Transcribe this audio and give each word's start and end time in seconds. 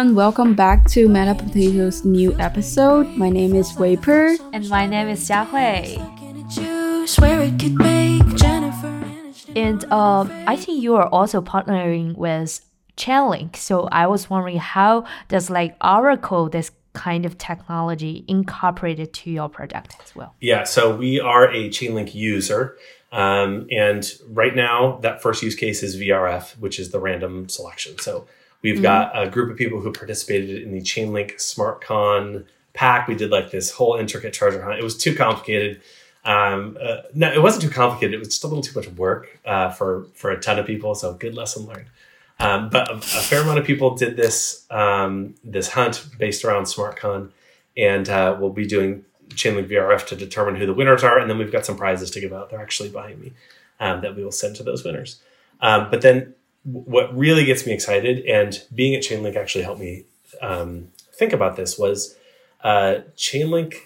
everyone. 0.00 0.16
Welcome 0.16 0.54
back 0.54 0.88
to 0.92 1.10
Meta 1.10 1.34
Potato's 1.34 2.06
new 2.06 2.34
episode. 2.38 3.06
My 3.18 3.28
name 3.28 3.54
is 3.54 3.76
Wei 3.76 3.96
Per. 3.96 4.38
And 4.54 4.66
my 4.70 4.86
name 4.86 5.08
is 5.08 5.28
Xia 5.28 5.44
Hui. 5.44 5.98
And 9.54 9.84
um, 9.92 10.32
I 10.46 10.56
think 10.56 10.82
you 10.82 10.96
are 10.96 11.06
also 11.08 11.42
partnering 11.42 12.16
with 12.16 12.64
Chainlink. 12.96 13.56
So 13.56 13.88
I 13.92 14.06
was 14.06 14.30
wondering 14.30 14.56
how 14.56 15.04
does 15.28 15.50
like 15.50 15.76
Oracle 15.84 16.48
this 16.48 16.70
kind 16.94 17.26
of 17.26 17.36
technology 17.36 18.24
incorporated 18.26 19.12
to 19.12 19.30
your 19.30 19.50
product 19.50 19.96
as 20.02 20.16
well? 20.16 20.34
Yeah, 20.40 20.64
so 20.64 20.96
we 20.96 21.20
are 21.20 21.50
a 21.50 21.68
Chainlink 21.68 22.14
user. 22.14 22.74
Um, 23.12 23.66
and 23.70 24.10
right 24.28 24.56
now, 24.56 24.98
that 25.02 25.20
first 25.20 25.42
use 25.42 25.56
case 25.56 25.82
is 25.82 26.00
VRF, 26.00 26.56
which 26.58 26.78
is 26.78 26.90
the 26.90 27.00
random 27.00 27.50
selection. 27.50 27.98
So 27.98 28.26
we've 28.62 28.74
mm-hmm. 28.74 28.82
got 28.82 29.20
a 29.20 29.28
group 29.28 29.50
of 29.50 29.56
people 29.56 29.80
who 29.80 29.92
participated 29.92 30.62
in 30.62 30.72
the 30.72 30.80
Chainlink 30.80 31.36
SmartCon 31.36 32.44
pack. 32.74 33.08
We 33.08 33.14
did 33.14 33.30
like 33.30 33.50
this 33.50 33.70
whole 33.70 33.96
intricate 33.96 34.32
treasure 34.32 34.62
hunt. 34.62 34.78
It 34.78 34.84
was 34.84 34.96
too 34.96 35.14
complicated. 35.14 35.80
Um, 36.24 36.76
uh, 36.80 37.02
no, 37.14 37.32
it 37.32 37.42
wasn't 37.42 37.64
too 37.64 37.70
complicated. 37.70 38.14
It 38.14 38.18
was 38.18 38.28
just 38.28 38.44
a 38.44 38.46
little 38.46 38.62
too 38.62 38.78
much 38.78 38.88
work 38.90 39.38
uh, 39.44 39.70
for 39.70 40.06
for 40.14 40.30
a 40.30 40.40
ton 40.40 40.58
of 40.58 40.66
people. 40.66 40.94
So 40.94 41.14
good 41.14 41.34
lesson 41.34 41.66
learned. 41.66 41.86
Um, 42.38 42.70
but 42.70 42.90
a, 42.90 42.94
a, 42.94 43.00
fair 43.00 43.42
amount 43.42 43.58
of 43.58 43.66
people 43.66 43.96
did 43.96 44.16
this 44.16 44.66
um, 44.70 45.34
this 45.44 45.68
hunt 45.68 46.06
based 46.18 46.44
around 46.44 46.64
SmartCon, 46.64 47.30
and 47.76 48.08
uh, 48.08 48.36
we'll 48.38 48.50
be 48.50 48.66
doing 48.66 49.04
Chainlink 49.30 49.68
VRF 49.68 50.06
to 50.06 50.16
determine 50.16 50.56
who 50.56 50.66
the 50.66 50.74
winners 50.74 51.04
are, 51.04 51.18
and 51.18 51.28
then 51.28 51.38
we've 51.38 51.52
got 51.52 51.66
some 51.66 51.76
prizes 51.76 52.10
to 52.12 52.20
give 52.20 52.32
out. 52.32 52.50
They're 52.50 52.60
actually 52.60 52.88
behind 52.88 53.20
me 53.20 53.32
um, 53.78 54.00
that 54.00 54.16
we 54.16 54.24
will 54.24 54.32
send 54.32 54.56
to 54.56 54.62
those 54.62 54.84
winners. 54.84 55.20
Um, 55.60 55.88
but 55.90 56.00
then, 56.00 56.34
what 56.64 57.16
really 57.16 57.44
gets 57.44 57.66
me 57.66 57.72
excited, 57.72 58.24
and 58.26 58.62
being 58.74 58.94
at 58.94 59.02
Chainlink 59.02 59.36
actually 59.36 59.64
helped 59.64 59.80
me 59.80 60.04
um, 60.40 60.88
think 61.14 61.32
about 61.32 61.56
this, 61.56 61.78
was 61.78 62.16
uh, 62.62 62.96
Chainlink 63.16 63.76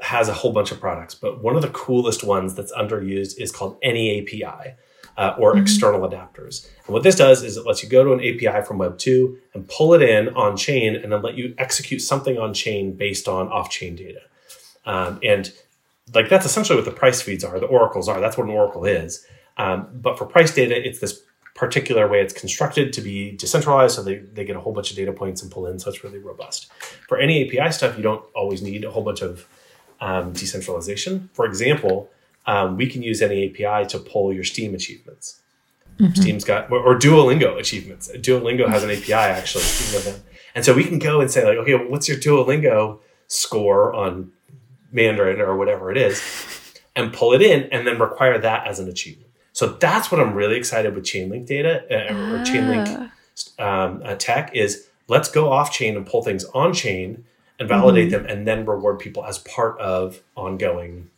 has 0.00 0.28
a 0.28 0.34
whole 0.34 0.52
bunch 0.52 0.72
of 0.72 0.80
products, 0.80 1.14
but 1.14 1.42
one 1.42 1.56
of 1.56 1.62
the 1.62 1.70
coolest 1.70 2.22
ones 2.22 2.54
that's 2.54 2.72
underused 2.72 3.38
is 3.38 3.50
called 3.50 3.78
Any 3.82 4.20
API. 4.20 4.74
Uh, 5.18 5.34
or 5.38 5.54
mm-hmm. 5.54 5.62
external 5.62 6.06
adapters. 6.06 6.68
And 6.84 6.92
what 6.92 7.02
this 7.02 7.16
does 7.16 7.42
is 7.42 7.56
it 7.56 7.64
lets 7.64 7.82
you 7.82 7.88
go 7.88 8.04
to 8.04 8.12
an 8.12 8.20
API 8.20 8.66
from 8.66 8.76
Web 8.76 8.98
2 8.98 9.38
and 9.54 9.66
pull 9.66 9.94
it 9.94 10.02
in 10.02 10.28
on 10.34 10.58
chain 10.58 10.94
and 10.94 11.10
then 11.10 11.22
let 11.22 11.38
you 11.38 11.54
execute 11.56 12.02
something 12.02 12.36
on 12.36 12.52
chain 12.52 12.92
based 12.92 13.26
on 13.26 13.48
off 13.48 13.70
chain 13.70 13.96
data. 13.96 14.20
Um, 14.84 15.18
and 15.22 15.50
like 16.14 16.28
that's 16.28 16.44
essentially 16.44 16.76
what 16.76 16.84
the 16.84 16.90
price 16.90 17.22
feeds 17.22 17.44
are, 17.44 17.58
the 17.58 17.64
oracles 17.64 18.10
are. 18.10 18.20
That's 18.20 18.36
what 18.36 18.44
an 18.44 18.52
oracle 18.52 18.84
is. 18.84 19.26
Um, 19.56 19.88
but 19.94 20.18
for 20.18 20.26
price 20.26 20.54
data, 20.54 20.76
it's 20.86 21.00
this 21.00 21.22
particular 21.56 22.06
way 22.06 22.20
it's 22.20 22.34
constructed 22.34 22.92
to 22.92 23.00
be 23.00 23.32
decentralized. 23.32 23.96
So 23.96 24.02
they, 24.02 24.16
they 24.16 24.44
get 24.44 24.56
a 24.56 24.60
whole 24.60 24.72
bunch 24.72 24.90
of 24.90 24.96
data 24.96 25.12
points 25.12 25.42
and 25.42 25.50
pull 25.50 25.66
in. 25.66 25.78
So 25.78 25.90
it's 25.90 26.04
really 26.04 26.18
robust. 26.18 26.70
For 27.08 27.18
any 27.18 27.44
API 27.44 27.72
stuff, 27.72 27.96
you 27.96 28.02
don't 28.02 28.24
always 28.34 28.62
need 28.62 28.84
a 28.84 28.90
whole 28.90 29.02
bunch 29.02 29.22
of 29.22 29.48
um, 30.00 30.32
decentralization. 30.32 31.30
For 31.32 31.46
example, 31.46 32.10
um, 32.46 32.76
we 32.76 32.86
can 32.86 33.02
use 33.02 33.22
any 33.22 33.48
API 33.48 33.88
to 33.88 33.98
pull 33.98 34.32
your 34.32 34.44
Steam 34.44 34.74
achievements. 34.74 35.40
Mm-hmm. 35.98 36.20
Steam's 36.20 36.44
got, 36.44 36.70
or 36.70 36.98
Duolingo 36.98 37.58
achievements. 37.58 38.10
Duolingo 38.14 38.68
has 38.68 38.84
an 38.84 38.90
API 38.90 39.12
actually. 39.12 39.64
And 40.54 40.64
so 40.64 40.74
we 40.74 40.84
can 40.84 40.98
go 40.98 41.20
and 41.20 41.30
say 41.30 41.44
like, 41.44 41.56
okay, 41.58 41.74
well, 41.74 41.88
what's 41.88 42.06
your 42.06 42.18
Duolingo 42.18 43.00
score 43.28 43.94
on 43.94 44.32
Mandarin 44.92 45.40
or 45.40 45.56
whatever 45.56 45.90
it 45.90 45.96
is, 45.96 46.22
and 46.94 47.12
pull 47.12 47.32
it 47.32 47.42
in 47.42 47.64
and 47.70 47.86
then 47.86 47.98
require 47.98 48.38
that 48.38 48.66
as 48.66 48.78
an 48.78 48.88
achievement. 48.88 49.25
So 49.56 49.68
that's 49.68 50.12
what 50.12 50.20
I'm 50.20 50.34
really 50.34 50.56
excited 50.56 50.94
with 50.94 51.04
Chainlink 51.04 51.46
data 51.46 51.82
uh, 51.90 52.12
or 52.12 52.44
Chainlink 52.44 53.10
ah. 53.58 53.84
um, 53.86 54.02
uh, 54.04 54.14
tech 54.16 54.54
is 54.54 54.86
let's 55.08 55.30
go 55.30 55.50
off 55.50 55.72
chain 55.72 55.96
and 55.96 56.04
pull 56.04 56.22
things 56.22 56.44
on 56.52 56.74
chain 56.74 57.24
and 57.58 57.66
validate 57.66 58.10
mm-hmm. 58.10 58.26
them 58.26 58.36
and 58.36 58.46
then 58.46 58.66
reward 58.66 58.98
people 58.98 59.24
as 59.24 59.38
part 59.38 59.80
of 59.80 60.22
ongoing 60.36 61.08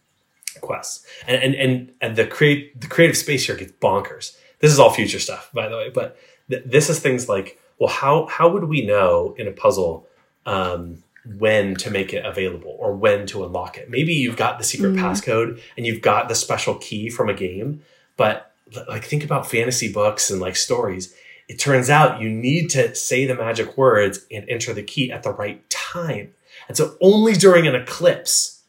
quests. 0.60 1.04
And, 1.26 1.42
and, 1.42 1.54
and, 1.56 1.92
and 2.00 2.14
the 2.14 2.28
create, 2.28 2.80
the 2.80 2.86
creative 2.86 3.16
space 3.16 3.44
here 3.44 3.56
gets 3.56 3.72
bonkers. 3.72 4.36
This 4.60 4.70
is 4.70 4.78
all 4.78 4.90
future 4.90 5.18
stuff, 5.18 5.50
by 5.52 5.68
the 5.68 5.76
way, 5.76 5.90
but 5.92 6.16
th- 6.48 6.62
this 6.64 6.88
is 6.88 7.00
things 7.00 7.28
like, 7.28 7.58
well, 7.80 7.90
how, 7.90 8.26
how 8.26 8.48
would 8.50 8.64
we 8.64 8.86
know 8.86 9.34
in 9.36 9.48
a 9.48 9.52
puzzle, 9.52 10.06
um, 10.46 11.02
when 11.36 11.74
to 11.74 11.90
make 11.90 12.14
it 12.14 12.24
available 12.24 12.76
or 12.78 12.94
when 12.94 13.26
to 13.26 13.44
unlock 13.44 13.76
it. 13.76 13.90
Maybe 13.90 14.14
you've 14.14 14.36
got 14.36 14.58
the 14.58 14.64
secret 14.64 14.94
mm. 14.94 15.00
passcode 15.00 15.60
and 15.76 15.84
you've 15.84 16.00
got 16.00 16.28
the 16.28 16.34
special 16.34 16.76
key 16.76 17.10
from 17.10 17.28
a 17.28 17.34
game, 17.34 17.82
but 18.18 18.52
like 18.86 19.04
think 19.04 19.24
about 19.24 19.50
fantasy 19.50 19.90
books 19.90 20.30
and 20.30 20.38
like 20.38 20.56
stories. 20.56 21.14
It 21.48 21.58
turns 21.58 21.88
out 21.88 22.20
you 22.20 22.28
need 22.28 22.68
to 22.70 22.94
say 22.94 23.24
the 23.24 23.34
magic 23.34 23.78
words 23.78 24.26
and 24.30 24.46
enter 24.50 24.74
the 24.74 24.82
key 24.82 25.10
at 25.10 25.22
the 25.22 25.32
right 25.32 25.68
time. 25.70 26.34
And 26.68 26.76
so 26.76 26.96
only 27.00 27.32
during 27.32 27.66
an 27.66 27.74
eclipse, 27.74 28.62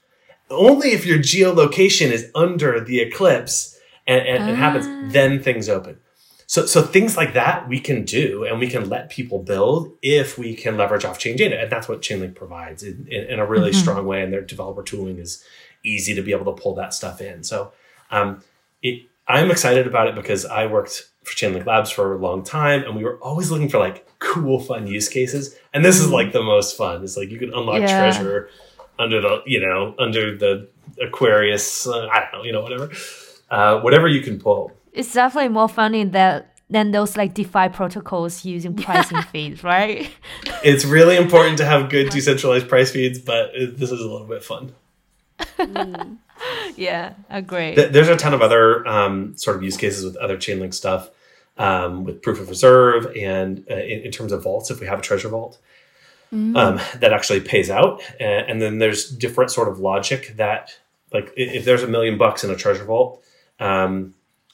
only 0.50 0.92
if 0.92 1.06
your 1.06 1.20
geolocation 1.20 2.12
is 2.12 2.32
under 2.34 2.80
the 2.80 3.02
eclipse 3.02 3.78
and, 4.08 4.26
and 4.26 4.44
ah. 4.44 4.50
it 4.50 4.56
happens, 4.56 4.86
ah. 4.88 5.10
then 5.12 5.44
things 5.44 5.68
open. 5.68 6.00
So, 6.48 6.66
so 6.66 6.82
things 6.82 7.18
like 7.18 7.34
that 7.34 7.68
we 7.68 7.80
can 7.80 8.06
do 8.06 8.44
and 8.44 8.60
we 8.60 8.70
can 8.70 8.90
let 8.90 9.10
people 9.10 9.40
build 9.40 9.92
if 10.02 10.38
we 10.38 10.56
can 10.56 10.78
leverage 10.78 11.06
off 11.06 11.20
chain 11.20 11.36
data. 11.36 11.60
And 11.60 11.72
that's 11.72 11.88
what 11.88 12.02
Chainlink 12.02 12.36
provides 12.36 12.82
in, 12.82 13.08
in, 13.08 13.26
in 13.26 13.40
a 13.40 13.46
really 13.46 13.72
mm-hmm. 13.72 13.80
strong 13.80 14.06
way. 14.06 14.24
And 14.24 14.32
their 14.32 14.42
developer 14.42 14.82
tooling 14.82 15.20
is 15.20 15.44
easy 15.84 16.16
to 16.16 16.22
be 16.22 16.32
able 16.32 16.52
to 16.56 16.60
pull 16.60 16.74
that 16.76 16.94
stuff 16.94 17.22
in. 17.22 17.44
So 17.44 17.74
um, 18.10 18.42
it, 18.82 19.04
I'm 19.30 19.52
excited 19.52 19.88
about 19.88 20.08
it 20.08 20.16
because 20.16 20.46
I 20.46 20.66
worked 20.66 21.10
for 21.24 21.34
Chainlink 21.34 21.66
Labs 21.66 21.92
for 21.92 22.14
a 22.14 22.18
long 22.18 22.44
time 22.44 22.84
and 22.84 22.96
we 22.96 23.04
were 23.04 23.18
always 23.20 23.52
looking 23.52 23.70
for 23.70 23.78
like 23.78 24.08
cool, 24.20 24.60
fun 24.60 24.88
use 24.88 25.08
cases. 25.08 25.56
And 25.74 25.86
this 25.86 25.98
is 25.98 26.06
mm-hmm. 26.06 26.14
like 26.14 26.34
the 26.34 26.44
most 26.44 26.76
fun. 26.76 27.04
It's 27.04 27.16
like 27.16 27.30
you 27.30 27.40
can 27.40 27.54
unlock 27.54 27.82
yeah. 27.82 28.12
treasure 28.12 28.50
under 28.98 29.22
the, 29.22 29.44
you 29.46 29.60
know, 29.66 29.96
under 29.98 30.36
the 30.36 30.68
Aquarius, 31.02 31.88
uh, 31.88 32.08
I 32.08 32.22
don't 32.22 32.32
know, 32.34 32.44
you 32.44 32.52
know, 32.52 32.62
whatever. 32.62 32.92
Uh, 33.50 33.80
whatever 33.82 34.08
you 34.08 34.22
can 34.22 34.40
pull 34.40 34.72
it's 34.94 35.14
definitely 35.14 35.50
more 35.50 35.70
funny 35.70 36.04
that 36.04 36.56
than 36.70 36.92
those 36.92 37.18
like 37.18 37.34
DeFi 37.34 37.70
protocols 37.70 38.46
using 38.46 38.76
pricing 38.86 39.22
feeds, 39.24 39.64
right? 39.64 40.12
It's 40.64 40.86
really 40.86 41.16
important 41.16 41.58
to 41.60 41.66
have 41.66 41.90
good 41.90 42.10
decentralized 42.10 42.68
price 42.68 42.92
feeds, 42.92 43.18
but 43.18 43.54
this 43.54 43.92
is 43.92 44.02
a 44.02 44.08
little 44.08 44.28
bit 44.28 44.44
fun. 44.44 44.74
mm. 45.40 46.18
Yeah, 46.78 47.14
agree. 47.30 47.76
There's 47.76 48.08
a 48.08 48.16
ton 48.16 48.34
of 48.34 48.42
other 48.42 48.88
um, 48.88 49.36
sort 49.38 49.58
of 49.58 49.64
use 49.64 49.78
cases 49.78 50.06
with 50.06 50.16
other 50.18 50.38
Chainlink 50.38 50.74
stuff, 50.74 51.10
um, 51.58 52.04
with 52.04 52.22
proof 52.22 52.40
of 52.40 52.50
reserve, 52.50 53.08
and 53.18 53.66
uh, 53.70 53.76
in, 53.76 54.02
in, 54.04 54.12
terms 54.12 54.32
of 54.32 54.44
vaults, 54.44 54.72
if 54.72 54.80
we 54.80 54.88
have 54.88 55.00
a 55.00 55.02
treasure 55.02 55.30
vault. 55.30 55.58
Mm. 56.34 56.56
Um, 56.56 57.00
that 57.00 57.12
actually 57.12 57.40
pays 57.42 57.72
out, 57.72 58.04
and, 58.20 58.48
and 58.48 58.62
then 58.62 58.78
there's 58.78 59.10
different 59.10 59.50
sort 59.50 59.68
of 59.68 59.80
logic 59.80 60.36
that, 60.38 60.78
like, 61.12 61.34
if 61.36 61.66
there's 61.66 61.82
a 61.82 61.88
million 61.88 62.20
bucks 62.20 62.44
in 62.44 62.52
a 62.52 62.56
treasure 62.56 62.86
vault, 62.86 63.24
um, 63.60 64.14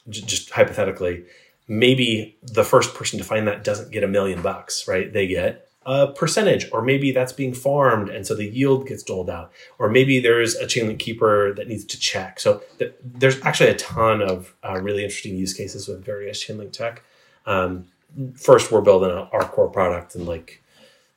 just 0.09 0.51
hypothetically, 0.51 1.25
maybe 1.67 2.37
the 2.41 2.63
first 2.63 2.93
person 2.93 3.19
to 3.19 3.25
find 3.25 3.47
that 3.47 3.63
doesn't 3.63 3.91
get 3.91 4.03
a 4.03 4.07
million 4.07 4.41
bucks, 4.41 4.87
right? 4.87 5.11
They 5.11 5.27
get 5.27 5.64
a 5.85 6.07
percentage, 6.07 6.67
or 6.71 6.81
maybe 6.81 7.11
that's 7.11 7.33
being 7.33 7.53
farmed, 7.53 8.09
and 8.09 8.25
so 8.25 8.35
the 8.35 8.45
yield 8.45 8.87
gets 8.87 9.03
doled 9.03 9.29
out, 9.29 9.51
or 9.77 9.89
maybe 9.89 10.19
there's 10.19 10.55
a 10.55 10.65
Chainlink 10.65 10.99
keeper 10.99 11.53
that 11.53 11.67
needs 11.67 11.85
to 11.85 11.99
check. 11.99 12.39
So 12.39 12.61
th- 12.79 12.93
there's 13.03 13.41
actually 13.43 13.69
a 13.69 13.75
ton 13.75 14.21
of 14.21 14.55
uh, 14.63 14.79
really 14.81 15.03
interesting 15.03 15.35
use 15.35 15.53
cases 15.53 15.87
with 15.87 16.03
various 16.03 16.43
Chainlink 16.43 16.71
tech. 16.71 17.03
Um, 17.45 17.85
first, 18.35 18.71
we're 18.71 18.81
building 18.81 19.11
our 19.11 19.47
core 19.47 19.69
product 19.69 20.15
and 20.15 20.25
like 20.25 20.61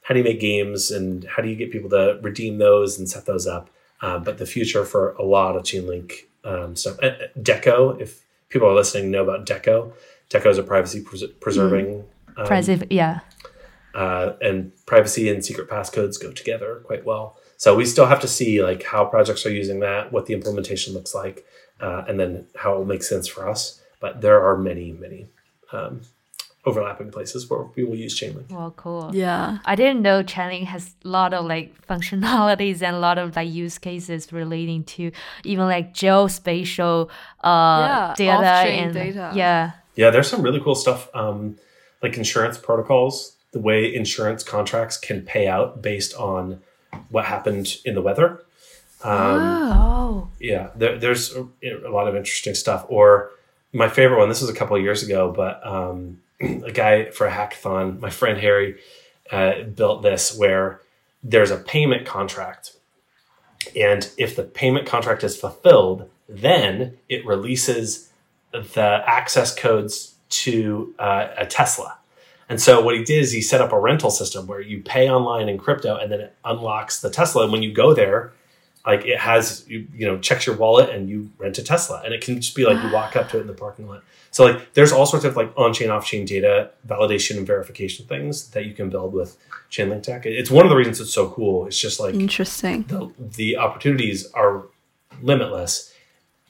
how 0.03 0.15
do 0.15 0.21
you 0.21 0.25
make 0.25 0.41
games 0.41 0.91
and 0.91 1.25
how 1.25 1.43
do 1.43 1.49
you 1.49 1.57
get 1.57 1.71
people 1.71 1.91
to 1.91 2.19
redeem 2.23 2.59
those 2.59 2.99
and 2.99 3.09
set 3.09 3.27
those 3.27 3.47
up. 3.47 3.69
Uh, 4.01 4.19
but 4.19 4.39
the 4.39 4.47
future 4.47 4.85
for 4.85 5.13
a 5.13 5.23
lot 5.23 5.57
of 5.57 5.63
Chainlink 5.65 6.13
um, 6.45 6.77
stuff, 6.77 6.99
uh, 7.03 7.11
Deco, 7.39 8.01
if 8.01 8.23
people 8.49 8.69
are 8.69 8.75
listening 8.75 9.11
know 9.11 9.23
about 9.23 9.47
Deco. 9.47 9.93
Deco 10.31 10.47
is 10.47 10.59
a 10.59 10.63
privacy 10.63 11.03
pres- 11.03 11.25
preserving. 11.41 12.05
Mm. 12.37 12.41
Um, 12.41 12.47
yeah. 12.91 13.21
Uh, 13.95 14.35
and 14.41 14.73
privacy 14.87 15.29
and 15.31 15.45
secret 15.45 15.69
passcodes 15.69 16.21
go 16.21 16.31
together 16.31 16.83
quite 16.85 17.05
well. 17.05 17.39
So 17.57 17.75
we 17.75 17.85
still 17.85 18.07
have 18.07 18.21
to 18.21 18.29
see 18.29 18.63
like 18.63 18.85
how 18.85 19.05
projects 19.05 19.45
are 19.45 19.51
using 19.51 19.81
that, 19.81 20.13
what 20.13 20.27
the 20.27 20.35
implementation 20.35 20.95
looks 20.95 21.15
like, 21.15 21.45
uh, 21.81 22.05
and 22.07 22.21
then 22.21 22.47
how 22.57 22.75
it 22.75 22.79
will 22.79 22.85
make 22.85 23.03
sense 23.03 23.27
for 23.27 23.49
us. 23.49 23.81
But 24.01 24.21
there 24.21 24.45
are 24.47 24.57
many, 24.57 24.93
many 24.93 25.27
um, 25.73 26.03
overlapping 26.65 27.11
places 27.11 27.49
where 27.49 27.65
we 27.75 27.83
will 27.85 27.97
use 27.97 28.19
Chainlink. 28.19 28.51
Well, 28.51 28.73
cool. 28.77 29.11
Yeah. 29.13 29.59
I 29.65 29.75
didn't 29.75 30.03
know 30.03 30.23
Chainlink 30.23 30.65
has 30.67 30.95
a 31.05 31.09
lot 31.09 31.35
of 31.35 31.47
like 31.47 31.75
functionalities 31.89 32.83
and 32.83 32.95
a 32.95 32.99
lot 32.99 33.19
of 33.19 33.35
like 33.35 33.49
use 33.51 33.79
cases 33.79 34.33
relating 34.33 34.85
to 34.85 35.11
even 35.45 35.67
like 35.67 35.95
geospatial 35.95 37.09
uh, 37.43 37.81
yeah, 37.89 38.15
data 38.17 38.71
and 38.71 38.95
data. 38.95 39.33
yeah. 39.35 39.73
Yeah, 39.97 40.11
there's 40.11 40.29
some 40.29 40.43
really 40.43 40.61
cool 40.61 40.77
stuff 40.77 41.09
um, 41.13 41.57
like 42.03 42.17
insurance 42.17 42.57
protocols, 42.57 43.35
the 43.53 43.61
way 43.61 43.93
insurance 43.93 44.43
contracts 44.43 44.97
can 44.97 45.23
pay 45.23 45.47
out 45.47 45.81
based 45.83 46.15
on 46.15 46.61
what 47.11 47.25
happened 47.25 47.77
in 47.85 47.95
the 47.95 48.03
weather. 48.03 48.43
Um, 49.03 49.41
oh. 49.41 50.29
Yeah, 50.41 50.71
there, 50.75 50.99
there's 50.99 51.35
a, 51.35 51.47
a, 51.63 51.91
lot 51.91 52.09
of 52.09 52.17
interesting 52.17 52.55
stuff. 52.55 52.85
Or 52.89 53.31
my 53.73 53.89
favorite 53.89 54.19
one, 54.19 54.29
this 54.29 54.41
was 54.41 54.51
a 54.51 54.55
couple 54.55 54.77
of 54.77 54.83
years 54.83 55.03
ago, 55.03 55.33
but 55.33 55.65
um, 55.67 56.21
a 56.41 56.73
guy 56.73 57.11
for 57.11 57.27
a 57.27 57.31
hackathon, 57.31 58.01
my 58.01 58.11
friend 58.11 58.39
Harry, 58.39 58.79
uh, 59.31 59.63
built 59.63 60.03
this 60.03 60.37
where 60.37 60.81
there's 61.23 61.51
a 61.51 61.57
payment 61.57 62.07
contract. 62.07 62.77
And 63.77 64.11
if 64.17 64.37
the 64.37 64.45
payment 64.45 64.87
contract 64.87 65.23
is 65.25 65.37
fulfilled, 65.37 66.09
then 66.29 66.99
it 67.09 67.25
releases 67.27 68.11
the 68.53 69.03
access 69.07 69.55
codes 69.55 70.15
to 70.31 70.95
uh, 70.99 71.29
a 71.37 71.47
Tesla. 71.47 71.98
And 72.49 72.61
so 72.61 72.81
what 72.81 72.97
he 72.97 73.05
did 73.05 73.23
is 73.23 73.33
he 73.33 73.43
set 73.43 73.61
up 73.61 73.73
a 73.73 73.79
rental 73.79 74.11
system 74.11 74.47
where 74.47 74.61
you 74.61 74.83
pay 74.83 75.11
online 75.11 75.49
in 75.49 75.59
crypto 75.59 75.97
and 75.97 76.11
then 76.11 76.21
it 76.21 76.35
unlocks 76.45 77.01
the 77.01 77.11
Tesla. 77.11 77.45
And 77.45 77.53
when 77.53 77.63
you 77.63 77.73
go 77.73 77.93
there, 77.95 78.33
like 78.87 79.05
it 79.05 79.19
has 79.19 79.69
you, 79.69 79.87
you 79.93 80.07
know 80.07 80.19
checks 80.19 80.47
your 80.47 80.57
wallet 80.57 80.89
and 80.89 81.11
you 81.11 81.31
rent 81.37 81.59
a 81.59 81.63
Tesla 81.63 82.01
and 82.05 82.15
it 82.15 82.23
can 82.23 82.41
just 82.41 82.55
be 82.55 82.65
like 82.65 82.83
you 82.83 82.91
walk 82.91 83.17
up 83.17 83.29
to 83.31 83.39
it 83.39 83.43
in 83.43 83.47
the 83.47 83.53
parking 83.53 83.87
lot. 83.87 84.03
So 84.31 84.47
like 84.47 84.73
there's 84.73 84.93
all 84.93 85.05
sorts 85.05 85.25
of 85.25 85.37
like 85.37 85.53
on-chain, 85.57 85.91
off-chain 85.91 86.25
data 86.25 86.71
validation 86.87 87.37
and 87.37 87.47
verification 87.47 88.07
things 88.07 88.49
that 88.51 88.65
you 88.65 88.73
can 88.73 88.89
build 88.89 89.13
with 89.13 89.37
Chainlink 89.71 90.03
Tech. 90.03 90.25
It's 90.25 90.51
one 90.51 90.65
of 90.65 90.71
the 90.71 90.77
reasons 90.77 91.01
it's 91.01 91.13
so 91.13 91.29
cool. 91.31 91.67
It's 91.67 91.79
just 91.79 92.01
like 92.01 92.15
Interesting. 92.15 92.85
the, 92.85 93.13
the 93.19 93.59
opportunities 93.59 94.31
are 94.33 94.65
limitless. 95.23 95.93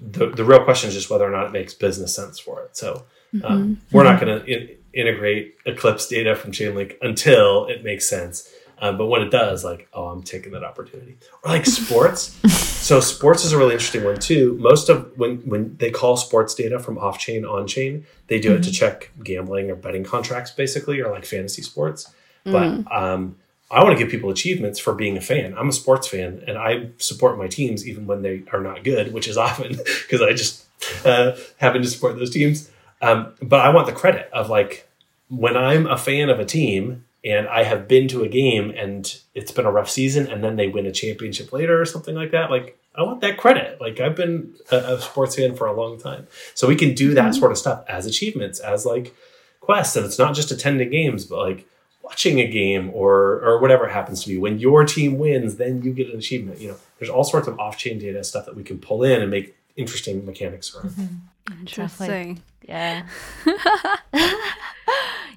The, 0.00 0.30
the 0.30 0.44
real 0.44 0.62
question 0.62 0.88
is 0.88 0.94
just 0.94 1.10
whether 1.10 1.26
or 1.26 1.30
not 1.30 1.46
it 1.46 1.52
makes 1.52 1.74
business 1.74 2.14
sense 2.14 2.38
for 2.38 2.62
it. 2.62 2.76
So 2.76 3.04
um, 3.42 3.80
we're 3.90 4.04
not 4.04 4.20
going 4.20 4.44
to 4.44 4.76
integrate 4.98 5.56
Eclipse 5.64 6.08
data 6.08 6.34
from 6.34 6.52
Chainlink 6.52 6.96
until 7.00 7.66
it 7.66 7.84
makes 7.84 8.08
sense. 8.08 8.52
Um, 8.80 8.96
but 8.96 9.06
when 9.06 9.22
it 9.22 9.30
does, 9.30 9.64
like, 9.64 9.88
oh, 9.92 10.06
I'm 10.08 10.22
taking 10.22 10.52
that 10.52 10.62
opportunity. 10.62 11.18
Or 11.42 11.52
like 11.52 11.66
sports. 11.66 12.38
so 12.52 13.00
sports 13.00 13.44
is 13.44 13.52
a 13.52 13.58
really 13.58 13.72
interesting 13.72 14.04
one 14.04 14.18
too. 14.18 14.56
Most 14.60 14.88
of 14.88 15.16
when 15.18 15.38
when 15.38 15.76
they 15.78 15.90
call 15.90 16.16
sports 16.16 16.54
data 16.54 16.78
from 16.78 16.96
off 16.98 17.18
chain 17.18 17.44
on 17.44 17.66
chain, 17.66 18.06
they 18.28 18.38
do 18.38 18.54
it 18.54 18.62
to 18.64 18.70
check 18.70 19.10
gambling 19.24 19.70
or 19.70 19.74
betting 19.74 20.04
contracts, 20.04 20.52
basically, 20.52 21.00
or 21.00 21.10
like 21.10 21.24
fantasy 21.24 21.62
sports. 21.62 22.12
But 22.44 22.92
um, 22.92 23.36
I 23.70 23.82
want 23.84 23.98
to 23.98 24.02
give 24.02 24.10
people 24.10 24.30
achievements 24.30 24.78
for 24.78 24.94
being 24.94 25.16
a 25.16 25.20
fan. 25.20 25.54
I'm 25.56 25.68
a 25.68 25.72
sports 25.72 26.08
fan, 26.08 26.42
and 26.46 26.56
I 26.56 26.88
support 26.96 27.36
my 27.36 27.48
teams 27.48 27.86
even 27.86 28.06
when 28.06 28.22
they 28.22 28.44
are 28.52 28.60
not 28.60 28.84
good, 28.84 29.12
which 29.12 29.28
is 29.28 29.36
often 29.48 29.76
because 29.76 30.22
I 30.22 30.32
just 30.32 30.66
uh, 31.04 31.36
happen 31.58 31.82
to 31.82 31.88
support 31.88 32.16
those 32.16 32.30
teams. 32.30 32.70
Um, 33.00 33.34
but 33.42 33.60
I 33.60 33.68
want 33.68 33.86
the 33.86 33.92
credit 33.92 34.28
of 34.32 34.50
like 34.50 34.87
when 35.28 35.56
I'm 35.56 35.86
a 35.86 35.96
fan 35.96 36.28
of 36.28 36.40
a 36.40 36.44
team 36.44 37.04
and 37.24 37.48
I 37.48 37.64
have 37.64 37.88
been 37.88 38.08
to 38.08 38.22
a 38.22 38.28
game 38.28 38.72
and 38.76 39.20
it's 39.34 39.50
been 39.50 39.66
a 39.66 39.72
rough 39.72 39.90
season, 39.90 40.26
and 40.28 40.42
then 40.42 40.56
they 40.56 40.68
win 40.68 40.86
a 40.86 40.92
championship 40.92 41.52
later 41.52 41.80
or 41.80 41.84
something 41.84 42.14
like 42.14 42.30
that. 42.30 42.50
Like 42.50 42.78
I 42.94 43.02
want 43.02 43.20
that 43.20 43.36
credit. 43.36 43.80
Like 43.80 44.00
I've 44.00 44.16
been 44.16 44.54
a, 44.70 44.76
a 44.76 45.00
sports 45.00 45.36
fan 45.36 45.54
for 45.54 45.66
a 45.66 45.72
long 45.72 45.98
time, 45.98 46.26
so 46.54 46.66
we 46.66 46.76
can 46.76 46.94
do 46.94 47.14
that 47.14 47.32
mm-hmm. 47.32 47.40
sort 47.40 47.52
of 47.52 47.58
stuff 47.58 47.84
as 47.88 48.06
achievements, 48.06 48.60
as 48.60 48.86
like 48.86 49.14
quests, 49.60 49.96
and 49.96 50.06
it's 50.06 50.18
not 50.18 50.34
just 50.34 50.50
attending 50.50 50.90
games, 50.90 51.24
but 51.24 51.38
like 51.38 51.66
watching 52.02 52.40
a 52.40 52.46
game 52.46 52.90
or 52.94 53.40
or 53.44 53.60
whatever 53.60 53.86
it 53.86 53.92
happens 53.92 54.22
to 54.22 54.28
be. 54.28 54.38
When 54.38 54.58
your 54.58 54.84
team 54.84 55.18
wins, 55.18 55.56
then 55.56 55.82
you 55.82 55.92
get 55.92 56.08
an 56.08 56.18
achievement. 56.18 56.60
You 56.60 56.68
know, 56.68 56.76
there's 56.98 57.10
all 57.10 57.24
sorts 57.24 57.48
of 57.48 57.58
off-chain 57.58 57.98
data 57.98 58.22
stuff 58.24 58.46
that 58.46 58.56
we 58.56 58.62
can 58.62 58.78
pull 58.78 59.02
in 59.02 59.20
and 59.20 59.30
make 59.30 59.56
interesting 59.76 60.24
mechanics 60.24 60.74
around. 60.74 60.90
Mm-hmm. 60.90 61.60
Interesting. 61.60 62.42
Yeah. 62.62 63.06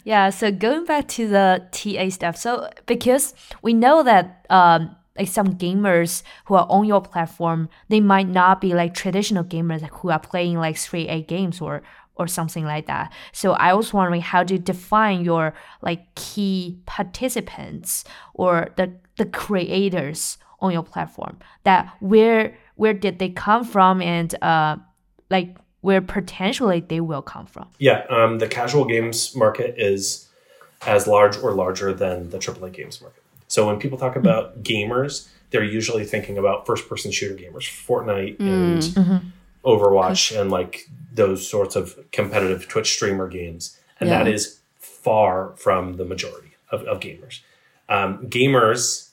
yeah. 0.04 0.30
So 0.30 0.52
going 0.52 0.86
back 0.86 1.08
to 1.10 1.28
the 1.28 1.68
TA 1.72 2.10
stuff. 2.10 2.38
So 2.38 2.70
because 2.86 3.34
we 3.62 3.74
know 3.74 4.04
that 4.04 4.46
um 4.50 4.96
like 5.18 5.28
some 5.28 5.56
gamers 5.56 6.24
who 6.46 6.56
are 6.56 6.66
on 6.70 6.86
your 6.86 7.02
platform, 7.02 7.70
they 7.90 8.00
might 8.00 8.28
not 8.28 8.62
be 8.62 8.74
like 8.74 8.94
traditional 8.94 9.44
gamers 9.44 9.88
who 9.88 10.10
are 10.10 10.20
playing 10.20 10.58
like 10.58 10.78
three 10.78 11.08
A 11.08 11.22
games 11.22 11.62
or 11.62 11.84
or 12.16 12.28
something 12.28 12.66
like 12.66 12.88
that. 12.88 13.12
So 13.32 13.54
I 13.54 13.74
was 13.74 13.94
wondering 13.94 14.22
how 14.22 14.44
to 14.44 14.58
define 14.58 15.24
your 15.24 15.54
like 15.82 16.14
key 16.16 16.80
participants 16.86 18.04
or 18.34 18.70
the 18.78 18.94
the 19.18 19.26
creators 19.26 20.38
on 20.60 20.72
your 20.72 20.84
platform. 20.84 21.40
That 21.64 21.94
where 22.00 22.58
where 22.76 22.94
did 22.94 23.20
they 23.20 23.30
come 23.30 23.64
from 23.64 24.02
and 24.02 24.34
uh 24.42 24.78
like 25.30 25.58
where 25.82 26.02
potentially 26.02 26.80
they 26.80 27.00
will 27.02 27.22
come 27.22 27.46
from. 27.46 27.68
Yeah, 27.80 28.06
um, 28.10 28.40
the 28.40 28.48
casual 28.48 28.86
games 28.86 29.36
market 29.36 29.76
is 29.78 30.28
as 30.86 31.08
large 31.08 31.38
or 31.38 31.54
larger 31.54 31.94
than 31.94 32.30
the 32.30 32.38
AAA 32.40 32.72
games 32.74 33.02
market. 33.02 33.22
So 33.48 33.68
when 33.68 33.80
people 33.80 33.98
talk 33.98 34.16
about 34.16 34.64
gamers, 34.64 35.28
they're 35.50 35.64
usually 35.64 36.06
thinking 36.06 36.38
about 36.38 36.66
first-person 36.66 37.12
shooter 37.12 37.36
gamers, 37.36 37.68
Fortnite 37.68 38.40
and 38.40 39.32
Overwatch, 39.66 40.40
and 40.40 40.50
like 40.50 40.88
those 41.14 41.48
sorts 41.48 41.76
of 41.76 41.98
competitive 42.12 42.68
Twitch 42.68 42.94
streamer 42.94 43.28
games, 43.28 43.78
and 44.00 44.10
that 44.10 44.26
Yeah. 44.28 44.34
is 44.34 44.60
far 44.80 45.54
from 45.58 45.98
the 45.98 46.06
majority 46.06 46.52
of, 46.72 46.84
of 46.84 47.00
gamers. 47.00 47.42
Um, 47.90 48.26
gamers, 48.28 49.10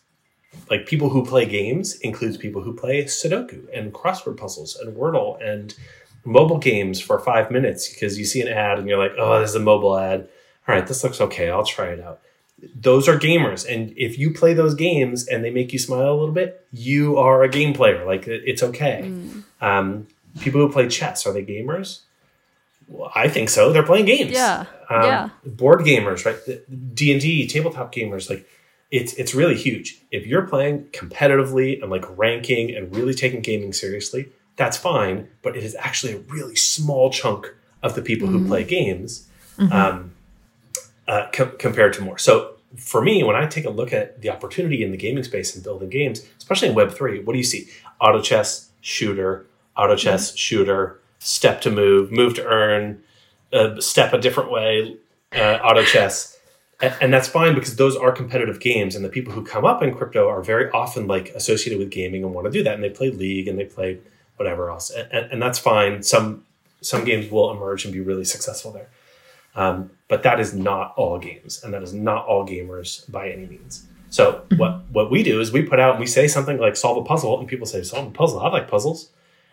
like 0.71 0.87
people 0.87 1.09
who 1.11 1.25
play 1.25 1.45
games, 1.45 1.97
includes 2.01 2.37
people 2.37 2.63
who 2.63 2.73
play 2.73 3.05
Sudoku 3.05 3.67
and 3.75 3.93
crossword 3.93 4.37
puzzles 4.37 4.77
and 4.77 4.97
Wordle 4.97 5.43
and 5.43 5.75
mobile 6.29 6.59
games 6.59 7.01
for 7.01 7.19
five 7.19 7.51
minutes 7.51 7.89
because 7.89 8.19
you 8.19 8.25
see 8.25 8.41
an 8.41 8.49
ad 8.49 8.79
and 8.79 8.89
you're 8.89 8.99
like, 8.99 9.13
oh, 9.19 9.41
this 9.41 9.51
is 9.51 9.57
a 9.57 9.61
mobile 9.61 9.97
ad. 9.99 10.29
All 10.67 10.75
right, 10.75 10.87
this 10.87 11.03
looks 11.03 11.21
okay. 11.21 11.49
I'll 11.51 11.65
try 11.65 11.87
it 11.87 12.01
out. 12.01 12.21
Those 12.75 13.09
are 13.09 13.19
gamers. 13.19 13.67
And 13.73 13.95
if 13.97 14.19
you 14.19 14.33
play 14.33 14.53
those 14.53 14.75
games 14.75 15.27
and 15.27 15.43
they 15.43 15.51
make 15.51 15.73
you 15.73 15.79
smile 15.79 16.13
a 16.13 16.19
little 16.19 16.35
bit, 16.35 16.67
you 16.73 17.17
are 17.17 17.43
a 17.43 17.49
game 17.49 17.73
player. 17.73 18.05
Like 18.05 18.27
it's 18.29 18.63
okay. 18.63 19.13
Um, 19.61 20.07
people 20.41 20.61
who 20.61 20.71
play 20.71 20.89
chess, 20.89 21.27
are 21.27 21.33
they 21.33 21.45
gamers? 21.45 22.01
Well, 22.89 23.11
I 23.15 23.29
think 23.29 23.49
so. 23.49 23.73
They're 23.73 23.83
playing 23.83 24.07
games. 24.07 24.33
Yeah. 24.33 24.67
Um, 24.91 25.03
Yeah. 25.03 25.29
Board 25.47 25.81
gamers, 25.81 26.25
right? 26.27 26.37
D 26.95 27.13
and 27.13 27.21
D, 27.21 27.47
tabletop 27.47 27.95
gamers, 27.95 28.29
like 28.29 28.47
it's 28.91 29.13
it's 29.15 29.35
really 29.35 29.57
huge. 29.57 30.01
If 30.11 30.27
you're 30.27 30.47
playing 30.47 30.85
competitively 30.93 31.81
and 31.81 31.91
like 31.91 32.05
ranking 32.19 32.75
and 32.75 32.95
really 32.95 33.15
taking 33.15 33.41
gaming 33.41 33.73
seriously, 33.73 34.31
that's 34.59 34.77
fine. 34.77 35.29
But 35.41 35.57
it 35.57 35.65
is 35.65 35.75
actually 35.77 36.13
a 36.13 36.19
really 36.19 36.57
small 36.57 37.11
chunk 37.11 37.55
of 37.83 37.95
the 37.95 38.03
people 38.03 38.29
who 38.29 38.47
play 38.47 38.65
games 38.65 39.27
um, 39.73 40.13
uh, 41.07 41.29
com- 41.33 41.57
compared 41.59 41.95
to 41.95 42.03
more. 42.03 42.19
So 42.19 42.57
for 42.77 43.01
me, 43.01 43.25
when 43.25 43.37
I 43.37 43.47
take 43.47 43.65
a 43.65 43.71
look 43.71 43.93
at 43.95 44.21
the 44.21 44.29
opportunity 44.29 44.83
in 44.85 44.91
the 44.91 44.99
gaming 44.99 45.25
space 45.25 45.55
and 45.55 45.65
building 45.65 45.89
games, 45.89 46.27
especially 46.37 46.69
in 46.69 46.75
Web 46.75 46.93
three, 46.93 47.21
what 47.25 47.33
do 47.33 47.39
you 47.39 47.45
see? 47.45 47.69
Auto 47.99 48.21
chess, 48.21 48.69
shooter, 48.83 49.47
auto 49.77 49.97
chess, 49.97 50.37
shooter, 50.37 51.01
step 51.19 51.61
to 51.63 51.71
move, 51.71 52.13
move 52.13 52.35
to 52.35 52.45
earn, 52.45 53.03
uh, 53.53 53.81
step 53.81 54.13
a 54.13 54.19
different 54.19 54.51
way, 54.51 54.97
uh, 55.35 55.59
auto 55.65 55.83
chess. 55.83 56.39
And, 56.81 56.95
and 57.01 57.15
that's 57.15 57.27
fine 57.27 57.55
because 57.55 57.77
those 57.77 57.97
are 57.97 58.13
competitive 58.13 58.61
games, 58.61 58.95
and 58.95 59.05
the 59.05 59.09
people 59.09 59.33
who 59.33 59.43
come 59.45 59.65
up 59.65 59.83
in 59.83 59.95
crypto 59.95 60.29
are 60.29 60.43
very 60.43 60.71
often 60.71 61.07
like 61.07 61.31
associated 61.31 61.79
with 61.79 61.91
gaming 61.91 62.23
and 62.23 62.35
want 62.35 62.45
to 62.47 62.51
do 62.53 62.63
that, 62.65 62.75
and 62.75 62.85
they 62.85 62.91
play 62.91 63.11
League 63.11 63.49
and 63.49 63.59
they 63.59 63.65
play 63.65 63.99
whatever 64.39 64.71
else, 64.71 64.91
and, 64.91 65.09
and, 65.13 65.33
and 65.33 65.43
that's 65.43 65.59
fine. 65.59 66.03
Some 66.03 66.45
some 66.81 67.05
games 67.05 67.31
will 67.31 67.51
emerge 67.51 67.85
and 67.85 67.93
be 67.93 68.01
really 68.01 68.25
successful 68.25 68.73
there, 68.73 68.89
um, 69.55 69.91
but 70.09 70.23
that 70.23 70.41
is 70.41 70.55
not 70.55 70.95
all 70.97 71.19
games, 71.19 71.63
and 71.63 71.75
that 71.75 71.83
is 71.83 71.93
not 71.93 72.25
all 72.27 72.47
gamers 72.47 73.11
by 73.11 73.31
any 73.31 73.47
means. 73.47 73.87
So 74.11 74.43
what 74.57 74.85
what 74.91 75.11
we 75.11 75.23
do 75.23 75.41
is 75.41 75.53
we 75.53 75.63
put 75.63 75.81
out 75.81 75.93
and 75.93 76.01
we 76.01 76.07
say 76.07 76.29
something 76.29 76.59
like 76.59 76.77
solve 76.77 76.97
a 76.99 77.05
puzzle, 77.05 77.39
and 77.39 77.49
people 77.49 77.67
say 77.67 77.83
solve 77.83 78.09
a 78.09 78.11
puzzle. 78.11 78.41
I 78.41 78.49
like 78.49 78.69
puzzles, 78.69 79.11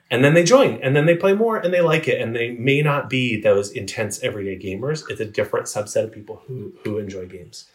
and 0.10 0.24
then 0.24 0.34
they 0.34 0.44
join, 0.44 0.80
and 0.82 0.96
then 0.96 1.06
they 1.06 1.15
play 1.15 1.34
more, 1.34 1.58
and 1.58 1.74
they 1.74 1.82
like 1.82 2.08
it, 2.08 2.22
and 2.22 2.36
they 2.36 2.51
may 2.51 2.82
not 2.82 3.10
be 3.10 3.42
those 3.42 3.72
intense 3.72 4.22
everyday 4.22 4.58
gamers. 4.58 5.04
It's 5.10 5.20
a 5.20 5.25
different 5.25 5.65
subset 5.65 6.06
of 6.06 6.12
people 6.12 6.44
who 6.48 6.74
who 6.84 7.00
enjoy 7.00 7.25
games, 7.25 7.70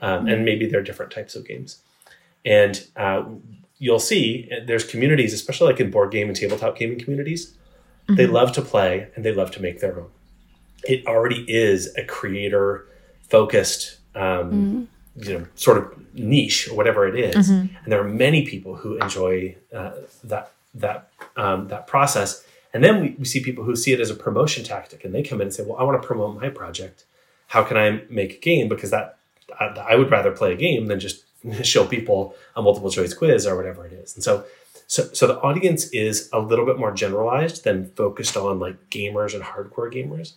um, 0.00 0.26
and 0.26 0.44
maybe 0.44 0.66
they're 0.66 0.82
different 0.82 1.12
types 1.12 1.36
of 1.36 1.46
games, 1.46 1.78
and 2.44 2.86
uh, 2.96 3.24
you'll 3.78 3.98
see 3.98 4.48
uh, 4.52 4.56
there's 4.66 4.84
communities, 4.84 5.32
especially 5.32 5.72
like 5.72 5.80
in 5.80 5.90
board 5.90 6.10
game 6.10 6.28
and 6.28 6.36
tabletop 6.36 6.76
gaming 6.78 6.98
communities. 6.98 7.52
They 8.08 8.26
love 8.28 8.52
to 8.52 8.62
play 8.62 9.08
and 9.16 9.24
they 9.24 9.32
love 9.32 9.50
to 9.52 9.62
make 9.62 9.80
their 9.80 9.98
own. 9.98 10.10
It 10.84 11.04
already 11.06 11.44
is 11.48 11.92
a 11.96 12.04
creator 12.04 12.86
focused, 13.28 13.98
um, 14.14 14.88
you 15.16 15.38
know, 15.38 15.46
sort 15.56 15.78
of 15.78 16.14
niche 16.14 16.68
or 16.68 16.76
whatever 16.76 17.06
it 17.08 17.16
is. 17.18 17.48
and 17.50 17.92
there 17.92 18.00
are 18.00 18.08
many 18.08 18.46
people 18.46 18.76
who 18.76 18.96
enjoy 18.98 19.56
uh, 19.74 19.92
that 20.24 20.52
that 20.74 21.10
um, 21.36 21.68
that 21.68 21.86
process. 21.86 22.44
And 22.72 22.84
then 22.84 23.00
we, 23.00 23.16
we 23.18 23.24
see 23.24 23.40
people 23.42 23.64
who 23.64 23.74
see 23.74 23.92
it 23.92 24.00
as 24.00 24.10
a 24.10 24.14
promotion 24.14 24.62
tactic, 24.62 25.04
and 25.04 25.12
they 25.14 25.22
come 25.22 25.40
in 25.40 25.48
and 25.48 25.54
say, 25.54 25.64
"Well, 25.64 25.78
I 25.78 25.82
want 25.82 26.00
to 26.00 26.06
promote 26.06 26.40
my 26.40 26.48
project. 26.48 27.04
How 27.48 27.64
can 27.64 27.76
I 27.76 28.02
make 28.08 28.34
a 28.34 28.38
game? 28.38 28.68
Because 28.68 28.90
that 28.90 29.18
I, 29.58 29.64
I 29.64 29.96
would 29.96 30.10
rather 30.10 30.30
play 30.30 30.52
a 30.52 30.56
game 30.56 30.86
than 30.86 31.00
just 31.00 31.24
show 31.62 31.86
people 31.86 32.34
a 32.54 32.62
multiple 32.62 32.90
choice 32.90 33.14
quiz 33.14 33.46
or 33.46 33.56
whatever 33.56 33.86
it 33.86 33.92
is." 33.92 34.14
And 34.14 34.24
so, 34.24 34.44
so 34.86 35.04
so 35.12 35.26
the 35.26 35.38
audience 35.40 35.88
is 35.88 36.28
a 36.32 36.40
little 36.40 36.66
bit 36.66 36.78
more 36.78 36.92
generalized 36.92 37.64
than 37.64 37.90
focused 37.90 38.36
on 38.36 38.58
like 38.58 38.90
gamers 38.90 39.34
and 39.34 39.42
hardcore 39.42 39.92
gamers. 39.92 40.34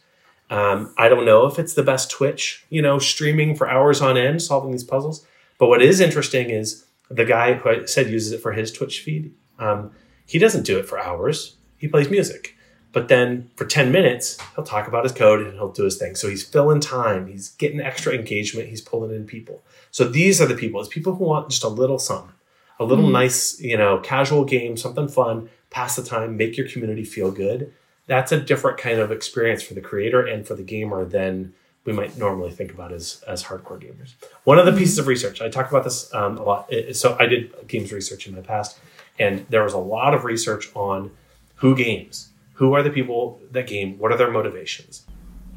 Um, 0.50 0.94
I 0.98 1.10
don't 1.10 1.26
know 1.26 1.46
if 1.46 1.60
it's 1.60 1.76
the 1.76 1.84
best 1.84 2.10
Twitch, 2.10 2.66
you 2.70 2.82
know, 2.82 2.98
streaming 2.98 3.56
for 3.56 3.70
hours 3.70 4.02
on 4.02 4.18
end, 4.18 4.42
solving 4.42 4.72
these 4.72 4.84
puzzles. 4.84 5.26
But 5.60 5.68
what 5.68 5.82
is 5.82 6.00
interesting 6.00 6.50
is 6.50 6.86
the 7.10 7.26
guy 7.26 7.54
who 7.54 7.70
I 7.70 7.86
said 7.86 8.10
uses 8.10 8.32
it 8.32 8.42
for 8.42 8.54
his 8.54 8.72
Twitch 8.72 9.02
feed. 9.02 9.34
Um, 9.60 9.92
he 10.26 10.40
doesn't 10.40 10.66
do 10.66 10.80
it 10.80 10.88
for 10.88 11.00
hours. 11.00 11.58
He 11.78 11.88
plays 11.88 12.10
music. 12.10 12.56
But 12.92 13.08
then 13.08 13.52
for 13.56 13.66
10 13.66 13.92
minutes, 13.92 14.38
he'll 14.56 14.66
talk 14.66 14.88
about 14.88 15.04
his 15.04 15.12
code 15.12 15.46
and 15.46 15.54
he'll 15.54 15.72
do 15.72 15.84
his 15.84 15.98
thing. 15.98 16.16
So 16.16 16.28
he's 16.28 16.44
filling 16.44 16.80
time. 16.80 17.28
He's 17.28 17.50
getting 17.50 17.80
extra 17.80 18.14
engagement. 18.14 18.70
He's 18.70 18.82
pulling 18.82 19.14
in 19.14 19.26
people. 19.26 19.62
So 19.92 20.04
these 20.06 20.42
are 20.42 20.46
the 20.46 20.56
people. 20.56 20.80
It's 20.80 20.90
people 20.90 21.16
who 21.16 21.26
want 21.26 21.50
just 21.50 21.64
a 21.64 21.68
little 21.70 22.00
something, 22.00 22.34
a 22.80 22.86
little 22.86 23.06
Mm. 23.06 23.12
nice, 23.12 23.60
you 23.60 23.78
know, 23.78 23.98
casual 24.00 24.46
game, 24.46 24.78
something 24.78 25.08
fun, 25.08 25.50
pass 25.70 25.96
the 25.96 26.04
time, 26.04 26.38
make 26.38 26.58
your 26.58 26.68
community 26.68 27.04
feel 27.04 27.32
good. 27.32 27.74
That's 28.08 28.32
a 28.32 28.40
different 28.40 28.78
kind 28.78 29.00
of 29.00 29.12
experience 29.12 29.62
for 29.64 29.74
the 29.76 29.82
creator 29.82 30.26
and 30.26 30.46
for 30.48 30.56
the 30.56 30.64
gamer 30.64 31.06
than 31.06 31.54
we 31.86 31.94
might 31.94 32.18
normally 32.18 32.52
think 32.52 32.72
about 32.72 32.92
as 32.92 33.24
as 33.28 33.44
hardcore 33.44 33.80
gamers. 33.80 34.14
One 34.44 34.60
of 34.60 34.66
the 34.66 34.74
pieces 34.74 35.00
of 35.00 35.08
research 35.08 35.42
I 35.42 35.50
talk 35.50 35.70
about 35.70 35.84
this 35.84 36.14
um, 36.14 36.38
a 36.38 36.44
lot. 36.44 36.72
So 36.94 37.16
I 37.20 37.26
did 37.26 37.52
games 37.68 37.92
research 37.92 38.28
in 38.28 38.36
my 38.36 38.42
past, 38.42 38.78
and 39.18 39.46
there 39.50 39.64
was 39.64 39.74
a 39.74 39.78
lot 39.80 40.14
of 40.14 40.24
research 40.24 40.70
on 40.76 41.12
who 41.56 41.76
games, 41.76 42.30
who 42.54 42.74
are 42.74 42.84
the 42.84 42.90
people 42.90 43.40
that 43.52 43.66
game, 43.68 43.98
what 43.98 44.12
are 44.12 44.18
their 44.18 44.32
motivations, 44.32 45.06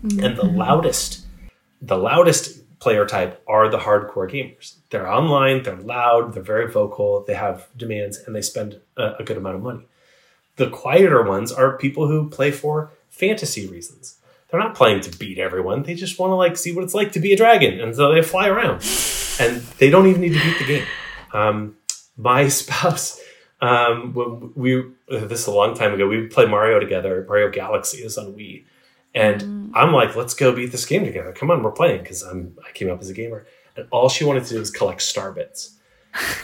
and 0.02 0.36
the 0.36 0.44
loudest, 0.44 1.26
the 1.80 1.96
loudest 1.96 2.61
player 2.82 3.06
type 3.06 3.40
are 3.46 3.68
the 3.68 3.78
hardcore 3.78 4.28
gamers. 4.28 4.74
They're 4.90 5.08
online, 5.08 5.62
they're 5.62 5.76
loud, 5.76 6.34
they're 6.34 6.42
very 6.42 6.68
vocal, 6.68 7.22
they 7.24 7.34
have 7.34 7.68
demands, 7.76 8.18
and 8.18 8.34
they 8.34 8.42
spend 8.42 8.80
a, 8.96 9.14
a 9.20 9.24
good 9.24 9.36
amount 9.36 9.54
of 9.54 9.62
money. 9.62 9.86
The 10.56 10.68
quieter 10.68 11.22
ones 11.22 11.52
are 11.52 11.78
people 11.78 12.08
who 12.08 12.28
play 12.28 12.50
for 12.50 12.90
fantasy 13.08 13.68
reasons. 13.68 14.18
They're 14.50 14.58
not 14.58 14.74
playing 14.74 15.02
to 15.02 15.16
beat 15.16 15.38
everyone. 15.38 15.84
They 15.84 15.94
just 15.94 16.18
want 16.18 16.32
to 16.32 16.34
like 16.34 16.56
see 16.56 16.74
what 16.74 16.82
it's 16.82 16.92
like 16.92 17.12
to 17.12 17.20
be 17.20 17.32
a 17.32 17.36
dragon, 17.36 17.78
and 17.78 17.94
so 17.94 18.12
they 18.12 18.20
fly 18.20 18.48
around, 18.48 18.84
and 19.38 19.62
they 19.78 19.88
don't 19.88 20.08
even 20.08 20.20
need 20.20 20.34
to 20.34 20.42
beat 20.42 20.58
the 20.58 20.66
game. 20.66 20.86
Um, 21.32 21.76
my 22.16 22.48
spouse, 22.60 23.20
um, 23.60 24.12
when 24.12 24.52
we 24.56 24.84
this 25.08 25.42
is 25.42 25.46
a 25.46 25.52
long 25.52 25.74
time 25.74 25.94
ago, 25.94 26.08
we 26.08 26.20
would 26.20 26.32
play 26.32 26.46
Mario 26.46 26.80
together. 26.80 27.24
Mario 27.28 27.48
Galaxy 27.48 27.98
is 27.98 28.18
on 28.18 28.34
Wii, 28.34 28.64
and 29.14 29.61
I'm 29.74 29.92
like, 29.92 30.14
let's 30.16 30.34
go 30.34 30.52
beat 30.52 30.72
this 30.72 30.84
game 30.86 31.04
together. 31.04 31.32
Come 31.32 31.50
on, 31.50 31.62
we're 31.62 31.70
playing 31.72 32.02
because 32.02 32.22
I'm 32.22 32.56
I 32.66 32.72
came 32.72 32.90
up 32.90 33.00
as 33.00 33.10
a 33.10 33.14
gamer, 33.14 33.46
and 33.76 33.86
all 33.90 34.08
she 34.08 34.24
wanted 34.24 34.44
to 34.44 34.50
do 34.54 34.58
was 34.60 34.70
collect 34.70 35.02
star 35.02 35.32
bits. 35.32 35.76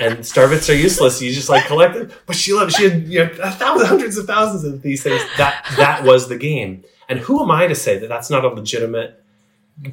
And 0.00 0.24
star 0.24 0.48
bits 0.48 0.70
are 0.70 0.74
useless. 0.74 1.20
You 1.20 1.30
just 1.30 1.50
like 1.50 1.66
collect 1.66 1.94
them. 1.94 2.10
But 2.26 2.36
she 2.36 2.54
loved. 2.54 2.72
She 2.72 2.84
had 2.88 3.06
you 3.06 3.18
know 3.24 3.30
a 3.42 3.50
thousand, 3.50 3.86
hundreds 3.88 4.16
of 4.16 4.26
thousands 4.26 4.64
of 4.64 4.80
these 4.82 5.02
things. 5.02 5.20
That 5.36 5.64
that 5.76 6.04
was 6.04 6.28
the 6.28 6.38
game. 6.38 6.84
And 7.08 7.18
who 7.20 7.42
am 7.42 7.50
I 7.50 7.66
to 7.66 7.74
say 7.74 7.98
that 7.98 8.08
that's 8.08 8.30
not 8.30 8.44
a 8.44 8.48
legitimate 8.48 9.22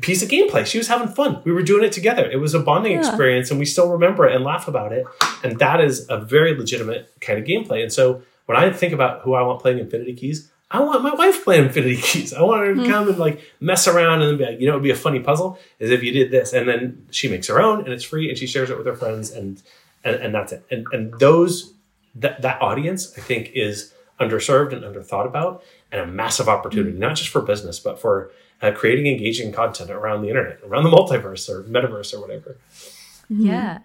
piece 0.01 0.23
of 0.23 0.29
gameplay? 0.29 0.65
She 0.65 0.77
was 0.77 0.87
having 0.87 1.07
fun. 1.09 1.41
We 1.43 1.51
were 1.51 1.61
doing 1.61 1.83
it 1.83 1.91
together. 1.91 2.29
It 2.29 2.37
was 2.37 2.53
a 2.53 2.59
bonding 2.59 2.93
Yeah. 2.93 2.99
experience, 2.99 3.51
and 3.51 3.59
we 3.59 3.65
still 3.65 3.89
remember 3.91 4.25
it 4.27 4.33
and 4.35 4.43
laugh 4.45 4.67
about 4.69 4.93
it. 4.93 5.05
And 5.43 5.59
that 5.59 5.81
is 5.81 6.05
a 6.09 6.17
very 6.19 6.57
legitimate 6.57 7.09
kind 7.21 7.37
of 7.39 7.45
gameplay. 7.45 7.81
And 7.83 7.91
so 7.91 8.21
when 8.45 8.57
I 8.57 8.71
think 8.71 8.93
about 8.93 9.21
who 9.23 9.33
I 9.33 9.41
want 9.41 9.61
playing 9.61 9.79
Infinity 9.79 10.13
Keys, 10.13 10.51
I 10.71 10.79
want 10.79 11.03
my 11.03 11.13
wife 11.13 11.43
playing 11.43 11.65
Infinity 11.65 11.97
Keys. 11.97 12.33
I 12.33 12.41
want 12.41 12.65
her 12.65 12.75
to 12.75 12.89
come 12.89 13.07
and 13.07 13.17
like 13.17 13.39
mess 13.59 13.87
around 13.87 14.21
and 14.21 14.31
then 14.31 14.37
be 14.37 14.45
like, 14.45 14.59
you 14.59 14.65
know, 14.65 14.73
it 14.73 14.77
would 14.77 14.83
be 14.83 14.91
a 14.91 14.95
funny 14.95 15.19
puzzle 15.19 15.59
is 15.79 15.91
if 15.91 16.03
you 16.03 16.11
did 16.11 16.31
this, 16.31 16.53
and 16.53 16.67
then 16.67 17.05
she 17.11 17.29
makes 17.29 17.47
her 17.47 17.61
own, 17.61 17.81
and 17.81 17.93
it's 17.93 18.03
free, 18.03 18.29
and 18.29 18.37
she 18.37 18.47
shares 18.47 18.69
it 18.69 18.77
with 18.77 18.87
her 18.87 18.95
friends, 18.95 19.31
and 19.31 19.61
and, 20.03 20.15
and 20.15 20.33
that's 20.33 20.51
it. 20.51 20.65
And 20.71 20.87
and 20.91 21.13
those 21.19 21.73
that 22.15 22.41
that 22.41 22.61
audience, 22.61 23.15
I 23.17 23.21
think, 23.21 23.51
is 23.53 23.93
underserved 24.19 24.73
and 24.73 24.83
underthought 24.83 25.27
about, 25.27 25.63
and 25.91 26.01
a 26.01 26.07
massive 26.07 26.49
opportunity, 26.49 26.97
not 26.97 27.15
just 27.15 27.29
for 27.29 27.41
business, 27.41 27.79
but 27.79 27.99
for 27.99 28.31
uh, 28.61 28.71
creating 28.71 29.07
engaging 29.07 29.51
content 29.51 29.91
around 29.91 30.23
the 30.23 30.29
internet, 30.29 30.59
around 30.65 30.83
the 30.83 30.89
multiverse 30.89 31.47
or 31.49 31.63
metaverse 31.63 32.13
or 32.13 32.21
whatever. 32.21 32.57
Yeah. 33.29 33.79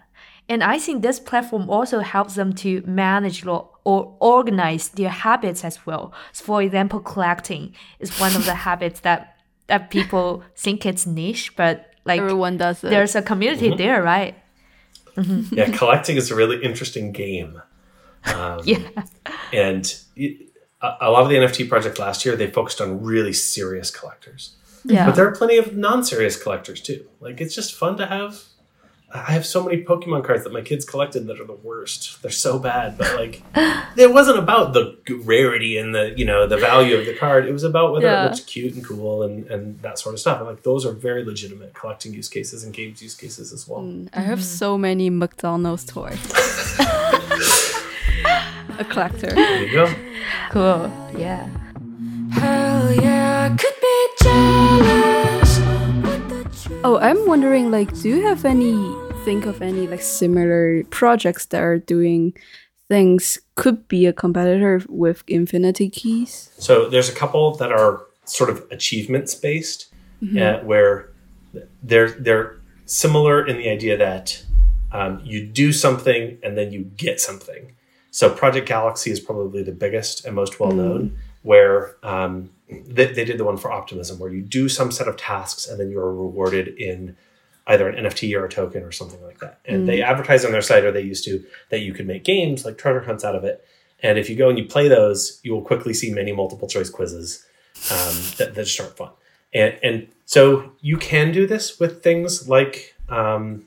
And 0.49 0.65
I 0.65 0.79
think 0.79 1.03
this 1.03 1.21
platform 1.21 1.71
also 1.71 2.01
helps 2.01 2.35
them 2.35 2.53
to 2.55 2.83
manage 2.87 3.45
lo- 3.45 3.71
or 3.91 3.99
organize 4.21 4.89
their 4.99 5.15
habits 5.27 5.65
as 5.65 5.77
well. 5.87 6.05
So 6.33 6.45
for 6.45 6.63
example, 6.63 7.01
collecting 7.01 7.75
is 7.99 8.11
one 8.21 8.35
of 8.37 8.45
the 8.45 8.55
habits 8.69 9.01
that 9.01 9.21
that 9.67 9.91
people 9.91 10.43
think 10.57 10.85
it's 10.85 11.07
niche, 11.07 11.47
but 11.57 11.77
like 12.05 12.21
Everyone 12.21 12.57
does 12.57 12.83
it. 12.85 12.91
there's 12.91 13.15
a 13.17 13.23
community 13.23 13.71
there, 13.85 14.03
right? 14.03 14.35
yeah, 15.53 15.69
collecting 15.77 16.17
is 16.17 16.31
a 16.31 16.35
really 16.35 16.59
interesting 16.63 17.13
game. 17.13 17.53
Um, 18.35 18.61
Yeah. 18.65 18.89
And 19.53 19.85
it, 20.17 20.51
a, 20.83 20.89
a 21.07 21.11
lot 21.11 21.23
of 21.23 21.29
the 21.29 21.37
NFT 21.37 21.69
project 21.69 21.99
last 21.99 22.25
year, 22.25 22.37
they 22.37 22.51
focused 22.51 22.81
on 22.81 23.03
really 23.03 23.33
serious 23.33 23.91
collectors. 23.91 24.57
yeah. 24.85 25.07
But 25.07 25.15
there 25.17 25.27
are 25.29 25.35
plenty 25.35 25.59
of 25.59 25.77
non-serious 25.77 26.37
collectors 26.43 26.81
too. 26.81 27.07
Like 27.21 27.41
it's 27.41 27.55
just 27.55 27.75
fun 27.75 27.97
to 27.99 28.07
have. 28.07 28.33
I 29.13 29.33
have 29.33 29.45
so 29.45 29.65
many 29.65 29.83
Pokemon 29.83 30.25
cards 30.25 30.45
that 30.45 30.53
my 30.53 30.61
kids 30.61 30.85
collected 30.85 31.27
that 31.27 31.41
are 31.41 31.45
the 31.45 31.53
worst. 31.53 32.23
They're 32.23 32.31
so 32.31 32.61
bad, 32.61 32.97
but 32.97 33.17
like 33.17 33.43
it 33.97 34.13
wasn't 34.13 34.39
about 34.39 34.73
the 34.73 34.97
rarity 35.25 35.77
and 35.79 35.93
the 35.93 36.15
you 36.17 36.25
know 36.25 36.47
the 36.47 36.57
value 36.57 36.97
of 36.97 37.07
the 37.07 37.15
card. 37.15 37.45
It 37.47 37.53
was 37.53 37.65
about 37.65 37.93
whether 37.93 38.07
Yeah. 38.07 38.23
it 38.23 38.29
looks 38.29 38.41
cute 38.41 38.75
and 38.75 38.85
cool 38.85 39.25
and 39.25 39.47
and 39.49 39.81
that 39.83 39.99
sort 39.99 40.15
of 40.15 40.21
stuff. 40.21 40.39
And 40.39 40.47
like 40.49 40.63
those 40.63 40.87
are 40.87 40.93
very 40.93 41.25
legitimate 41.25 41.75
collecting 41.75 42.15
use 42.15 42.29
cases 42.29 42.63
and 42.63 42.73
games 42.73 43.03
use 43.03 43.17
cases 43.17 43.53
as 43.53 43.67
well. 43.67 43.81
Mm, 43.81 44.09
I 44.13 44.21
have 44.21 44.45
so 44.45 44.79
many 44.79 45.11
McDonald's 45.11 45.85
toys. 45.85 46.19
a 48.79 48.85
collector. 48.85 49.31
There 49.35 49.65
you 49.65 49.73
go. 49.73 49.93
Cool. 50.51 50.91
Yeah. 51.19 51.49
Hell 52.33 52.93
yeah, 52.95 53.49
could 53.57 53.75
be 53.81 54.09
jealous. 54.23 55.59
with 55.59 56.29
the 56.29 56.45
truth. 56.63 56.81
Oh, 56.85 56.97
I'm 56.99 57.27
wondering, 57.27 57.71
like, 57.73 57.93
do 58.01 58.09
you 58.09 58.23
have 58.27 58.45
any 58.45 58.73
think 59.25 59.45
of 59.45 59.61
any 59.61 59.87
like 59.87 60.01
similar 60.01 60.83
projects 60.85 61.47
that 61.47 61.63
are 61.63 61.79
doing 61.79 62.33
things 62.89 63.39
could 63.55 63.87
be 63.87 64.07
a 64.07 64.13
competitor 64.13 64.83
with 64.89 65.23
Infinity 65.29 65.91
Keys? 65.91 66.51
So 66.59 66.89
there's 66.89 67.09
a 67.09 67.15
couple 67.15 67.55
that 67.57 67.71
are 67.71 68.03
sort 68.25 68.51
of 68.51 68.67
achievements 68.71 69.35
based, 69.35 69.93
uh, 70.39 70.59
where 70.61 71.11
they're 71.83 72.11
they're 72.11 72.57
similar 72.87 73.47
in 73.47 73.57
the 73.59 73.69
idea 73.69 73.97
that 73.97 74.43
um, 74.93 75.21
you 75.23 75.47
do 75.47 75.73
something 75.73 76.39
and 76.43 76.57
then 76.57 76.73
you 76.73 76.85
get 76.97 77.21
something. 77.21 77.77
So 78.11 78.31
Project 78.31 78.67
Galaxy 78.67 79.11
is 79.11 79.21
probably 79.21 79.63
the 79.63 79.73
biggest 79.73 80.25
and 80.25 80.35
most 80.35 80.59
well 80.59 80.73
known, 80.73 81.17
where 81.43 81.95
um, 82.03 82.51
they, 82.69 83.13
they 83.13 83.25
did 83.25 83.39
the 83.39 83.45
one 83.45 83.57
for 83.57 83.71
Optimism, 83.71 84.19
where 84.19 84.31
you 84.33 84.43
do 84.43 84.69
some 84.69 84.91
set 84.91 85.07
of 85.07 85.17
tasks 85.17 85.69
and 85.69 85.79
then 85.79 85.91
you 85.91 86.01
are 86.01 86.13
rewarded 86.13 86.69
in 86.69 87.17
either 87.71 87.89
an 87.89 88.05
NFT 88.05 88.37
or 88.37 88.45
a 88.45 88.49
token 88.49 88.83
or 88.83 88.93
something 88.93 89.23
like 89.23 89.39
that. 89.39 89.61
And 89.65 89.89
they 89.89 90.03
advertise 90.03 90.45
on 90.45 90.53
their 90.53 90.61
site, 90.61 90.85
or 90.85 90.91
they 90.91 91.03
used 91.03 91.25
to, 91.25 91.45
that 91.71 91.81
you 91.81 91.93
could 91.93 92.07
make 92.07 92.25
games 92.25 92.65
like 92.65 92.77
treasure 92.77 93.01
hunts 93.01 93.25
out 93.25 93.37
of 93.37 93.45
it. 93.45 93.65
And 94.03 94.19
if 94.19 94.29
you 94.29 94.37
go 94.37 94.49
and 94.49 94.59
you 94.59 94.65
play 94.65 94.89
those, 94.89 95.41
you 95.43 95.53
will 95.53 95.63
quickly 95.63 95.95
see 95.95 96.13
many 96.13 96.33
multiple 96.33 96.67
choice 96.67 96.91
quizzes 96.91 97.47
um, 97.93 98.15
that, 98.39 98.55
that 98.55 98.65
just 98.65 98.81
aren't 98.81 98.97
fun. 98.97 99.11
And, 99.55 99.79
and 99.83 100.09
so 100.27 100.73
you 100.81 100.97
can 100.97 101.33
do 101.33 101.47
this 101.47 101.79
with 101.79 102.03
things 102.03 102.49
like 102.49 102.97
um, 103.09 103.67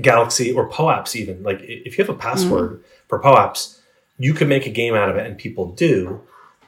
Galaxy 0.00 0.52
or 0.52 0.68
POAPs, 0.68 1.16
even. 1.16 1.42
Like 1.42 1.60
if 1.62 1.96
you 1.96 2.04
have 2.04 2.14
a 2.14 2.18
password 2.18 2.84
for 3.08 3.20
POAPs, 3.20 3.78
you 4.18 4.34
can 4.34 4.48
make 4.48 4.66
a 4.66 4.70
game 4.70 4.94
out 4.94 5.08
of 5.08 5.16
it, 5.16 5.26
and 5.26 5.38
people 5.38 5.72
do. 5.72 6.20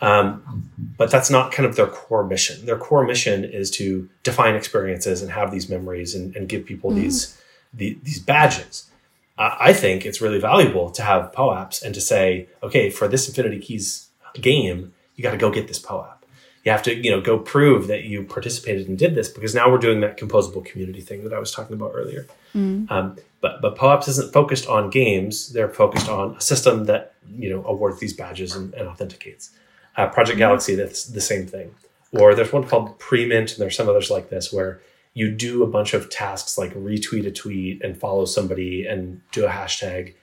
Um, 0.04 0.70
but 0.98 1.10
that's 1.10 1.30
not 1.30 1.50
kind 1.52 1.66
of 1.66 1.76
their 1.76 1.86
core 1.86 2.24
mission. 2.24 2.66
Their 2.66 2.76
core 2.76 3.04
mission 3.04 3.44
is 3.44 3.70
to 3.72 4.08
define 4.22 4.54
experiences 4.54 5.22
and 5.22 5.30
have 5.30 5.50
these 5.50 5.68
memories 5.68 6.14
and, 6.14 6.34
and 6.36 6.48
give 6.48 6.66
people 6.66 6.90
these 6.90 7.40
the, 7.72 7.98
these 8.02 8.20
badges. 8.20 8.90
I 9.38 9.56
I 9.60 9.72
think 9.72 10.04
it's 10.04 10.20
really 10.20 10.38
valuable 10.40 10.90
to 10.90 11.02
have 11.02 11.32
POAPs 11.32 11.82
and 11.82 11.94
to 11.94 12.00
say, 12.00 12.48
okay, 12.62 12.90
for 12.90 13.08
this 13.08 13.28
Infinity 13.28 13.60
Keys 13.60 14.08
game, 14.40 14.92
you 15.16 15.22
got 15.22 15.32
to 15.32 15.36
go 15.38 15.50
get 15.50 15.68
this 15.68 15.78
POAP. 15.78 16.10
You 16.64 16.72
have 16.72 16.82
to, 16.84 16.94
you 16.94 17.10
know, 17.10 17.20
go 17.20 17.38
prove 17.38 17.88
that 17.88 18.04
you 18.04 18.24
participated 18.24 18.88
and 18.88 18.98
did 18.98 19.14
this 19.14 19.28
because 19.28 19.54
now 19.54 19.70
we're 19.70 19.78
doing 19.78 20.00
that 20.00 20.18
composable 20.18 20.64
community 20.64 21.02
thing 21.02 21.22
that 21.24 21.32
I 21.34 21.38
was 21.38 21.52
talking 21.52 21.74
about 21.74 21.92
earlier. 21.94 22.26
Um, 22.88 23.16
but 23.40 23.60
but 23.60 23.76
POAPs 23.76 24.08
isn't 24.08 24.32
focused 24.32 24.66
on 24.66 24.90
games; 24.90 25.52
they're 25.52 25.68
focused 25.68 26.08
on 26.08 26.36
a 26.36 26.40
system 26.40 26.84
that 26.84 27.14
you 27.36 27.50
know 27.50 27.64
awards 27.66 28.00
these 28.00 28.14
badges 28.14 28.54
and, 28.54 28.72
and 28.74 28.88
authenticates. 28.88 29.50
Uh, 29.96 30.08
Project 30.08 30.38
Galaxy, 30.38 30.74
that's 30.74 31.04
the 31.04 31.20
same 31.20 31.46
thing. 31.46 31.74
Or 32.12 32.34
there's 32.34 32.52
one 32.52 32.64
called 32.64 32.98
Premint, 32.98 33.52
and 33.52 33.58
there's 33.58 33.76
some 33.76 33.88
others 33.88 34.10
like 34.10 34.30
this 34.30 34.52
where 34.52 34.80
you 35.14 35.30
do 35.30 35.62
a 35.62 35.66
bunch 35.66 35.94
of 35.94 36.10
tasks 36.10 36.58
like 36.58 36.74
retweet 36.74 37.26
a 37.26 37.30
tweet 37.30 37.82
and 37.82 37.96
follow 37.96 38.24
somebody 38.24 38.86
and 38.86 39.20
do 39.32 39.46
a 39.46 39.48
hashtag. 39.48 40.14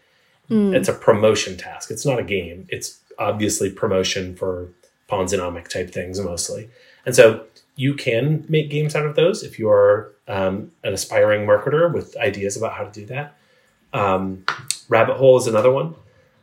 It's 0.75 0.89
a 0.89 0.93
promotion 0.93 1.55
task. 1.55 1.91
It's 1.91 2.05
not 2.05 2.19
a 2.19 2.23
game. 2.23 2.67
It's 2.69 2.99
obviously 3.17 3.69
promotion 3.69 4.35
for 4.35 4.67
Ponzinomic 5.09 5.69
type 5.69 5.91
things 5.91 6.19
mostly. 6.19 6.69
And 7.05 7.15
so 7.15 7.45
you 7.75 7.93
can 7.93 8.45
make 8.49 8.69
games 8.69 8.95
out 8.95 9.05
of 9.05 9.15
those 9.15 9.43
if 9.43 9.57
you 9.57 9.69
are 9.69 10.11
um, 10.27 10.71
an 10.83 10.93
aspiring 10.93 11.47
marketer 11.47 11.93
with 11.93 12.17
ideas 12.17 12.57
about 12.57 12.73
how 12.73 12.83
to 12.83 12.91
do 12.91 13.05
that. 13.07 13.37
Um, 13.93 14.45
Rabbit 14.89 15.17
Hole 15.17 15.37
is 15.37 15.47
another 15.47 15.71
one 15.71 15.95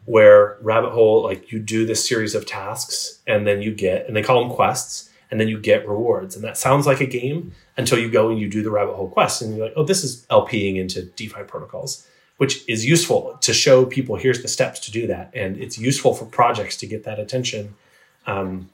where 0.08 0.56
Rabbit 0.62 0.92
Hole, 0.92 1.22
like 1.22 1.52
you 1.52 1.58
do 1.58 1.84
this 1.84 2.08
series 2.08 2.34
of 2.34 2.46
tasks 2.46 3.20
and 3.26 3.46
then 3.46 3.60
you 3.60 3.74
get, 3.74 4.06
and 4.06 4.16
they 4.16 4.22
call 4.22 4.40
them 4.40 4.50
quests, 4.50 5.10
and 5.30 5.38
then 5.38 5.48
you 5.48 5.58
get 5.60 5.86
rewards. 5.86 6.34
And 6.34 6.42
that 6.44 6.56
sounds 6.56 6.86
like 6.86 7.02
a 7.02 7.06
game 7.06 7.52
until 7.76 7.98
you 7.98 8.10
go 8.10 8.30
and 8.30 8.40
you 8.40 8.48
do 8.48 8.62
the 8.62 8.70
Rabbit 8.70 8.94
Hole 8.94 9.10
quest 9.10 9.42
and 9.42 9.54
you're 9.54 9.66
like, 9.66 9.74
oh, 9.76 9.84
this 9.84 10.02
is 10.02 10.24
LPing 10.30 10.76
into 10.76 11.02
DeFi 11.02 11.42
protocols, 11.42 12.08
which 12.38 12.66
is 12.66 12.86
useful 12.86 13.36
to 13.42 13.52
show 13.52 13.84
people 13.84 14.16
here's 14.16 14.40
the 14.40 14.48
steps 14.48 14.80
to 14.80 14.90
do 14.90 15.06
that. 15.08 15.30
And 15.34 15.58
it's 15.58 15.76
useful 15.78 16.14
for 16.14 16.24
projects 16.24 16.78
to 16.78 16.86
get 16.86 17.04
that 17.04 17.18
attention. 17.18 17.74
Um, 18.26 18.70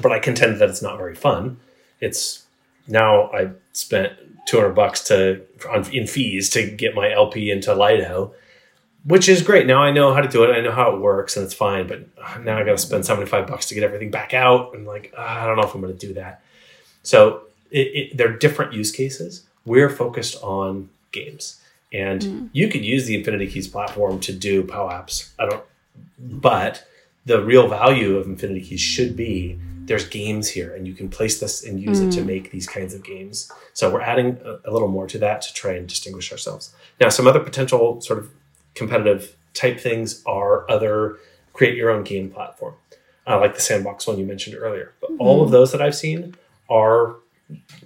but 0.00 0.12
I 0.12 0.18
contend 0.18 0.62
that 0.62 0.70
it's 0.70 0.80
not 0.80 0.96
very 0.96 1.14
fun. 1.14 1.58
It's 2.00 2.46
now 2.88 3.30
I 3.32 3.50
spent 3.72 4.14
200 4.46 4.70
bucks 4.70 5.04
to 5.04 5.42
on, 5.68 5.86
in 5.92 6.06
fees 6.06 6.48
to 6.50 6.70
get 6.70 6.94
my 6.94 7.12
LP 7.12 7.50
into 7.50 7.74
Lido, 7.74 8.32
which 9.04 9.28
is 9.28 9.42
great. 9.42 9.66
Now 9.66 9.82
I 9.82 9.92
know 9.92 10.12
how 10.12 10.20
to 10.20 10.28
do 10.28 10.44
it. 10.44 10.54
I 10.54 10.60
know 10.60 10.72
how 10.72 10.94
it 10.94 11.00
works, 11.00 11.36
and 11.36 11.44
it's 11.44 11.54
fine. 11.54 11.86
But 11.86 12.08
now 12.42 12.58
I 12.58 12.64
got 12.64 12.72
to 12.72 12.78
spend 12.78 13.04
75 13.04 13.46
bucks 13.46 13.66
to 13.66 13.74
get 13.74 13.82
everything 13.82 14.10
back 14.10 14.34
out, 14.34 14.74
and 14.74 14.86
like 14.86 15.12
I 15.16 15.46
don't 15.46 15.56
know 15.56 15.62
if 15.62 15.74
I'm 15.74 15.80
going 15.80 15.96
to 15.96 16.06
do 16.06 16.14
that. 16.14 16.42
So 17.02 17.42
it, 17.70 17.78
it, 17.78 18.16
they're 18.16 18.36
different 18.36 18.72
use 18.72 18.92
cases. 18.92 19.46
We're 19.64 19.90
focused 19.90 20.42
on 20.42 20.90
games, 21.12 21.60
and 21.92 22.20
mm. 22.20 22.50
you 22.52 22.68
could 22.68 22.84
use 22.84 23.06
the 23.06 23.16
Infinity 23.16 23.48
Keys 23.48 23.68
platform 23.68 24.20
to 24.20 24.32
do 24.32 24.62
POAPs. 24.64 25.30
I 25.38 25.46
don't, 25.46 25.64
but 26.18 26.86
the 27.24 27.42
real 27.42 27.68
value 27.68 28.16
of 28.16 28.26
Infinity 28.26 28.62
Keys 28.62 28.80
should 28.80 29.16
be 29.16 29.58
there's 29.84 30.08
games 30.08 30.48
here, 30.48 30.74
and 30.74 30.86
you 30.86 30.94
can 30.94 31.08
place 31.08 31.40
this 31.40 31.64
and 31.64 31.80
use 31.80 31.98
it 31.98 32.12
to 32.12 32.20
mm. 32.20 32.26
make 32.26 32.50
these 32.50 32.66
kinds 32.66 32.94
of 32.94 33.02
games. 33.02 33.50
So 33.72 33.90
we're 33.90 34.02
adding 34.02 34.38
a, 34.44 34.68
a 34.68 34.70
little 34.70 34.88
more 34.88 35.06
to 35.08 35.18
that 35.18 35.42
to 35.42 35.54
try 35.54 35.72
and 35.72 35.88
distinguish 35.88 36.30
ourselves. 36.30 36.72
Now, 37.00 37.08
some 37.08 37.26
other 37.26 37.40
potential 37.40 38.00
sort 38.00 38.20
of 38.20 38.30
competitive 38.74 39.36
type 39.54 39.80
things 39.80 40.22
are 40.26 40.70
other 40.70 41.18
create 41.52 41.76
your 41.76 41.90
own 41.90 42.04
game 42.04 42.30
platform, 42.30 42.74
uh, 43.26 43.38
like 43.38 43.54
the 43.54 43.60
sandbox 43.60 44.06
one 44.06 44.18
you 44.18 44.24
mentioned 44.24 44.56
earlier. 44.56 44.92
But 45.00 45.10
all 45.18 45.42
of 45.42 45.50
those 45.50 45.72
that 45.72 45.82
I've 45.82 45.96
seen 45.96 46.36
are 46.68 47.16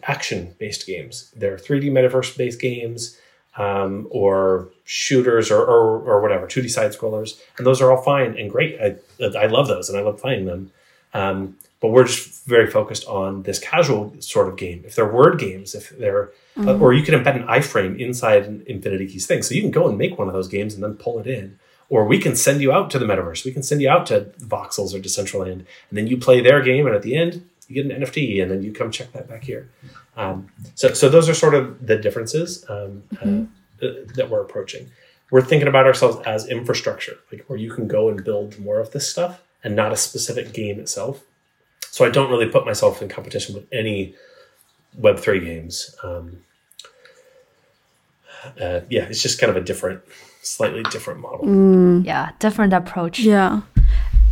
action 0.02 0.54
based 0.58 0.86
games. 0.86 1.32
They're 1.36 1.56
3D 1.56 1.90
metaverse 1.90 2.36
based 2.36 2.60
games 2.60 3.18
um, 3.56 4.06
or 4.10 4.68
shooters 4.84 5.50
or, 5.50 5.62
or, 5.62 6.00
or 6.00 6.20
whatever, 6.20 6.46
2D 6.46 6.70
side 6.70 6.92
scrollers. 6.92 7.40
And 7.56 7.66
those 7.66 7.80
are 7.80 7.90
all 7.90 8.02
fine 8.02 8.36
and 8.38 8.50
great. 8.50 8.78
I, 8.80 8.96
I 9.38 9.46
love 9.46 9.68
those 9.68 9.88
and 9.88 9.98
I 9.98 10.02
love 10.02 10.20
playing 10.20 10.44
them. 10.46 10.70
Um, 11.14 11.56
but 11.84 11.90
we're 11.90 12.06
just 12.06 12.46
very 12.46 12.66
focused 12.66 13.06
on 13.06 13.42
this 13.42 13.58
casual 13.58 14.16
sort 14.18 14.48
of 14.48 14.56
game. 14.56 14.82
If 14.86 14.94
they're 14.94 15.06
word 15.06 15.38
games, 15.38 15.74
if 15.74 15.90
they're, 15.90 16.30
uh, 16.58 16.78
or 16.78 16.94
you 16.94 17.02
can 17.02 17.12
embed 17.12 17.36
an 17.36 17.46
iframe 17.46 18.00
inside 18.00 18.46
an 18.46 18.64
Infinity 18.66 19.06
Keys 19.06 19.26
thing. 19.26 19.42
So 19.42 19.54
you 19.54 19.60
can 19.60 19.70
go 19.70 19.86
and 19.86 19.98
make 19.98 20.16
one 20.16 20.26
of 20.26 20.32
those 20.32 20.48
games 20.48 20.72
and 20.72 20.82
then 20.82 20.94
pull 20.94 21.18
it 21.18 21.26
in. 21.26 21.58
Or 21.90 22.06
we 22.06 22.18
can 22.18 22.36
send 22.36 22.62
you 22.62 22.72
out 22.72 22.90
to 22.92 22.98
the 22.98 23.04
metaverse. 23.04 23.44
We 23.44 23.52
can 23.52 23.62
send 23.62 23.82
you 23.82 23.90
out 23.90 24.06
to 24.06 24.32
Voxels 24.40 24.94
or 24.94 24.98
Decentraland, 24.98 25.52
and 25.52 25.66
then 25.90 26.06
you 26.06 26.16
play 26.16 26.40
their 26.40 26.62
game, 26.62 26.86
and 26.86 26.96
at 26.96 27.02
the 27.02 27.16
end, 27.16 27.46
you 27.68 27.74
get 27.74 27.84
an 27.84 28.02
NFT, 28.02 28.40
and 28.40 28.50
then 28.50 28.62
you 28.62 28.72
come 28.72 28.90
check 28.90 29.12
that 29.12 29.28
back 29.28 29.44
here. 29.44 29.68
Um, 30.16 30.48
so, 30.74 30.94
so 30.94 31.10
those 31.10 31.28
are 31.28 31.34
sort 31.34 31.52
of 31.52 31.86
the 31.86 31.98
differences 31.98 32.64
um, 32.70 33.02
uh, 33.20 33.84
uh, 33.86 33.92
that 34.14 34.30
we're 34.30 34.40
approaching. 34.40 34.90
We're 35.30 35.42
thinking 35.42 35.68
about 35.68 35.84
ourselves 35.84 36.26
as 36.26 36.48
infrastructure, 36.48 37.18
like 37.30 37.44
where 37.46 37.58
you 37.58 37.70
can 37.70 37.88
go 37.88 38.08
and 38.08 38.24
build 38.24 38.58
more 38.58 38.80
of 38.80 38.92
this 38.92 39.06
stuff, 39.06 39.42
and 39.62 39.76
not 39.76 39.92
a 39.92 39.96
specific 39.96 40.54
game 40.54 40.80
itself. 40.80 41.24
So 41.94 42.04
I 42.04 42.10
don't 42.10 42.28
really 42.28 42.48
put 42.48 42.66
myself 42.66 43.00
in 43.02 43.08
competition 43.08 43.54
with 43.54 43.66
any 43.70 44.16
Web 44.98 45.20
three 45.20 45.38
games. 45.38 45.94
Um, 46.02 46.38
uh, 48.60 48.80
yeah, 48.90 49.04
it's 49.04 49.22
just 49.22 49.38
kind 49.38 49.48
of 49.48 49.56
a 49.56 49.60
different, 49.60 50.02
slightly 50.42 50.82
different 50.90 51.20
model. 51.20 52.02
Yeah, 52.02 52.32
different 52.40 52.72
approach. 52.72 53.20
Yeah. 53.20 53.60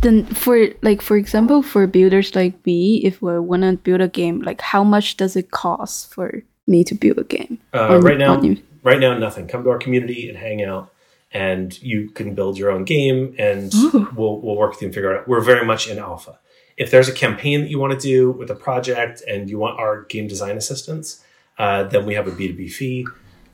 Then 0.01 0.25
for 0.25 0.73
like 0.81 1.01
for 1.01 1.15
example, 1.15 1.63
for 1.63 1.87
builders 1.87 2.35
like 2.35 2.53
me, 2.65 2.97
if 2.97 3.21
we 3.21 3.39
wanna 3.39 3.77
build 3.77 4.01
a 4.01 4.09
game, 4.09 4.41
like 4.41 4.59
how 4.59 4.83
much 4.83 5.15
does 5.15 5.37
it 5.37 5.51
cost 5.51 6.13
for 6.13 6.43
me 6.67 6.83
to 6.83 6.93
build 6.93 7.17
a 7.17 7.23
game? 7.23 7.59
Uh, 7.73 8.01
right 8.01 8.17
now, 8.17 8.41
you? 8.41 8.61
right 8.83 8.99
now, 8.99 9.17
nothing. 9.17 9.47
Come 9.47 9.63
to 9.63 9.69
our 9.69 9.79
community 9.79 10.27
and 10.27 10.37
hang 10.37 10.61
out, 10.65 10.91
and 11.31 11.81
you 11.81 12.09
can 12.09 12.35
build 12.35 12.57
your 12.57 12.71
own 12.71 12.83
game, 12.83 13.35
and 13.39 13.71
we'll 14.17 14.41
we'll 14.41 14.57
work 14.57 14.71
with 14.71 14.81
you 14.81 14.87
and 14.87 14.93
figure 14.93 15.13
it 15.13 15.19
out. 15.21 15.29
We're 15.29 15.39
very 15.39 15.65
much 15.65 15.87
in 15.87 15.97
alpha. 15.97 16.39
If 16.77 16.91
there's 16.91 17.07
a 17.07 17.13
campaign 17.13 17.61
that 17.61 17.69
you 17.69 17.79
want 17.79 17.99
to 17.99 17.99
do 17.99 18.31
with 18.31 18.49
a 18.49 18.55
project 18.55 19.21
and 19.27 19.49
you 19.49 19.57
want 19.57 19.79
our 19.79 20.03
game 20.03 20.27
design 20.27 20.57
assistance, 20.57 21.23
uh, 21.57 21.83
then 21.83 22.05
we 22.05 22.15
have 22.15 22.27
a 22.27 22.31
B 22.31 22.47
two 22.47 22.55
B 22.55 22.67
fee 22.67 23.07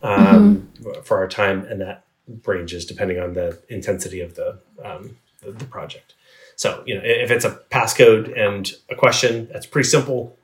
um, 0.04 0.70
for 1.04 1.18
our 1.18 1.28
time, 1.28 1.66
and 1.66 1.82
that 1.82 2.06
ranges 2.46 2.86
depending 2.86 3.20
on 3.20 3.34
the 3.34 3.60
intensity 3.70 4.22
of 4.22 4.36
the 4.36 4.60
um, 4.84 5.18
the, 5.42 5.52
the 5.52 5.66
project. 5.66 6.14
So 6.56 6.84
you 6.86 6.96
know, 6.96 7.02
if 7.04 7.32
it's 7.32 7.46
a 7.46 7.60
passcode 7.72 8.38
and 8.38 8.72
a 8.90 8.96
question, 8.96 9.48
that's 9.52 9.66
pretty 9.66 9.88
simple. 9.88 10.36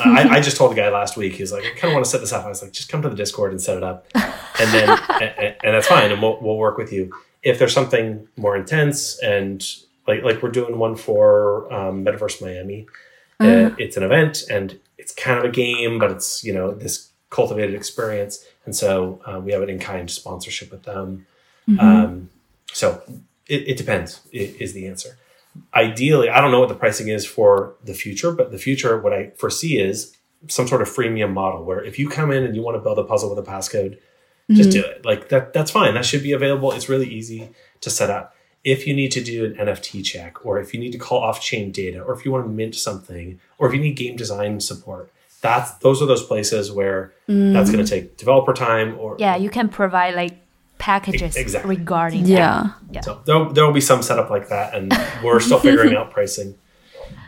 I, 0.00 0.26
I 0.28 0.40
just 0.40 0.56
told 0.56 0.72
the 0.72 0.74
guy 0.74 0.88
last 0.88 1.16
week. 1.16 1.34
He's 1.34 1.52
like, 1.52 1.64
I 1.64 1.70
kind 1.70 1.84
of 1.84 1.92
want 1.92 2.04
to 2.04 2.10
set 2.10 2.20
this 2.20 2.32
up. 2.32 2.44
I 2.44 2.48
was 2.48 2.60
like, 2.60 2.72
just 2.72 2.88
come 2.88 3.02
to 3.02 3.08
the 3.08 3.14
Discord 3.14 3.52
and 3.52 3.60
set 3.60 3.76
it 3.76 3.84
up, 3.84 4.06
and 4.14 4.72
then 4.72 4.88
and, 5.20 5.56
and 5.62 5.74
that's 5.74 5.86
fine, 5.86 6.10
and 6.10 6.20
we'll 6.20 6.38
we'll 6.40 6.56
work 6.56 6.76
with 6.76 6.92
you. 6.92 7.14
If 7.42 7.58
there's 7.58 7.72
something 7.72 8.28
more 8.36 8.56
intense 8.56 9.18
and 9.22 9.64
like 10.06 10.22
like 10.22 10.42
we're 10.42 10.50
doing 10.50 10.78
one 10.78 10.96
for 10.96 11.72
um, 11.72 12.04
Metaverse 12.04 12.40
Miami, 12.42 12.86
uh, 13.40 13.70
it's 13.78 13.96
an 13.96 14.02
event 14.02 14.42
and 14.50 14.78
it's 14.98 15.12
kind 15.12 15.38
of 15.38 15.44
a 15.44 15.50
game, 15.50 15.98
but 15.98 16.10
it's 16.10 16.44
you 16.44 16.52
know 16.52 16.72
this 16.72 17.10
cultivated 17.30 17.74
experience, 17.74 18.44
and 18.64 18.74
so 18.74 19.20
uh, 19.26 19.40
we 19.40 19.52
have 19.52 19.62
an 19.62 19.70
in 19.70 19.78
kind 19.78 20.10
sponsorship 20.10 20.70
with 20.70 20.82
them. 20.82 21.26
Um, 21.78 22.30
so 22.72 23.00
it, 23.46 23.68
it 23.68 23.76
depends. 23.76 24.20
Is 24.32 24.72
the 24.72 24.86
answer 24.88 25.16
ideally, 25.74 26.28
I 26.28 26.40
don't 26.40 26.50
know 26.50 26.60
what 26.60 26.68
the 26.68 26.74
pricing 26.74 27.08
is 27.08 27.26
for 27.26 27.74
the 27.84 27.94
future, 27.94 28.32
but 28.32 28.50
the 28.52 28.58
future, 28.58 29.00
what 29.00 29.12
I 29.12 29.30
foresee 29.36 29.78
is 29.78 30.16
some 30.48 30.66
sort 30.66 30.82
of 30.82 30.88
freemium 30.88 31.32
model 31.32 31.64
where 31.64 31.82
if 31.84 31.98
you 31.98 32.08
come 32.08 32.30
in 32.30 32.44
and 32.44 32.56
you 32.56 32.62
want 32.62 32.76
to 32.76 32.80
build 32.80 32.98
a 32.98 33.04
puzzle 33.04 33.34
with 33.34 33.46
a 33.46 33.50
passcode, 33.50 33.98
just 34.50 34.70
do 34.72 34.80
it. 34.80 35.04
Like 35.04 35.28
that, 35.28 35.52
that's 35.52 35.70
fine. 35.70 35.94
That 35.94 36.04
should 36.04 36.24
be 36.24 36.32
available. 36.32 36.72
It's 36.72 36.88
really 36.88 37.08
easy 37.08 37.50
to 37.82 37.90
set 37.90 38.10
up. 38.10 38.34
If 38.62 38.86
you 38.86 38.94
need 38.94 39.10
to 39.12 39.22
do 39.24 39.44
an 39.46 39.54
NFT 39.54 40.04
check, 40.04 40.44
or 40.44 40.60
if 40.60 40.74
you 40.74 40.80
need 40.80 40.92
to 40.92 40.98
call 40.98 41.18
off-chain 41.22 41.72
data, 41.72 42.02
or 42.02 42.12
if 42.14 42.24
you 42.24 42.30
want 42.32 42.44
to 42.44 42.50
mint 42.50 42.74
something, 42.74 43.40
or 43.58 43.68
if 43.68 43.74
you 43.74 43.80
need 43.80 43.94
game 43.96 44.16
design 44.16 44.60
support, 44.60 45.10
that's 45.40 45.72
those 45.78 46.02
are 46.02 46.06
those 46.06 46.22
places 46.22 46.70
where 46.70 47.14
that's 47.26 47.70
going 47.70 47.82
to 47.84 47.90
take 47.90 48.18
developer 48.18 48.52
time. 48.52 48.98
Or 48.98 49.16
Yeah, 49.18 49.36
you 49.36 49.48
can 49.48 49.68
provide 49.70 50.14
like 50.14 50.36
packages 50.76 51.36
Exactly. 51.36 51.76
regarding 51.76 52.24
that. 52.24 52.28
Yeah. 52.28 52.70
Yeah. 52.90 53.00
so 53.00 53.20
there 53.24 53.48
there 53.52 53.64
will 53.66 53.72
be 53.72 53.80
some 53.80 54.02
setup 54.02 54.28
like 54.28 54.48
that, 54.50 54.74
and 54.74 54.92
we're 55.24 55.40
still 55.40 55.58
figuring 55.68 55.94
out 55.96 56.10
pricing 56.10 56.56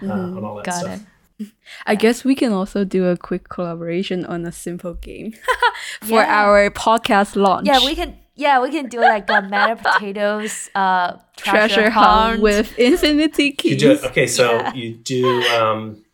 uh, 0.03 0.13
on 0.13 0.45
all 0.45 0.57
that 0.57 0.67
Got 0.67 0.75
stuff. 0.81 1.01
it. 1.39 1.49
I 1.87 1.95
guess 1.95 2.25
we 2.25 2.35
can 2.35 2.53
also 2.53 2.85
do 2.85 3.07
a 3.07 3.17
quick 3.17 3.49
collaboration 3.49 4.27
on 4.27 4.45
a 4.45 4.53
simple 4.53 4.95
game 4.95 5.33
for 6.03 6.21
Yeah. 6.21 6.45
our 6.45 6.69
podcast 6.71 7.37
launch. 7.37 7.67
Yeah, 7.67 7.81
we 7.85 7.95
can. 7.95 8.19
Yeah, 8.45 8.61
we 8.65 8.71
can 8.77 8.87
do 8.95 8.99
like 9.01 9.27
a 9.31 9.41
Meta 9.53 9.77
Potatoes 9.83 10.69
uh, 10.75 11.17
treasure, 11.37 11.75
treasure 11.75 11.91
hunt 11.91 12.07
hunt 12.07 12.43
with 12.43 12.79
infinity 12.79 13.45
You 13.45 13.53
keys. 13.61 13.81
do 13.81 13.99
okay, 14.11 14.27
so 14.27 14.45
you 14.75 14.89
do 15.15 15.25
um, 15.59 16.05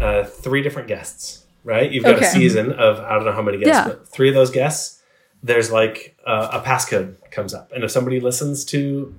uh, 0.00 0.24
three 0.44 0.62
different 0.66 0.88
guests, 0.88 1.44
right? 1.72 1.88
You've 1.92 2.04
got 2.04 2.16
Okay. 2.16 2.26
a 2.26 2.30
season 2.40 2.66
of 2.72 2.92
I 3.00 3.10
don't 3.14 3.24
know 3.28 3.32
how 3.38 3.42
many 3.48 3.58
guests, 3.58 3.70
Yeah. 3.86 3.88
but 3.94 4.08
three 4.14 4.28
of 4.28 4.34
those 4.34 4.50
guests, 4.50 5.00
there's 5.48 5.70
like 5.70 6.16
uh, 6.26 6.48
a 6.58 6.60
passcode 6.68 7.08
comes 7.30 7.52
up, 7.54 7.66
and 7.72 7.84
if 7.84 7.90
somebody 7.90 8.18
listens 8.20 8.64
to 8.74 9.14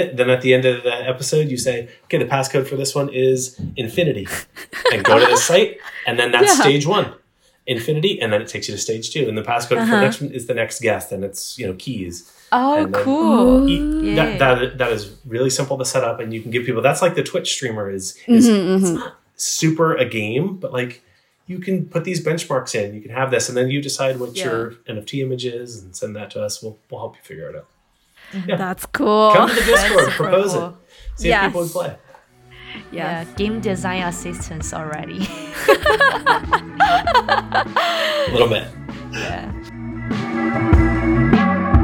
it, 0.00 0.16
then 0.16 0.30
at 0.30 0.40
the 0.42 0.54
end 0.54 0.64
of 0.64 0.84
the 0.84 0.94
episode, 1.12 1.48
you 1.50 1.56
say, 1.56 1.88
"Okay, 2.04 2.18
the 2.18 2.30
passcode 2.36 2.66
for 2.68 2.76
this 2.76 2.94
one 2.94 3.08
is 3.12 3.58
infinity," 3.76 4.26
and 4.92 5.02
go 5.02 5.18
to 5.18 5.26
the 5.26 5.36
site, 5.50 5.78
and 6.06 6.14
then 6.18 6.30
that's 6.30 6.52
Yeah. 6.58 6.64
stage 6.64 6.86
one. 6.86 7.06
Infinity, 7.66 8.20
and 8.20 8.32
then 8.32 8.42
it 8.42 8.48
takes 8.48 8.68
you 8.68 8.74
to 8.74 8.80
stage 8.80 9.10
two, 9.12 9.28
and 9.28 9.38
the 9.38 9.42
passcode 9.42 9.78
for 9.80 9.86
the 9.86 10.00
next 10.00 10.20
one 10.20 10.32
is 10.32 10.46
the 10.46 10.54
next 10.54 10.80
guest, 10.80 11.12
and 11.12 11.22
it's 11.24 11.58
you 11.58 11.66
know 11.66 11.74
keys. 11.78 12.30
Oh, 12.50 12.84
And 12.84 12.92
cool. 12.94 13.68
E- 13.68 14.14
that, 14.16 14.38
that 14.40 14.78
that 14.78 14.92
is 14.92 15.14
really 15.24 15.48
simple 15.48 15.78
to 15.78 15.84
set 15.84 16.04
up 16.04 16.20
and 16.20 16.34
you 16.34 16.42
can 16.42 16.50
give 16.50 16.66
people 16.66 16.82
that's 16.82 17.00
like 17.00 17.14
the 17.14 17.22
twitch 17.22 17.50
streamer 17.50 17.88
is 17.90 18.14
is 18.26 18.46
it's 18.46 18.90
not 18.90 19.14
super 19.36 19.94
a 19.96 20.04
game 20.04 20.56
but 20.58 20.70
like 20.70 21.02
you 21.46 21.58
can 21.60 21.86
put 21.86 22.04
these 22.04 22.22
benchmarks 22.22 22.74
in 22.74 22.94
you 22.94 23.00
can 23.00 23.10
have 23.10 23.30
this 23.30 23.48
and 23.48 23.56
then 23.56 23.70
you 23.70 23.80
decide 23.80 24.20
what 24.20 24.36
Yeah. 24.36 24.44
your 24.44 24.70
nft 24.86 25.22
image 25.22 25.46
is 25.46 25.82
and 25.82 25.96
send 25.96 26.14
that 26.16 26.30
to 26.32 26.42
us 26.42 26.62
we'll, 26.62 26.78
we'll 26.90 27.00
help 27.00 27.16
you 27.16 27.22
figure 27.22 27.48
it 27.48 27.56
out 27.56 27.66
Yeah. 28.46 28.56
That's 28.56 28.84
cool. 28.84 29.32
come 29.32 29.48
to 29.48 29.54
the 29.54 29.62
discord 29.64 30.10
propose 30.10 30.52
cool. 30.52 30.68
it 30.68 30.74
see 31.20 31.28
Yes. 31.28 31.44
if 31.46 31.48
people 31.52 31.62
would 31.62 31.70
play 31.70 31.96
Yeah, 32.90 33.24
game 33.36 33.60
design 33.60 34.02
assistants 34.02 34.74
already. 34.74 35.22
a 35.68 35.74
little 38.32 38.48
bit 38.48 38.66
yeah. 39.12 39.52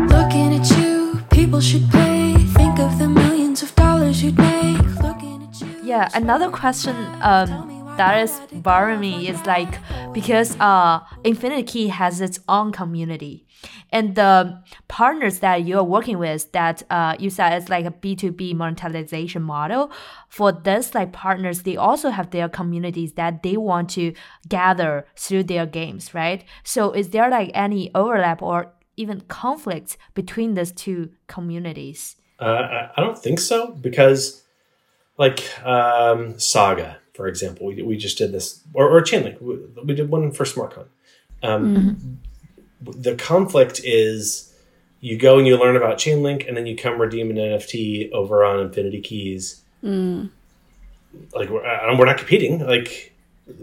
Looking 0.09 0.55
at 0.55 0.70
you, 0.79 1.20
people 1.31 1.61
should 1.61 1.88
pay. 1.90 2.35
Think 2.55 2.79
of 2.79 2.98
the 2.98 3.09
millions 3.09 3.62
of 3.62 3.74
dollars 3.74 4.22
you'd 4.22 4.38
make. 4.38 4.79
Looking 5.03 5.42
at 5.48 5.61
you. 5.61 5.68
Yeah, 5.83 6.09
another 6.14 6.48
question 6.51 6.96
um, 7.22 7.77
that 7.98 8.22
is 8.22 8.40
bothering 8.52 9.00
me 9.00 9.28
is 9.28 9.44
like 9.44 9.78
because 10.12 10.56
uh, 10.58 11.00
Infinity 11.24 11.64
Key 11.64 11.88
has 11.88 12.20
its 12.20 12.40
own 12.48 12.72
community, 12.72 13.46
and 13.90 14.14
the 14.14 14.62
partners 14.88 15.40
that 15.40 15.66
you're 15.66 15.84
working 15.84 16.18
with 16.18 16.50
that 16.52 16.82
uh, 16.90 17.16
you 17.18 17.28
said 17.28 17.52
it's 17.61 17.68
like 17.68 17.84
a 17.84 17.90
B2B 17.90 18.54
monetization 18.54 19.42
model. 19.42 19.90
For 20.28 20.50
this, 20.52 20.94
like 20.94 21.12
partners, 21.12 21.62
they 21.62 21.76
also 21.76 22.11
have 22.11 22.30
their 22.30 22.48
communities 22.48 23.12
that 23.14 23.42
they 23.42 23.56
want 23.56 23.90
to 23.90 24.14
gather 24.48 25.06
through 25.16 25.44
their 25.44 25.66
games, 25.66 26.14
right? 26.14 26.44
So 26.64 26.92
is 26.92 27.11
there 27.11 27.28
like 27.28 27.50
any 27.52 27.90
overlap 27.94 28.40
or 28.40 28.72
even 28.96 29.20
conflicts 29.28 29.96
between 30.14 30.54
these 30.54 30.72
two 30.72 31.11
communities? 31.26 32.16
uh, 32.38 32.88
I, 32.96 33.00
don't 33.00 33.18
think 33.18 33.40
so 33.40 33.72
because 33.72 34.42
like 35.16 35.42
um, 35.66 36.38
saga 36.38 36.98
for 37.18 37.26
example. 37.26 37.66
We, 37.66 37.83
we 37.83 37.96
just 37.96 38.16
did 38.16 38.31
this, 38.31 38.61
or, 38.72 38.88
or 38.88 39.02
Chainlink. 39.02 39.42
We, 39.42 39.57
we 39.83 39.92
did 39.92 40.09
one 40.09 40.31
for 40.31 40.44
SmartCon. 40.44 40.87
Um, 41.42 41.76
mm-hmm. 41.76 43.02
The 43.02 43.16
conflict 43.16 43.81
is 43.83 44.54
you 45.00 45.18
go 45.18 45.37
and 45.37 45.44
you 45.44 45.59
learn 45.59 45.74
about 45.74 45.98
Chainlink, 45.98 46.46
and 46.46 46.57
then 46.57 46.66
you 46.66 46.76
come 46.76 47.00
redeem 47.00 47.31
an 47.31 47.37
NFT 47.37 48.12
over 48.12 48.44
on 48.44 48.61
Infinity 48.61 49.00
Keys. 49.00 49.62
Mm. 49.83 50.31
Like 51.35 51.50
we're, 51.50 51.62
we're 51.98 52.07
not 52.07 52.18
competing. 52.18 52.64
Like 52.64 53.12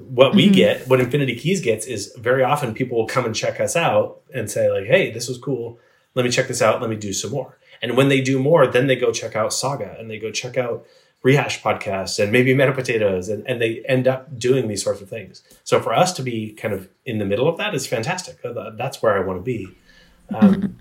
what 0.10 0.36
we 0.36 0.48
mm-hmm. 0.48 0.56
get, 0.56 0.88
what 0.90 1.00
Infinity 1.00 1.38
Keys 1.38 1.62
gets, 1.62 1.86
is 1.86 2.14
very 2.18 2.44
often 2.44 2.74
people 2.74 2.98
will 2.98 3.08
come 3.08 3.24
and 3.24 3.34
check 3.34 3.62
us 3.62 3.78
out 3.78 4.20
and 4.34 4.52
say 4.52 4.70
like, 4.70 4.86
"Hey, 4.86 5.12
this 5.12 5.30
was 5.30 5.38
cool. 5.38 5.80
Let 6.14 6.26
me 6.26 6.32
check 6.32 6.50
this 6.50 6.62
out. 6.62 6.82
Let 6.82 6.90
me 6.90 6.98
do 6.98 7.14
some 7.14 7.32
more." 7.32 7.58
And 7.82 7.96
when 7.96 8.10
they 8.10 8.20
do 8.20 8.38
more, 8.38 8.68
then 8.68 8.88
they 8.88 8.98
go 8.98 9.14
check 9.14 9.34
out 9.34 9.54
Saga 9.54 9.96
and 9.98 10.12
they 10.12 10.20
go 10.20 10.30
check 10.30 10.58
out 10.58 10.86
Rehash 11.26 11.62
podcasts 11.64 12.22
and 12.22 12.32
maybe 12.32 12.54
Meta 12.54 12.72
Potatoes, 12.72 13.30
and, 13.30 13.42
and 13.50 13.60
they 13.60 13.84
end 13.96 14.08
up 14.08 14.38
doing 14.38 14.68
these 14.68 14.84
sorts 14.84 15.02
of 15.02 15.10
things. 15.10 15.42
So 15.64 15.80
for 15.80 15.92
us 15.92 16.14
to 16.18 16.22
be 16.22 16.54
kind 16.54 16.72
of 16.74 16.88
in 17.04 17.18
the 17.18 17.26
middle 17.26 17.48
of 17.50 17.58
that 17.58 17.74
is 17.74 17.88
fantastic. 17.88 18.36
Uh, 18.46 18.70
That's 18.78 19.02
where 19.02 19.14
I 19.18 19.26
want 19.26 19.40
to 19.40 19.44
be. 19.44 19.68
Um, 20.34 20.78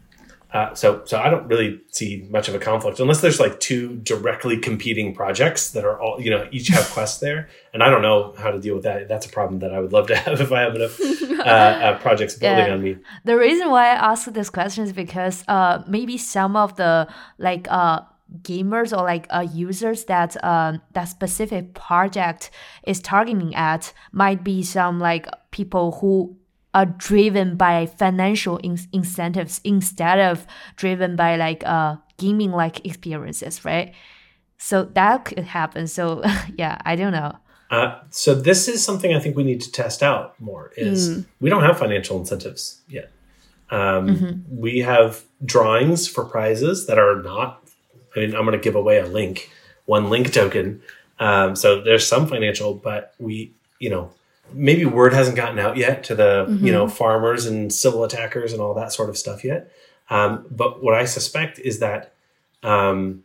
uh, 0.52 0.72
so, 0.74 1.02
so 1.06 1.18
I 1.18 1.30
don't 1.30 1.48
really 1.48 1.80
see 1.90 2.26
much 2.30 2.46
of 2.48 2.54
a 2.54 2.58
conflict 2.58 3.00
unless 3.00 3.20
there's 3.22 3.40
like 3.40 3.58
two 3.58 3.96
directly 3.96 4.56
competing 4.58 5.14
projects 5.14 5.70
that 5.70 5.84
are 5.84 5.98
all, 5.98 6.20
you 6.20 6.30
know, 6.30 6.46
each 6.52 6.68
have 6.68 6.88
quests 6.96 7.18
there. 7.20 7.48
And 7.72 7.82
I 7.82 7.88
don't 7.90 8.02
know 8.02 8.34
how 8.38 8.50
to 8.52 8.60
deal 8.60 8.74
with 8.74 8.84
that. 8.84 9.08
That's 9.08 9.26
a 9.26 9.30
problem 9.30 9.60
that 9.60 9.72
I 9.74 9.80
would 9.80 9.92
love 9.94 10.06
to 10.08 10.16
have 10.24 10.40
if 10.42 10.52
I 10.52 10.60
have 10.60 10.74
enough 10.76 11.00
uh, 11.40 11.42
uh, 11.42 11.98
projects 12.00 12.34
building 12.34 12.66
Yeah. 12.66 12.72
on 12.74 12.82
me. 12.82 12.98
The 13.24 13.36
reason 13.36 13.70
why 13.70 13.86
I 13.86 14.12
ask 14.12 14.26
this 14.30 14.50
question 14.50 14.84
is 14.84 14.92
because 14.92 15.42
uh 15.48 15.82
maybe 15.88 16.18
some 16.18 16.54
of 16.54 16.76
the 16.76 17.08
like 17.38 17.66
uh 17.70 18.02
gamers 18.42 18.96
or 18.96 19.02
like 19.02 19.26
uh 19.30 19.46
users 19.52 20.04
that 20.04 20.42
um 20.44 20.80
that 20.92 21.04
specific 21.04 21.74
project 21.74 22.50
is 22.86 23.00
targeting 23.00 23.54
at 23.54 23.92
might 24.12 24.42
be 24.42 24.62
some 24.62 24.98
like 24.98 25.26
people 25.50 25.92
who 26.00 26.36
are 26.72 26.86
driven 26.86 27.56
by 27.56 27.86
financial 27.86 28.56
in- 28.58 28.78
incentives 28.92 29.60
instead 29.64 30.18
of 30.18 30.46
driven 30.76 31.16
by 31.16 31.36
like 31.36 31.62
uh 31.66 31.96
gaming 32.18 32.52
like 32.52 32.84
experiences, 32.86 33.64
right? 33.64 33.94
So 34.58 34.84
that 34.94 35.24
could 35.24 35.44
happen. 35.44 35.86
So 35.86 36.22
yeah, 36.56 36.78
I 36.84 36.96
don't 36.96 37.12
know. 37.12 37.32
Uh, 37.70 37.98
so 38.10 38.34
this 38.34 38.68
is 38.68 38.84
something 38.84 39.14
I 39.14 39.20
think 39.20 39.36
we 39.36 39.42
need 39.42 39.60
to 39.62 39.72
test 39.72 40.02
out 40.02 40.38
more. 40.40 40.70
Is 40.76 41.24
we 41.40 41.50
don't 41.50 41.62
have 41.62 41.78
financial 41.78 42.18
incentives 42.18 42.82
yet. 42.88 43.10
Um, 43.70 44.44
We 44.48 44.80
have 44.80 45.24
drawings 45.44 46.06
for 46.06 46.24
prizes 46.24 46.86
that 46.86 46.98
are 46.98 47.22
not. 47.22 47.62
I 48.14 48.20
mean, 48.20 48.34
I'm 48.34 48.44
going 48.44 48.58
to 48.58 48.62
give 48.62 48.74
away 48.74 48.98
a 48.98 49.06
link, 49.06 49.50
one 49.86 50.10
link 50.10 50.32
token. 50.32 50.82
Um, 51.18 51.56
so 51.56 51.80
there's 51.80 52.06
some 52.06 52.26
financial, 52.26 52.74
but 52.74 53.14
we, 53.18 53.52
you 53.78 53.90
know, 53.90 54.10
maybe 54.52 54.84
word 54.84 55.12
hasn't 55.12 55.36
gotten 55.36 55.58
out 55.58 55.76
yet 55.76 56.04
to 56.04 56.14
the 56.14 56.46
you 56.60 56.72
know 56.72 56.88
farmers 56.88 57.46
and 57.46 57.72
Sybil 57.72 58.04
attackers 58.04 58.52
and 58.52 58.60
all 58.60 58.74
that 58.74 58.92
sort 58.92 59.08
of 59.08 59.16
stuff 59.16 59.44
yet. 59.44 59.72
Um, 60.10 60.46
but 60.50 60.82
what 60.82 60.94
I 60.94 61.06
suspect 61.06 61.58
is 61.58 61.78
that 61.80 62.12
um, 62.62 63.24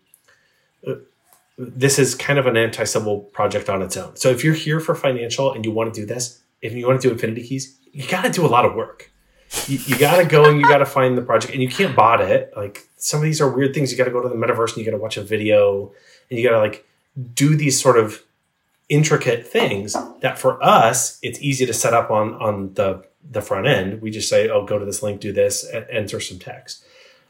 this 1.58 1.99
is 1.99 2.15
kind 2.15 2.39
of 2.39 2.47
an 2.47 2.56
anti-Sybil 2.56 3.19
project 3.34 3.69
on 3.69 3.82
its 3.82 3.97
own. 3.97 4.15
So 4.15 4.30
if 4.30 4.43
you're 4.43 4.54
here 4.54 4.80
for 4.80 4.95
financial 4.95 5.52
and 5.52 5.65
you 5.65 5.71
want 5.71 5.93
to 5.93 5.99
do 5.99 6.06
this, 6.06 6.41
if 6.62 6.73
you 6.73 6.88
want 6.88 7.02
to 7.02 7.08
do 7.08 7.12
Infinity 7.12 7.45
Keys, 7.45 7.78
you 7.91 8.08
got 8.08 8.23
to 8.23 8.30
do 8.30 8.45
a 8.45 8.47
lot 8.47 8.65
of 8.65 8.75
work. 8.75 9.09
You, 9.68 9.80
you 9.86 9.98
got 9.98 10.18
to 10.18 10.26
go 10.26 10.46
and 10.46 10.60
you 10.60 10.68
got 10.68 10.78
to 10.78 10.86
find 10.86 11.18
the 11.18 11.22
project, 11.22 11.54
and 11.54 11.62
you 11.62 11.70
can't 11.70 11.96
bot 11.96 12.22
it. 12.22 12.54
Like 12.56 12.88
some 12.98 13.20
of 13.20 13.24
these 13.24 13.42
are 13.42 13.50
weird 13.50 13.74
things. 13.74 13.92
You 13.92 13.98
got 13.98 14.06
to 14.06 14.12
go 14.12 14.22
to 14.22 14.30
the 14.30 14.36
metaverse 14.36 14.70
and 14.70 14.78
you 14.78 14.86
got 14.86 14.92
to 14.92 15.02
watch 15.02 15.18
a 15.18 15.24
video, 15.24 15.92
and 16.30 16.40
you 16.40 16.48
got 16.48 16.56
to 16.56 16.60
like 16.60 16.88
do 17.34 17.56
these 17.56 17.82
sort 17.82 17.98
of 17.98 18.24
intricate 18.90 19.46
things 19.48 19.96
that 20.22 20.40
for 20.40 20.62
us 20.64 21.20
it's 21.22 21.40
easy 21.42 21.64
to 21.64 21.74
set 21.74 21.94
up 21.94 22.10
on 22.10 22.34
on 22.36 22.74
the 22.74 23.04
the 23.30 23.42
front 23.42 23.68
end. 23.68 24.02
We 24.02 24.12
just 24.12 24.30
say, 24.30 24.50
"Oh, 24.50 24.66
go 24.66 24.80
to 24.80 24.86
this 24.86 25.04
link, 25.04 25.20
do 25.20 25.32
this, 25.32 25.64
and 25.64 25.86
enter 25.90 26.20
some 26.20 26.40
text." 26.40 26.84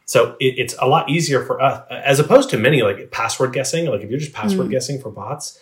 So 0.05 0.36
it, 0.39 0.55
it's 0.58 0.75
a 0.79 0.88
lot 0.88 1.10
easier 1.10 1.45
for 1.45 1.62
us 1.62 1.84
as 1.89 2.19
opposed 2.19 2.49
to 2.51 2.58
many 2.58 2.82
like 2.82 3.12
password 3.12 3.53
guessing. 3.53 3.86
Like 3.86 4.01
if 4.01 4.10
you're 4.10 4.19
just 4.19 4.34
password 4.34 4.67
mm. 4.67 4.71
guessing 4.71 4.99
for 4.99 5.10
bots, 5.10 5.60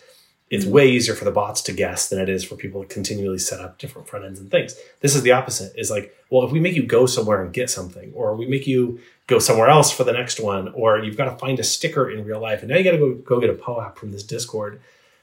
it's 0.50 0.64
mm. 0.64 0.70
way 0.70 0.88
easier 0.88 1.14
for 1.14 1.24
the 1.24 1.30
bots 1.30 1.60
to 1.62 1.72
guess 1.72 2.08
than 2.08 2.18
it 2.18 2.28
is 2.28 2.44
for 2.44 2.56
people 2.56 2.82
to 2.82 2.88
continually 2.88 3.38
set 3.38 3.60
up 3.60 3.78
different 3.78 4.08
front 4.08 4.24
ends 4.24 4.40
and 4.40 4.50
things. 4.50 4.76
This 5.00 5.14
is 5.14 5.22
the 5.22 5.32
opposite. 5.32 5.72
Is 5.76 5.90
like, 5.90 6.14
well, 6.30 6.46
if 6.46 6.52
we 6.52 6.60
make 6.60 6.74
you 6.74 6.84
go 6.84 7.06
somewhere 7.06 7.42
and 7.42 7.52
get 7.52 7.70
something, 7.70 8.12
or 8.14 8.34
we 8.34 8.46
make 8.46 8.66
you 8.66 9.00
go 9.26 9.38
somewhere 9.38 9.68
else 9.68 9.92
for 9.92 10.04
the 10.04 10.12
next 10.12 10.40
one, 10.40 10.68
or 10.68 10.98
you've 10.98 11.16
got 11.16 11.26
to 11.26 11.36
find 11.36 11.58
a 11.58 11.64
sticker 11.64 12.10
in 12.10 12.24
real 12.24 12.40
life, 12.40 12.60
and 12.60 12.70
now 12.70 12.76
you 12.76 12.84
got 12.84 12.92
to 12.92 12.98
go 12.98 13.14
go 13.14 13.40
get 13.40 13.50
a 13.50 13.54
POAP 13.54 13.98
from 13.98 14.12
this 14.12 14.22
Discord. 14.22 14.80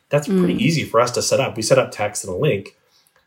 That's 0.09 0.27
pretty 0.27 0.55
mm. 0.55 0.59
easy 0.59 0.83
for 0.83 0.99
us 0.99 1.11
to 1.11 1.21
set 1.21 1.39
up. 1.39 1.57
We 1.57 1.63
set 1.63 1.79
up 1.79 1.91
text 1.91 2.23
and 2.23 2.33
a 2.33 2.37
link, 2.37 2.77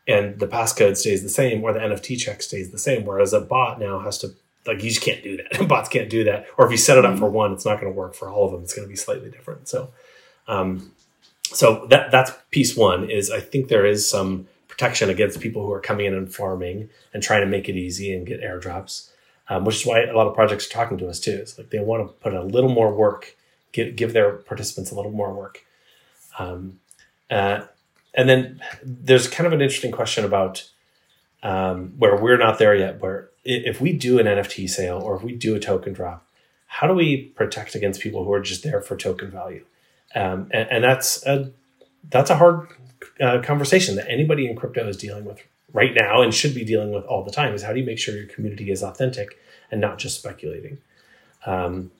and 0.07 0.39
the 0.39 0.47
passcode 0.47 0.95
stays 0.95 1.23
the 1.23 1.29
same, 1.29 1.63
or 1.63 1.73
the 1.73 1.79
NFT 1.79 2.17
check 2.17 2.41
stays 2.41 2.71
the 2.71 2.79
same. 2.79 3.05
Whereas 3.05 3.33
a 3.33 3.41
bot 3.41 3.79
now 3.79 3.99
has 3.99 4.17
to 4.19 4.33
like 4.65 4.83
you 4.83 4.89
just 4.89 5.01
can't 5.01 5.23
do 5.23 5.37
that. 5.37 5.67
Bots 5.67 5.89
can't 5.89 6.09
do 6.09 6.23
that. 6.25 6.47
Or 6.57 6.65
if 6.65 6.71
you 6.71 6.77
set 6.77 6.97
it 6.97 7.05
up 7.05 7.15
mm. 7.15 7.19
for 7.19 7.29
one, 7.29 7.53
it's 7.53 7.65
not 7.65 7.79
going 7.79 7.91
to 7.91 7.97
work 7.97 8.13
for 8.13 8.29
all 8.29 8.45
of 8.45 8.51
them. 8.51 8.61
It's 8.61 8.73
going 8.73 8.87
to 8.87 8.89
be 8.89 8.95
slightly 8.95 9.29
different. 9.29 9.67
So, 9.67 9.89
um, 10.47 10.91
so 11.53 11.85
that 11.89 12.11
that's 12.11 12.31
piece 12.51 12.75
one. 12.75 13.09
Is 13.09 13.31
I 13.31 13.39
think 13.39 13.67
there 13.67 13.85
is 13.85 14.07
some 14.07 14.47
protection 14.67 15.09
against 15.09 15.39
people 15.39 15.65
who 15.65 15.71
are 15.73 15.81
coming 15.81 16.05
in 16.05 16.13
and 16.13 16.33
farming 16.33 16.89
and 17.13 17.21
trying 17.21 17.41
to 17.41 17.47
make 17.47 17.67
it 17.67 17.75
easy 17.75 18.13
and 18.13 18.25
get 18.25 18.41
airdrops, 18.41 19.09
um, 19.49 19.65
which 19.65 19.77
is 19.77 19.85
why 19.85 20.03
a 20.03 20.15
lot 20.15 20.27
of 20.27 20.35
projects 20.35 20.67
are 20.67 20.69
talking 20.69 20.97
to 20.97 21.09
us 21.09 21.19
too. 21.19 21.31
It's 21.31 21.57
like 21.57 21.69
they 21.69 21.79
want 21.79 22.07
to 22.07 22.13
put 22.13 22.33
a 22.33 22.43
little 22.43 22.69
more 22.69 22.93
work, 22.93 23.35
give 23.71 23.95
give 23.95 24.13
their 24.13 24.33
participants 24.33 24.91
a 24.91 24.95
little 24.95 25.11
more 25.11 25.33
work. 25.33 25.65
Um, 26.37 26.79
uh, 27.29 27.61
and 28.13 28.29
then 28.29 28.61
there's 28.83 29.27
kind 29.27 29.47
of 29.47 29.53
an 29.53 29.61
interesting 29.61 29.91
question 29.91 30.25
about 30.25 30.69
um, 31.43 31.93
where 31.97 32.15
we're 32.15 32.37
not 32.37 32.59
there 32.59 32.75
yet. 32.75 33.01
Where 33.01 33.29
if 33.43 33.81
we 33.81 33.93
do 33.93 34.19
an 34.19 34.25
NFT 34.25 34.69
sale 34.69 34.99
or 34.99 35.15
if 35.15 35.23
we 35.23 35.33
do 35.33 35.55
a 35.55 35.59
token 35.59 35.93
drop, 35.93 36.25
how 36.67 36.87
do 36.87 36.93
we 36.93 37.17
protect 37.35 37.75
against 37.75 38.01
people 38.01 38.23
who 38.23 38.33
are 38.33 38.41
just 38.41 38.63
there 38.63 38.81
for 38.81 38.95
token 38.95 39.31
value? 39.31 39.65
Um, 40.15 40.49
and, 40.51 40.69
and 40.69 40.83
that's 40.83 41.25
a 41.25 41.51
that's 42.09 42.29
a 42.29 42.35
hard 42.35 42.67
uh, 43.21 43.41
conversation 43.43 43.95
that 43.95 44.09
anybody 44.09 44.49
in 44.49 44.55
crypto 44.55 44.87
is 44.87 44.97
dealing 44.97 45.25
with 45.25 45.41
right 45.73 45.93
now 45.93 46.21
and 46.21 46.33
should 46.33 46.55
be 46.55 46.65
dealing 46.65 46.91
with 46.91 47.05
all 47.05 47.23
the 47.23 47.31
time. 47.31 47.53
Is 47.53 47.63
how 47.63 47.73
do 47.73 47.79
you 47.79 47.85
make 47.85 47.99
sure 47.99 48.15
your 48.15 48.27
community 48.27 48.71
is 48.71 48.83
authentic 48.83 49.37
and 49.71 49.79
not 49.79 49.99
just 49.99 50.17
speculating? 50.17 50.79
Um, 51.45 51.91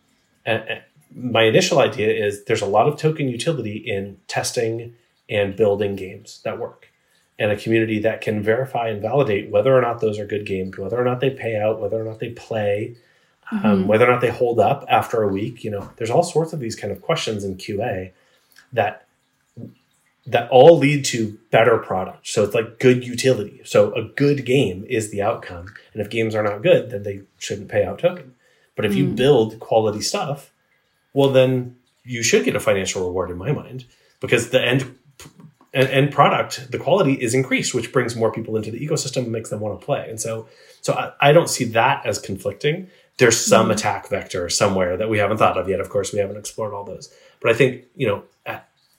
and, 0.45 0.63
and 0.67 0.81
my 1.15 1.43
initial 1.43 1.79
idea 1.79 2.11
is 2.11 2.45
there's 2.45 2.61
a 2.61 2.67
lot 2.67 2.87
of 2.87 2.97
token 2.97 3.29
utility 3.29 3.77
in 3.77 4.17
testing 4.27 4.95
and 5.29 5.55
building 5.55 5.95
games 5.95 6.41
that 6.43 6.59
work 6.59 6.87
and 7.37 7.51
a 7.51 7.57
community 7.57 7.99
that 7.99 8.21
can 8.21 8.43
verify 8.43 8.89
and 8.89 9.01
validate 9.01 9.49
whether 9.49 9.75
or 9.75 9.81
not 9.81 10.01
those 10.01 10.19
are 10.19 10.25
good 10.25 10.45
games, 10.45 10.77
whether 10.77 10.99
or 10.99 11.05
not 11.05 11.21
they 11.21 11.29
pay 11.29 11.55
out, 11.55 11.79
whether 11.79 11.99
or 11.99 12.03
not 12.03 12.19
they 12.19 12.31
play, 12.31 12.95
um, 13.51 13.87
whether 13.87 14.05
or 14.05 14.11
not 14.11 14.21
they 14.21 14.29
hold 14.29 14.59
up 14.59 14.85
after 14.89 15.23
a 15.23 15.27
week. 15.27 15.63
You 15.63 15.71
know, 15.71 15.91
there's 15.97 16.09
all 16.09 16.23
sorts 16.23 16.53
of 16.53 16.59
these 16.59 16.75
kind 16.75 16.91
of 16.91 17.01
questions 17.01 17.43
in 17.43 17.55
QA 17.55 18.11
that 18.73 19.05
that 20.27 20.49
all 20.51 20.77
lead 20.77 21.05
to 21.05 21.39
better 21.49 21.79
product. 21.79 22.27
So 22.27 22.43
it's 22.43 22.53
like 22.53 22.77
good 22.77 23.03
utility. 23.03 23.61
So 23.65 23.93
a 23.95 24.03
good 24.03 24.45
game 24.45 24.85
is 24.87 25.09
the 25.09 25.21
outcome, 25.21 25.73
and 25.93 26.01
if 26.01 26.09
games 26.09 26.35
are 26.35 26.43
not 26.43 26.61
good, 26.61 26.91
then 26.91 27.03
they 27.03 27.21
shouldn't 27.39 27.69
pay 27.69 27.83
out 27.83 27.99
token. 27.99 28.35
But 28.75 28.85
if 28.85 28.95
you 28.95 29.07
build 29.07 29.59
quality 29.59 30.01
stuff, 30.01 30.53
well, 31.13 31.31
then 31.31 31.75
you 32.03 32.23
should 32.23 32.45
get 32.45 32.55
a 32.55 32.61
financial 32.61 33.05
reward 33.05 33.29
in 33.29 33.37
my 33.37 33.51
mind 33.51 33.85
because 34.21 34.51
the 34.51 34.61
end 34.61 34.95
and 35.73 36.11
product, 36.11 36.71
the 36.71 36.79
quality 36.79 37.13
is 37.13 37.33
increased, 37.33 37.73
which 37.73 37.91
brings 37.91 38.15
more 38.15 38.31
people 38.31 38.55
into 38.55 38.71
the 38.71 38.79
ecosystem 38.79 39.23
and 39.23 39.31
makes 39.31 39.49
them 39.49 39.59
want 39.59 39.79
to 39.79 39.85
play. 39.85 40.09
And 40.09 40.19
so, 40.19 40.47
so 40.81 40.93
I, 40.93 41.29
I 41.29 41.31
don't 41.31 41.49
see 41.49 41.65
that 41.65 42.05
as 42.05 42.17
conflicting. 42.17 42.87
There's 43.19 43.39
some 43.39 43.69
attack 43.69 44.09
vector 44.09 44.49
somewhere 44.49 44.97
that 44.97 45.09
we 45.09 45.19
haven't 45.19 45.37
thought 45.37 45.57
of 45.57 45.69
yet. 45.69 45.79
Of 45.79 45.89
course, 45.89 46.11
we 46.11 46.19
haven't 46.19 46.37
explored 46.37 46.73
all 46.73 46.83
those. 46.83 47.13
But 47.41 47.51
I 47.51 47.53
think, 47.53 47.83
you 47.95 48.07
know, 48.07 48.23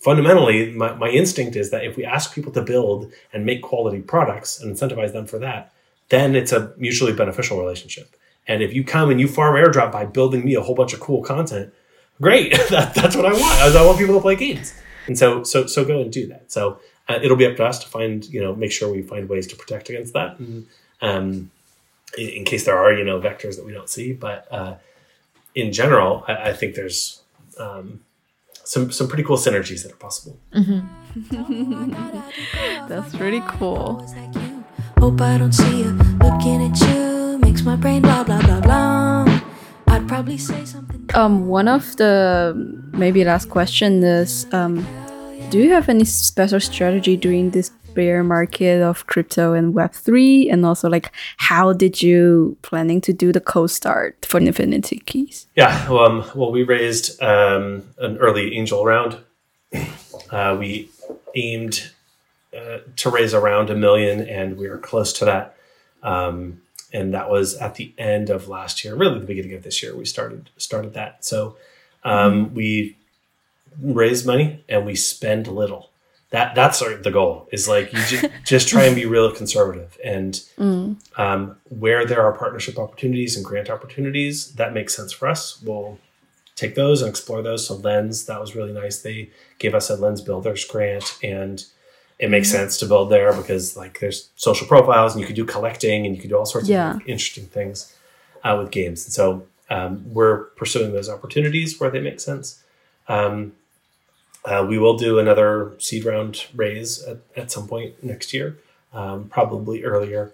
fundamentally, 0.01 0.73
my, 0.73 0.95
my 0.95 1.09
instinct 1.09 1.57
is 1.57 1.71
that 1.71 1.85
if 1.85 1.97
we 1.97 2.05
ask 2.05 2.35
people 2.35 2.53
to 2.53 2.63
build 2.63 3.13
and 3.33 3.47
make 3.47 3.63
quality 3.63 4.01
products 4.01 4.61
and 4.61 4.75
incentivize 4.75 5.13
them 5.13 5.27
for 5.27 5.39
that, 5.39 5.73
then 6.09 6.35
it's 6.35 6.53
a 6.53 6.73
mutually 6.77 7.13
beneficial 7.13 7.61
relationship. 7.61 8.17
And 8.49 8.63
if 8.63 8.75
you 8.75 8.83
come 8.83 9.11
and 9.11 9.21
you 9.21 9.29
farm 9.29 9.55
airdrop 9.55 9.93
by 9.93 10.07
building 10.07 10.45
me 10.45 10.55
a 10.55 10.63
whole 10.63 10.75
bunch 10.75 10.93
of 10.93 11.01
cool 11.01 11.23
content, 11.23 11.73
great. 12.21 12.53
that, 12.71 12.95
that's 12.95 13.15
what 13.15 13.27
I 13.27 13.33
want. 13.33 13.77
I 13.77 13.87
want 13.87 13.99
people 13.99 14.15
to 14.17 14.21
play 14.21 14.37
games. 14.37 14.75
And 15.07 15.17
so, 15.17 15.45
so, 15.45 15.67
so 15.67 15.85
go 15.85 16.01
and 16.01 16.13
do 16.13 16.27
that. 16.29 16.51
So 16.51 16.81
uh, 17.09 17.19
it'll 17.23 17.37
be 17.37 17.47
up 17.47 17.57
to 17.57 17.65
us 17.65 17.79
to 17.81 17.89
find, 17.89 18.25
you 18.27 18.41
know, 18.41 18.55
make 18.55 18.73
sure 18.73 18.91
we 18.91 19.03
find 19.03 19.29
ways 19.29 19.47
to 19.49 19.57
protect 19.57 19.89
against 19.91 20.15
that. 20.15 20.39
And, 20.39 20.67
um, 21.03 21.51
in, 22.17 22.29
in 22.29 22.45
case 22.45 22.65
there 22.65 22.79
are, 22.79 22.93
you 22.93 23.05
know, 23.05 23.21
vectors 23.21 23.57
that 23.57 23.65
we 23.65 23.73
don't 23.73 23.89
see, 23.89 24.13
but 24.13 24.47
uh, 24.51 24.75
in 25.55 25.73
general, 25.73 26.25
I, 26.29 26.51
I 26.51 26.53
think 26.53 26.75
there's 26.75 27.23
um, 27.59 28.01
some 28.65 28.93
some 28.93 29.09
pretty 29.09 29.25
cool 29.25 29.37
synergies 29.37 29.83
that 29.83 29.93
are 29.93 29.97
possible. 29.97 30.39
That's 32.89 33.15
really 33.17 33.43
cool. 33.49 34.07
Hope 34.99 35.21
I 35.21 35.39
don't 35.39 35.53
see 35.53 35.81
you 35.83 35.91
looking 36.23 36.63
at 36.63 36.79
you. 36.81 37.39
Makes 37.39 37.63
my 37.63 37.77
brain 37.77 38.03
blah 38.03 38.23
blah 38.23 38.41
blah 38.43 38.61
blah. 38.61 39.41
I'd 39.89 40.07
probably 40.07 40.39
say 40.39 40.65
something. 40.65 41.09
Um, 41.15 41.49
one 41.49 41.67
of 41.67 41.97
the 41.97 42.55
maybe 42.93 43.25
last 43.25 43.51
question 43.51 44.05
is 44.05 44.47
um, 44.53 44.87
Do 45.51 45.59
you 45.59 45.73
have 45.73 45.89
any 45.89 46.05
special 46.05 46.61
strategy 46.61 47.17
during 47.17 47.51
this 47.51 47.71
bear 47.95 48.23
market 48.25 48.83
of 48.83 49.07
crypto 49.07 49.53
and 49.53 49.75
Web3? 49.75 50.53
And 50.53 50.65
also, 50.65 50.89
like, 50.89 51.13
how 51.37 51.73
did 51.73 52.03
you 52.03 52.57
planning 52.63 53.01
to 53.03 53.13
do 53.13 53.33
the 53.33 53.41
co-start 53.41 54.25
for 54.25 54.39
Infinity 54.41 55.01
Keys? 55.07 55.47
Yeah, 55.57 55.87
um, 55.91 56.25
well, 56.35 56.53
we 56.53 56.63
raised 56.63 57.23
um, 57.23 57.85
an 57.99 58.19
early 58.19 58.57
angel 58.57 58.85
round. 58.85 59.19
Uh, 60.31 60.57
we 60.57 60.89
aimed 61.35 61.91
uh, 62.57 62.79
to 62.95 63.11
raise 63.11 63.35
around 63.35 63.69
a 63.69 63.75
million, 63.75 64.21
and 64.29 64.57
we 64.57 64.69
were 64.69 64.79
close 64.79 65.13
to 65.13 65.25
that. 65.25 65.57
Um, 66.05 66.63
and 66.93 67.15
that 67.15 67.31
was 67.31 67.55
at 67.57 67.77
the 67.77 67.93
end 67.99 68.31
of 68.31 68.49
last 68.49 68.85
year, 68.85 68.95
really 68.95 69.19
the 69.19 69.27
beginning 69.27 69.55
of 69.55 69.63
this 69.63 69.83
year. 69.83 69.97
We 69.97 70.05
started 70.05 70.51
started 70.57 70.95
that. 70.95 71.25
So 71.25 71.57
um, 72.05 72.55
we 72.55 72.97
raise 73.81 74.27
money 74.27 74.65
and 74.69 74.85
we 74.87 74.97
spend 74.97 75.47
little. 75.47 75.90
That 76.31 76.55
that's 76.55 76.81
our, 76.81 76.95
the 76.95 77.11
goal. 77.11 77.49
Is 77.51 77.69
like 77.69 77.93
you 77.93 77.99
just, 78.07 78.25
just 78.45 78.69
try 78.69 78.85
and 78.85 78.95
be 78.95 79.05
real 79.05 79.33
conservative, 79.33 79.99
and 80.05 80.41
um, 81.17 81.57
where 81.69 82.07
there 82.07 82.23
are 82.23 82.33
partnership 82.33 82.79
opportunities 82.79 83.37
and 83.37 83.45
grant 83.45 83.69
opportunities 83.69 84.53
that 84.55 84.73
makes 84.73 84.95
sense 84.95 85.13
for 85.13 85.27
us, 85.29 85.61
we'll 85.63 85.99
take 86.55 86.75
those 86.77 87.03
and 87.03 87.09
explore 87.09 87.43
those. 87.43 87.67
So 87.67 87.75
Lens, 87.75 88.27
that 88.27 88.41
was 88.41 88.55
really 88.55 88.73
nice. 88.73 89.01
They 89.03 89.31
gave 89.59 89.75
us 89.75 89.91
a 89.91 89.97
Lens 89.97 90.21
Builders 90.21 90.65
grant, 90.65 91.19
and 91.23 91.65
it 92.21 92.31
makes 92.31 92.49
sense 92.51 92.77
to 92.79 92.87
build 92.87 93.11
there 93.11 93.33
because 93.33 93.77
like 93.77 93.99
there's 93.99 94.31
social 94.37 94.69
profiles, 94.69 95.13
and 95.15 95.21
you 95.21 95.27
could 95.27 95.37
do 95.37 95.45
collecting, 95.45 96.07
and 96.07 96.15
you 96.15 96.21
could 96.21 96.31
do 96.31 96.37
all 96.39 96.47
sorts 96.47 96.69
Yeah. 96.69 96.95
of 96.97 97.01
interesting 97.09 97.47
things 97.47 97.97
uh, 98.45 98.57
with 98.57 98.71
games. 98.71 99.05
And 99.05 99.13
so 99.13 99.47
um, 99.69 100.05
we're 100.13 100.45
pursuing 100.57 100.93
those 100.93 101.09
opportunities 101.09 101.81
where 101.81 101.91
they 101.91 102.01
make 102.01 102.21
sense. 102.21 102.63
Um, 103.09 103.53
uh, 104.45 104.65
we 104.69 104.79
will 104.79 104.97
do 104.97 105.19
another 105.19 105.75
seed 105.79 106.05
round 106.05 106.47
raise 106.55 107.03
at, 107.03 107.19
at 107.37 107.51
some 107.51 107.69
point 107.69 108.03
next 108.03 108.33
year, 108.33 108.59
um, 108.93 109.29
probably 109.29 109.85
earlier. 109.85 110.33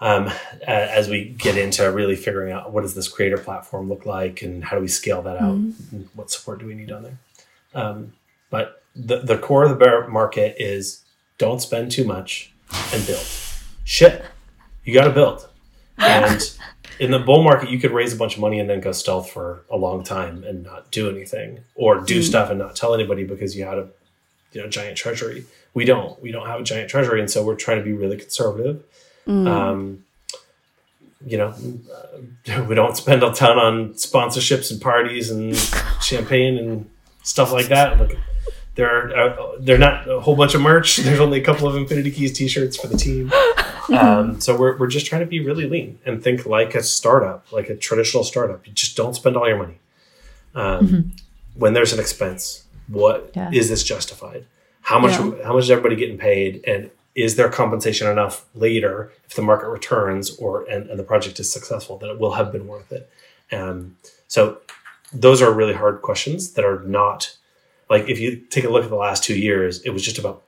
Um, 0.00 0.32
as 0.66 1.08
we 1.08 1.26
get 1.38 1.56
into 1.56 1.88
really 1.92 2.16
figuring 2.16 2.52
out 2.52 2.72
what 2.72 2.80
does 2.80 2.96
this 2.96 3.06
creator 3.06 3.38
platform 3.38 3.88
look 3.88 4.04
like 4.04 4.42
and 4.42 4.64
how 4.64 4.74
do 4.74 4.82
we 4.82 4.88
scale 4.88 5.22
that 5.22 5.36
out 5.36 5.52
and 5.52 6.08
what 6.14 6.28
support 6.28 6.58
do 6.58 6.66
we 6.66 6.74
need 6.74 6.90
on 6.90 7.04
there. 7.04 7.18
Um, 7.72 8.12
but 8.50 8.82
the, 8.96 9.20
the 9.20 9.38
core 9.38 9.62
of 9.62 9.70
the 9.70 9.76
bear 9.76 10.08
market 10.08 10.56
is 10.58 11.04
don't 11.38 11.62
spend 11.62 11.92
too 11.92 12.04
much 12.04 12.52
and 12.92 13.06
build. 13.06 13.24
Shit, 13.84 14.24
you 14.84 14.92
got 14.92 15.04
to 15.04 15.10
build. 15.10 15.48
And 15.98 16.40
in 17.02 17.10
the 17.10 17.18
bull 17.18 17.42
market, 17.42 17.68
you 17.68 17.80
could 17.80 17.90
raise 17.90 18.14
a 18.14 18.16
bunch 18.16 18.36
of 18.36 18.40
money 18.40 18.60
and 18.60 18.70
then 18.70 18.80
go 18.80 18.92
stealth 18.92 19.28
for 19.28 19.64
a 19.68 19.76
long 19.76 20.04
time 20.04 20.44
and 20.44 20.62
not 20.62 20.88
do 20.92 21.10
anything, 21.10 21.58
or 21.74 21.98
do 21.98 22.22
stuff 22.22 22.48
and 22.48 22.60
not 22.60 22.76
tell 22.76 22.94
anybody 22.94 23.24
because 23.24 23.56
you 23.56 23.64
had 23.64 23.76
a 23.76 23.88
you 24.52 24.62
know 24.62 24.68
giant 24.68 24.96
treasury. 24.96 25.44
We 25.74 25.84
don't. 25.84 26.22
We 26.22 26.30
don't 26.30 26.46
have 26.46 26.60
a 26.60 26.62
giant 26.62 26.88
treasury, 26.88 27.18
and 27.18 27.28
so 27.28 27.44
we're 27.44 27.56
trying 27.56 27.78
to 27.78 27.84
be 27.84 27.92
really 27.92 28.16
conservative. 28.16 28.84
Um, 29.48 30.04
you 31.26 31.38
know, 31.38 31.54
uh, 32.48 32.64
we 32.68 32.76
don't 32.76 32.96
spend 32.96 33.24
a 33.24 33.32
ton 33.32 33.58
on 33.58 33.94
sponsorships 33.94 34.70
and 34.70 34.80
parties 34.80 35.28
and 35.28 35.56
champagne 36.00 36.56
and 36.56 36.88
stuff 37.24 37.52
like 37.52 37.66
that. 37.66 37.98
Like, 37.98 38.16
there 38.76 38.88
are 38.88 39.16
uh, 39.16 39.52
they're 39.58 39.76
not 39.76 40.08
a 40.08 40.20
whole 40.20 40.36
bunch 40.36 40.54
of 40.54 40.60
merch. 40.60 40.96
There's 40.98 41.20
only 41.20 41.40
a 41.40 41.44
couple 41.44 41.66
of 41.66 41.74
Infinity 41.74 42.12
Keys 42.12 42.32
T-shirts 42.32 42.76
for 42.76 42.86
the 42.86 42.96
team. 42.96 43.32
Um, 43.94 44.40
so 44.40 44.56
we're 44.56 44.76
we're 44.78 44.86
just 44.88 45.06
trying 45.06 45.20
to 45.20 45.26
be 45.26 45.40
really 45.40 45.68
lean 45.68 45.98
and 46.06 46.22
think 46.22 46.46
like 46.46 46.74
a 46.74 46.82
startup, 46.82 47.50
like 47.52 47.68
a 47.68 47.76
traditional 47.76 48.24
startup. 48.24 48.66
You 48.66 48.72
just 48.72 48.96
don't 48.96 49.14
spend 49.14 49.36
all 49.36 49.46
your 49.48 49.58
money. 49.58 49.78
Um, 50.54 51.12
When 51.54 51.74
there's 51.74 51.92
an 51.92 52.00
expense, 52.00 52.64
what 52.88 53.30
is 53.34 53.36
Yeah. 53.36 53.50
this 53.72 53.82
justified? 53.84 54.46
How 54.82 54.98
much 54.98 55.12
Yeah. 55.12 55.44
how 55.44 55.52
much 55.54 55.64
is 55.64 55.70
everybody 55.70 55.96
getting 55.96 56.16
paid, 56.18 56.64
and 56.66 56.90
is 57.14 57.36
there 57.36 57.50
compensation 57.50 58.08
enough 58.08 58.46
later 58.54 59.12
if 59.26 59.34
the 59.34 59.42
market 59.42 59.68
returns 59.68 60.34
or 60.38 60.64
and, 60.70 60.88
and 60.88 60.98
the 60.98 61.04
project 61.04 61.38
is 61.38 61.52
successful 61.52 61.98
that 61.98 62.08
it 62.10 62.18
will 62.18 62.32
have 62.32 62.50
been 62.52 62.66
worth 62.66 62.90
it? 62.90 63.08
Um, 63.52 63.96
so 64.28 64.58
those 65.12 65.42
are 65.42 65.52
really 65.52 65.74
hard 65.74 66.00
questions 66.00 66.52
that 66.54 66.64
are 66.64 66.80
not 66.86 67.36
like 67.90 68.08
if 68.08 68.18
you 68.18 68.36
take 68.36 68.64
a 68.64 68.70
look 68.70 68.84
at 68.84 68.88
the 68.90 68.96
last 68.96 69.22
two 69.22 69.38
years, 69.38 69.82
it 69.82 69.90
was 69.90 70.02
just 70.02 70.18
about 70.18 70.42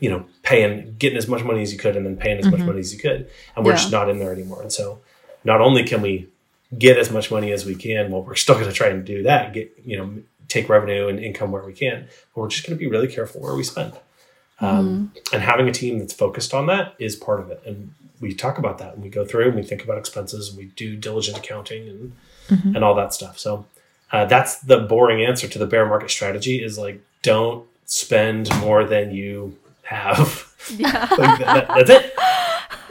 you 0.00 0.08
know 0.10 0.24
paying 0.42 0.94
getting 0.98 1.18
as 1.18 1.28
much 1.28 1.42
money 1.44 1.62
as 1.62 1.72
you 1.72 1.78
could 1.78 1.96
and 1.96 2.04
then 2.06 2.16
paying 2.16 2.38
as 2.38 2.46
much 2.50 2.60
money 2.60 2.80
as 2.80 2.92
you 2.92 2.98
could, 3.00 3.28
and 3.56 3.64
we're 3.64 3.72
Yeah. 3.72 3.76
just 3.78 3.92
not 3.92 4.08
in 4.08 4.18
there 4.18 4.32
anymore. 4.32 4.62
And 4.62 4.72
so 4.72 5.00
not 5.44 5.60
only 5.60 5.84
can 5.84 6.02
we 6.02 6.28
get 6.78 6.98
as 6.98 7.10
much 7.10 7.30
money 7.30 7.50
as 7.52 7.64
we 7.64 7.74
can, 7.74 8.10
well, 8.10 8.22
we're 8.22 8.34
still 8.34 8.54
going 8.60 8.66
to 8.68 8.72
try 8.72 8.88
and 8.88 9.04
do 9.04 9.22
that, 9.24 9.52
get 9.52 9.72
you 9.84 9.96
know 9.96 10.14
take 10.48 10.68
revenue 10.68 11.08
and 11.08 11.18
income 11.18 11.50
where 11.52 11.62
we 11.64 11.72
can, 11.74 12.06
but 12.34 12.40
we're 12.40 12.48
just 12.48 12.66
going 12.66 12.76
to 12.78 12.82
be 12.82 12.88
really 12.90 13.08
careful 13.08 13.40
where 13.40 13.54
we 13.54 13.62
spend. 13.62 13.92
Um, 14.60 15.12
and 15.32 15.42
having 15.42 15.68
a 15.68 15.72
team 15.72 15.98
that's 16.00 16.12
focused 16.12 16.52
on 16.52 16.66
that 16.66 16.94
is 16.98 17.14
part 17.14 17.38
of 17.40 17.50
it. 17.50 17.62
And 17.64 17.92
we 18.20 18.34
talk 18.34 18.58
about 18.58 18.78
that 18.78 18.94
and 18.94 19.02
we 19.04 19.08
go 19.08 19.24
through 19.24 19.46
and 19.48 19.54
we 19.54 19.62
think 19.62 19.84
about 19.84 19.98
expenses 19.98 20.48
and 20.48 20.58
we 20.58 20.64
do 20.74 20.96
diligent 20.96 21.38
accounting 21.38 21.88
and 21.88 22.12
and 22.74 22.82
all 22.82 22.94
that 22.94 23.12
stuff. 23.14 23.38
So 23.38 23.66
uh, 24.10 24.24
that's 24.24 24.58
the 24.60 24.78
boring 24.80 25.22
answer 25.22 25.46
to 25.46 25.58
the 25.58 25.66
bear 25.66 25.84
market 25.86 26.10
strategy 26.10 26.62
is 26.64 26.78
like 26.78 27.00
don't 27.22 27.66
spend 27.84 28.48
more 28.58 28.84
than 28.84 29.12
you 29.14 29.56
have. 29.88 30.44
Yeah. 30.76 31.08
Like, 31.16 31.38
that- 31.38 31.68
that's 31.68 31.90
it. 31.90 32.12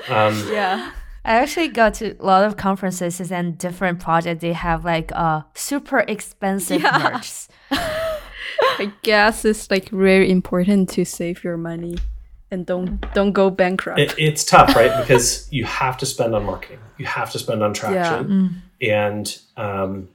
Um, 0.09 0.33
yeah. 0.51 0.91
I 1.25 1.33
actually 1.41 1.67
got 1.67 1.93
to 1.95 2.15
a 2.19 2.25
lot 2.25 2.43
of 2.45 2.55
conferences 2.57 3.31
and 3.31 3.55
different 3.57 3.99
projects. 3.99 4.41
They 4.41 4.53
have 4.53 4.83
like 4.85 5.11
uh 5.13 5.41
super 5.53 5.99
expensive 6.07 6.81
Yeah. 6.81 6.97
merch. 7.13 7.47
I 8.79 8.91
guess 9.03 9.45
it's 9.45 9.69
like 9.69 9.89
very 9.89 10.31
important 10.31 10.89
to 10.91 11.05
save 11.05 11.43
your 11.43 11.57
money 11.57 11.97
and 12.49 12.65
don't 12.65 13.01
don't 13.13 13.33
go 13.33 13.49
bankrupt. 13.51 13.99
it, 13.99 14.15
it's 14.17 14.43
tough, 14.43 14.75
right? 14.75 14.97
Because 15.01 15.47
you 15.51 15.65
have 15.65 15.97
to 15.97 16.05
spend 16.05 16.33
on 16.33 16.45
marketing, 16.45 16.79
you 16.97 17.05
have 17.05 17.29
to 17.33 17.39
spend 17.39 17.61
on 17.61 17.73
traction, 17.73 18.61
and 18.81 19.37
um, 19.57 20.07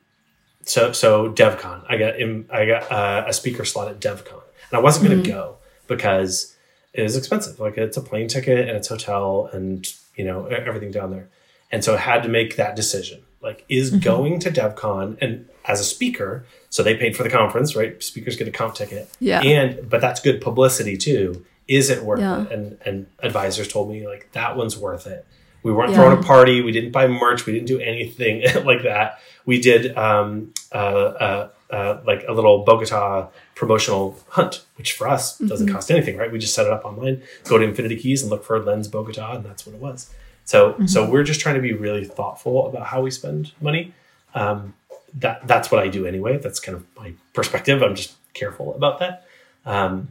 so 0.62 0.90
so 0.92 1.30
DevCon. 1.30 1.84
I 1.88 1.96
got 1.96 2.14
I 2.50 2.66
got 2.66 2.90
uh, 2.90 3.24
a 3.28 3.32
speaker 3.32 3.64
slot 3.64 3.88
at 3.88 4.00
DevCon, 4.00 4.42
and 4.70 4.72
I 4.72 4.78
wasn't 4.80 5.06
going 5.08 5.22
to 5.22 5.28
go 5.30 5.56
because 5.86 6.34
it 6.44 6.52
is 6.94 7.16
expensive. 7.16 7.58
Like 7.60 7.78
it's 7.78 7.96
a 7.96 8.02
plane 8.02 8.28
ticket 8.28 8.68
and 8.68 8.76
it's 8.76 8.88
hotel 8.88 9.48
and 9.52 9.86
you 10.16 10.24
know 10.24 10.46
everything 10.46 10.90
down 10.90 11.10
there, 11.10 11.28
and 11.70 11.82
so 11.84 11.94
I 11.94 11.98
had 11.98 12.22
to 12.24 12.28
make 12.28 12.56
that 12.56 12.76
decision. 12.76 13.22
Like, 13.40 13.64
is 13.68 13.90
going 13.90 14.38
to 14.40 14.52
DevCon 14.52 15.18
and 15.20 15.48
as 15.64 15.80
a 15.80 15.84
speaker, 15.84 16.44
so 16.70 16.84
they 16.84 16.94
paid 16.96 17.16
for 17.16 17.24
the 17.24 17.28
conference, 17.30 17.74
right? 17.74 18.00
Speakers 18.00 18.36
get 18.36 18.46
a 18.46 18.52
comp 18.52 18.74
ticket, 18.76 19.08
Yeah. 19.18 19.40
and 19.40 19.90
but 19.90 20.00
that's 20.00 20.20
good 20.20 20.40
publicity 20.40 20.96
too. 20.96 21.44
Is 21.66 21.90
it 21.90 22.04
worth 22.04 22.20
Yeah. 22.20 22.42
it? 22.42 22.52
And 22.52 22.78
and 22.86 23.06
advisors 23.20 23.66
told 23.66 23.90
me 23.90 24.06
like 24.06 24.28
that 24.32 24.56
one's 24.56 24.76
worth 24.78 25.08
it. 25.08 25.26
We 25.64 25.72
weren't 25.72 25.90
Yeah. 25.90 25.96
throwing 25.96 26.18
a 26.18 26.22
party. 26.22 26.60
We 26.60 26.70
didn't 26.70 26.92
buy 26.92 27.08
merch. 27.08 27.44
We 27.46 27.52
didn't 27.52 27.66
do 27.68 27.80
anything 27.80 28.42
like 28.64 28.82
that. 28.84 29.18
We 29.44 29.60
did 29.60 29.96
um, 29.98 30.52
uh, 30.72 30.76
uh, 30.76 31.48
uh, 31.72 32.00
like 32.06 32.22
a 32.28 32.32
little 32.32 32.64
Bogota 32.64 33.28
promotional 33.54 34.16
hunt, 34.28 34.64
which 34.76 34.92
for 34.92 35.08
us 35.08 35.38
doesn't 35.38 35.66
Mm-hmm. 35.66 35.74
cost 35.74 35.90
anything, 35.90 36.16
right? 36.16 36.30
We 36.30 36.38
just 36.38 36.54
set 36.54 36.66
it 36.66 36.72
up 36.72 36.84
online, 36.84 37.22
go 37.48 37.58
to 37.58 37.64
Infinity 37.64 37.96
Keys 37.96 38.22
and 38.22 38.30
look 38.30 38.44
for 38.44 38.58
Lens 38.62 38.88
Bogota, 38.88 39.36
and 39.36 39.44
that's 39.44 39.66
what 39.66 39.74
it 39.74 39.80
was. 39.80 40.10
So 40.44 40.72
Mm-hmm. 40.74 40.86
so 40.86 41.08
we're 41.10 41.22
just 41.24 41.40
trying 41.40 41.54
to 41.56 41.60
be 41.62 41.72
really 41.72 42.04
thoughtful 42.04 42.66
about 42.68 42.86
how 42.86 43.00
we 43.02 43.10
spend 43.10 43.52
money. 43.60 43.92
Um, 44.34 44.74
that 45.14 45.46
that's 45.46 45.70
what 45.70 45.82
I 45.82 45.88
do 45.88 46.06
anyway. 46.06 46.38
That's 46.38 46.60
kind 46.60 46.76
of 46.76 46.84
my 46.96 47.14
perspective. 47.34 47.82
I'm 47.82 47.94
just 47.94 48.12
careful 48.34 48.74
about 48.74 48.98
that. 49.00 49.24
Um, 49.66 50.08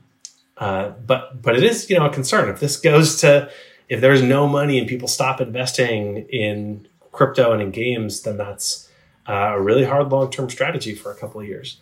uh, 0.58 0.90
but 1.06 1.42
but 1.42 1.56
it 1.56 1.64
is 1.64 1.90
you 1.90 1.98
know 1.98 2.06
a 2.06 2.10
concern 2.14 2.50
if 2.50 2.60
this 2.60 2.78
goes 2.78 3.20
to 3.22 3.50
if 3.90 4.00
there's 4.00 4.22
no 4.22 4.48
money 4.48 4.78
and 4.80 4.88
people 4.88 5.08
stop 5.08 5.42
investing 5.42 6.28
in 6.30 6.88
crypto 7.12 7.52
and 7.52 7.62
in 7.62 7.72
games, 7.72 8.22
then 8.22 8.38
that's 8.38 8.88
uh, 9.28 9.54
a 9.54 9.62
really 9.62 9.84
hard 9.84 10.10
long 10.10 10.32
term 10.32 10.50
strategy 10.50 10.96
for 10.96 11.12
a 11.12 11.16
couple 11.16 11.42
of 11.42 11.48
years. 11.48 11.78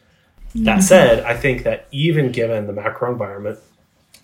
That 0.56 0.82
said, 0.82 1.24
I 1.24 1.38
think 1.38 1.64
that 1.64 1.88
even 1.92 2.32
given 2.32 2.66
the 2.66 2.74
macro 2.74 3.12
environment, 3.12 3.60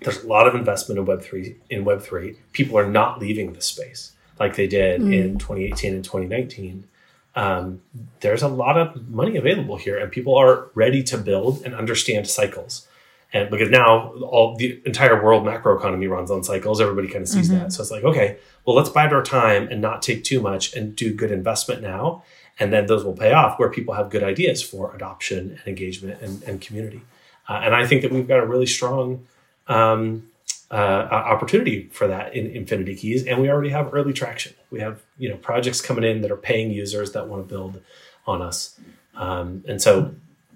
there's 0.01 0.23
a 0.23 0.27
lot 0.27 0.47
of 0.47 0.55
investment 0.55 0.99
in 0.99 1.05
Web 1.05 1.21
three. 1.21 1.57
In 1.69 1.85
Web 1.85 2.01
three, 2.01 2.37
people 2.51 2.77
are 2.77 2.89
not 2.89 3.19
leaving 3.19 3.53
the 3.53 3.61
space 3.61 4.13
like 4.39 4.55
they 4.55 4.67
did 4.67 5.01
in 5.01 5.37
2018 5.37 5.93
and 5.93 6.03
2019. 6.03 6.87
Um, 7.35 7.81
there's 8.21 8.41
a 8.41 8.47
lot 8.47 8.77
of 8.77 9.09
money 9.09 9.37
available 9.37 9.77
here, 9.77 9.97
and 9.97 10.11
people 10.11 10.35
are 10.35 10.69
ready 10.73 11.03
to 11.03 11.17
build 11.17 11.63
and 11.63 11.75
understand 11.75 12.27
cycles. 12.27 12.87
And 13.33 13.49
because 13.49 13.69
now 13.69 14.13
all 14.23 14.55
the 14.55 14.81
entire 14.85 15.21
world 15.21 15.45
macroeconomy 15.45 16.09
runs 16.09 16.31
on 16.31 16.43
cycles, 16.43 16.79
everybody 16.79 17.07
kind 17.09 17.23
of 17.23 17.27
sees 17.27 17.49
that. 17.49 17.73
So 17.73 17.81
it's 17.81 17.91
like, 17.91 18.03
okay, 18.05 18.37
well, 18.65 18.75
let's 18.75 18.89
bide 18.89 19.11
our 19.11 19.23
time 19.23 19.67
and 19.69 19.81
not 19.81 20.01
take 20.01 20.23
too 20.23 20.41
much 20.41 20.73
and 20.73 20.95
do 20.95 21.13
good 21.13 21.31
investment 21.31 21.81
now. 21.81 22.23
And 22.59 22.71
then 22.71 22.85
those 22.85 23.03
will 23.03 23.13
pay 23.13 23.33
off 23.33 23.59
where 23.59 23.69
people 23.69 23.93
have 23.95 24.09
good 24.09 24.23
ideas 24.23 24.61
for 24.61 24.95
adoption 24.95 25.51
and 25.51 25.67
engagement 25.67 26.21
and, 26.21 26.41
and 26.43 26.61
community. 26.61 27.01
Uh, 27.49 27.61
and 27.63 27.75
I 27.75 27.85
think 27.85 28.01
that 28.01 28.11
we've 28.11 28.27
got 28.27 28.39
a 28.39 28.45
really 28.45 28.65
strong 28.65 29.27
um, 29.67 30.29
uh, 30.71 30.73
opportunity 30.73 31.89
for 31.91 32.07
that 32.07 32.35
in 32.35 32.47
Infinity 32.47 32.95
Keys, 32.95 33.25
and 33.25 33.39
we 33.39 33.49
already 33.49 33.69
have 33.69 33.93
early 33.93 34.13
traction. 34.13 34.53
We 34.71 34.79
have 34.79 35.01
you 35.17 35.29
know 35.29 35.37
projects 35.37 35.79
coming 35.79 36.03
in 36.03 36.21
that 36.21 36.31
are 36.31 36.37
paying 36.37 36.71
users 36.71 37.11
that 37.11 37.27
want 37.27 37.47
to 37.47 37.47
build 37.47 37.81
on 38.25 38.41
us, 38.41 38.79
um, 39.15 39.63
and 39.67 39.81
so 39.81 40.15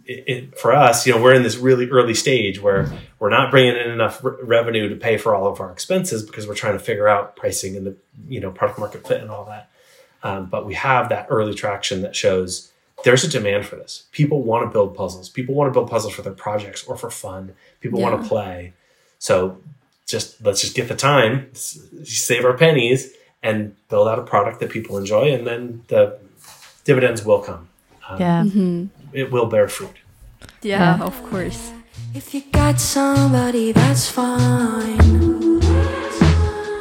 it, 0.09 0.23
it, 0.27 0.59
for 0.59 0.73
us, 0.73 1.05
you 1.05 1.13
know, 1.13 1.21
we're 1.21 1.35
in 1.35 1.43
this 1.43 1.57
really 1.57 1.88
early 1.88 2.15
stage 2.15 2.59
where 2.59 2.91
we're 3.19 3.29
not 3.29 3.51
bringing 3.51 3.75
in 3.75 3.91
enough 3.91 4.23
re- 4.23 4.33
revenue 4.41 4.89
to 4.89 4.95
pay 4.95 5.17
for 5.17 5.35
all 5.35 5.45
of 5.45 5.62
our 5.62 5.71
expenses 5.71 6.23
because 6.23 6.47
we're 6.47 6.55
trying 6.55 6.73
to 6.73 6.83
figure 6.83 7.07
out 7.07 7.35
pricing 7.35 7.77
and 7.77 7.85
the 7.85 7.95
you 8.27 8.39
know 8.39 8.51
product 8.51 8.79
market 8.79 9.07
fit 9.07 9.21
and 9.21 9.29
all 9.29 9.45
that. 9.45 9.68
Um, 10.23 10.47
but 10.47 10.65
we 10.65 10.73
have 10.73 11.10
that 11.10 11.27
early 11.29 11.53
traction 11.53 12.01
that 12.01 12.15
shows 12.15 12.71
there's 13.05 13.23
a 13.23 13.29
demand 13.29 13.65
for 13.65 13.77
this. 13.77 14.03
People 14.12 14.43
want 14.43 14.65
to 14.67 14.69
build 14.71 14.95
puzzles. 14.95 15.29
People 15.29 15.55
want 15.55 15.69
to 15.69 15.73
build 15.73 15.89
puzzles 15.89 16.13
for 16.13 16.21
their 16.21 16.34
projects 16.34 16.84
or 16.84 16.97
for 16.97 17.10
fun. 17.10 17.53
People 17.79 18.01
want 18.01 18.21
to 18.21 18.27
play. 18.27 18.73
So 19.19 19.58
just 20.05 20.43
let's 20.43 20.60
just 20.62 20.75
get 20.75 20.88
the 20.89 20.95
time, 20.95 21.49
save 21.53 22.43
our 22.43 22.58
pennies, 22.58 23.13
and 23.41 23.75
build 23.88 24.08
out 24.10 24.19
a 24.19 24.23
product 24.23 24.60
that 24.60 24.69
people 24.69 24.97
enjoy, 24.97 25.32
and 25.34 25.47
then 25.47 25.84
the 25.88 26.19
dividends 26.84 27.23
will 27.23 27.39
come. 27.39 27.69
Um, 28.10 28.19
Yeah. 28.19 28.43
It 29.23 29.32
will 29.32 29.45
bear 29.45 29.67
fruit. 29.69 29.95
Yeah, 30.62 30.97
Yeah. 30.97 31.03
of 31.05 31.15
course. 31.29 31.71
If 32.13 32.34
you 32.34 32.41
got 32.51 32.79
somebody, 32.82 33.71
that's 33.71 34.10
fine. 34.10 34.99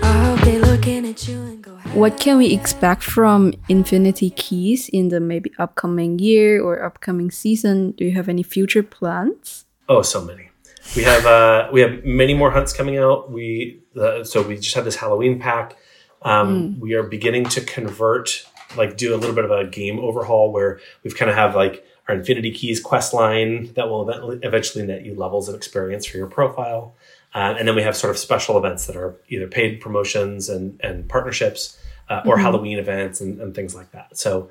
I 0.03 0.13
hope 0.25 0.41
they 0.41 0.59
looking 0.59 1.07
at 1.07 1.29
you 1.29 1.37
and 1.43 1.63
go, 1.63 1.77
hey. 1.77 1.78
What 1.95 2.21
can 2.21 2.39
we 2.39 2.53
expect 2.53 3.03
from 3.03 3.55
Infinity 3.69 4.31
Keys 4.31 4.89
in 4.89 5.09
the 5.09 5.21
maybe 5.21 5.51
upcoming 5.59 6.19
year 6.19 6.63
or 6.63 6.85
upcoming 6.85 7.31
season? 7.31 7.93
Do 7.93 8.05
you 8.05 8.13
have 8.13 8.29
any 8.29 8.43
future 8.43 8.83
plans? 8.83 9.65
Oh, 9.89 10.03
so 10.03 10.23
many. 10.25 10.51
We 10.95 11.03
have 11.03 11.27
uh, 11.27 11.69
we 11.73 11.81
have 11.81 12.05
many 12.05 12.35
more 12.35 12.51
hunts 12.51 12.73
coming 12.73 12.99
out. 12.99 13.31
We 13.33 13.81
uh, 13.99 14.23
so 14.23 14.43
we 14.43 14.57
just 14.57 14.75
had 14.75 14.85
this 14.85 14.97
Halloween 14.97 15.41
pack. 15.41 15.77
Um, 16.23 16.79
We 16.79 16.95
are 16.95 17.03
beginning 17.03 17.45
to 17.47 17.61
convert, 17.61 18.45
like 18.77 18.97
do 18.97 19.15
a 19.15 19.17
little 19.17 19.35
bit 19.35 19.45
of 19.45 19.51
a 19.51 19.67
game 19.67 19.99
overhaul 19.99 20.53
where 20.53 20.81
we've 21.03 21.17
kind 21.17 21.31
of 21.31 21.37
have 21.37 21.55
like 21.55 21.85
our 22.09 22.15
Infinity 22.15 22.53
Keys 22.53 22.81
quest 22.81 23.13
line 23.13 23.73
that 23.75 23.89
will 23.89 24.09
eventually 24.43 24.87
net 24.87 25.05
you 25.05 25.15
levels 25.15 25.49
of 25.49 25.55
experience 25.55 26.07
for 26.07 26.17
your 26.17 26.27
profile, 26.27 26.95
uh, 27.39 27.55
and 27.57 27.69
then 27.69 27.77
we 27.77 27.83
have 27.83 27.97
sort 27.97 28.11
of 28.11 28.19
special 28.19 28.59
events 28.59 28.87
that 28.87 28.97
are 28.97 29.15
either 29.29 29.47
paid 29.47 29.81
promotions 29.81 30.49
and 30.49 30.81
and 30.83 31.09
partnerships 31.09 31.79
uh, 32.09 32.21
or 32.27 32.37
Halloween 32.37 32.79
events 32.81 33.21
and, 33.21 33.41
and 33.41 33.55
things 33.55 33.77
like 33.77 33.93
that. 33.93 34.19
So 34.19 34.51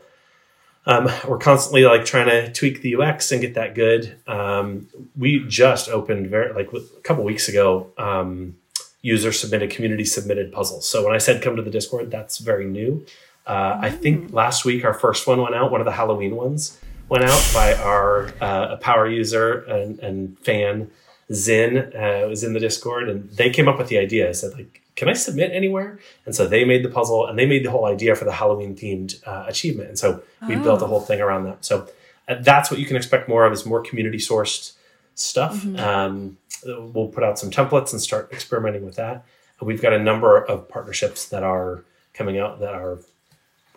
um, 0.86 1.10
we're 1.28 1.38
constantly 1.38 1.84
like 1.84 2.06
trying 2.06 2.28
to 2.28 2.54
tweak 2.54 2.82
the 2.82 2.96
UX 2.96 3.30
and 3.34 3.42
get 3.42 3.56
that 3.56 3.76
good. 3.76 4.18
Um, 4.26 4.88
we 5.18 5.44
just 5.50 5.90
opened 5.90 6.28
very 6.28 6.54
like 6.54 6.72
a 6.72 7.02
couple 7.02 7.26
weeks 7.26 7.50
ago. 7.50 7.92
Um, 7.98 8.56
user 9.02 9.34
submitted, 9.34 9.70
community 9.70 10.06
submitted 10.06 10.54
puzzles. 10.54 10.88
So 10.88 11.04
when 11.04 11.14
I 11.14 11.18
said 11.18 11.42
come 11.42 11.58
to 11.58 11.62
the 11.62 11.70
Discord, 11.70 12.10
that's 12.10 12.38
very 12.38 12.66
new. 12.66 13.06
Uh, 13.46 13.78
I 13.82 13.90
think 13.90 14.32
last 14.32 14.64
week 14.64 14.86
our 14.86 14.94
first 14.94 15.28
one 15.28 15.42
went 15.42 15.56
out. 15.56 15.72
One 15.72 15.82
of 15.82 15.86
the 15.86 15.92
Halloween 15.92 16.38
ones 16.38 16.80
went 17.10 17.26
out 17.26 17.52
by 17.54 17.74
our 17.74 18.28
uh, 18.40 18.76
a 18.76 18.78
power 18.78 19.10
user 19.10 19.66
and, 19.66 20.00
and 20.00 20.40
fan 20.40 20.90
Zin 21.34 21.94
uh, 21.94 22.26
was 22.28 22.44
in 22.44 22.54
the 22.54 22.60
Discord, 22.60 23.10
and 23.10 23.30
they 23.32 23.50
came 23.50 23.68
up 23.68 23.78
with 23.78 23.90
the 23.90 23.98
idea. 23.98 24.30
I 24.30 24.32
said 24.32 24.54
like, 24.54 24.82
"Can 24.96 25.10
I 25.10 25.14
submit 25.14 25.52
anywhere?" 25.52 26.00
And 26.26 26.34
so 26.36 26.48
they 26.48 26.64
made 26.64 26.84
the 26.84 26.90
puzzle, 26.90 27.28
and 27.28 27.38
they 27.38 27.46
made 27.46 27.66
the 27.66 27.72
whole 27.72 27.86
idea 27.86 28.16
for 28.16 28.26
the 28.26 28.32
Halloween 28.32 28.76
themed 28.76 29.22
uh, 29.28 29.46
achievement. 29.48 29.90
And 29.90 30.00
so 30.00 30.24
we 30.48 30.56
built 30.56 30.82
a 30.82 30.88
whole 30.88 31.02
thing 31.02 31.20
around 31.20 31.44
that. 31.46 31.66
So 31.66 31.88
uh, 32.28 32.36
that's 32.40 32.72
what 32.72 32.80
you 32.80 32.86
can 32.86 32.96
expect 32.96 33.28
more 33.28 33.46
of 33.46 33.52
is 33.52 33.66
more 33.66 33.82
community 33.82 34.18
sourced 34.18 34.74
stuff. 35.16 35.66
Um, 35.80 36.38
we'll 36.66 37.08
put 37.08 37.24
out 37.24 37.38
some 37.40 37.52
templates 37.52 37.92
and 37.92 38.02
start 38.02 38.32
experimenting 38.32 38.86
with 38.86 38.96
that. 38.96 39.26
And 39.60 39.68
we've 39.68 39.82
got 39.82 39.94
a 39.94 40.00
number 40.00 40.38
of 40.38 40.70
partnerships 40.70 41.26
that 41.30 41.44
are 41.44 41.84
coming 42.14 42.38
out 42.40 42.60
that 42.60 42.74
are 42.74 43.00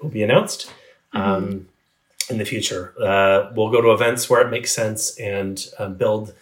will 0.03 0.11
be 0.11 0.23
announced 0.23 0.73
um, 1.13 1.69
in 2.29 2.39
the 2.39 2.45
future. 2.45 2.95
Uh, 3.01 3.51
we'll 3.55 3.71
go 3.71 3.81
to 3.81 3.93
events 3.93 4.31
where 4.31 4.41
it 4.41 4.51
makes 4.51 4.73
sense 4.73 5.19
and 5.19 5.67
um, 5.79 5.95
build 5.95 6.33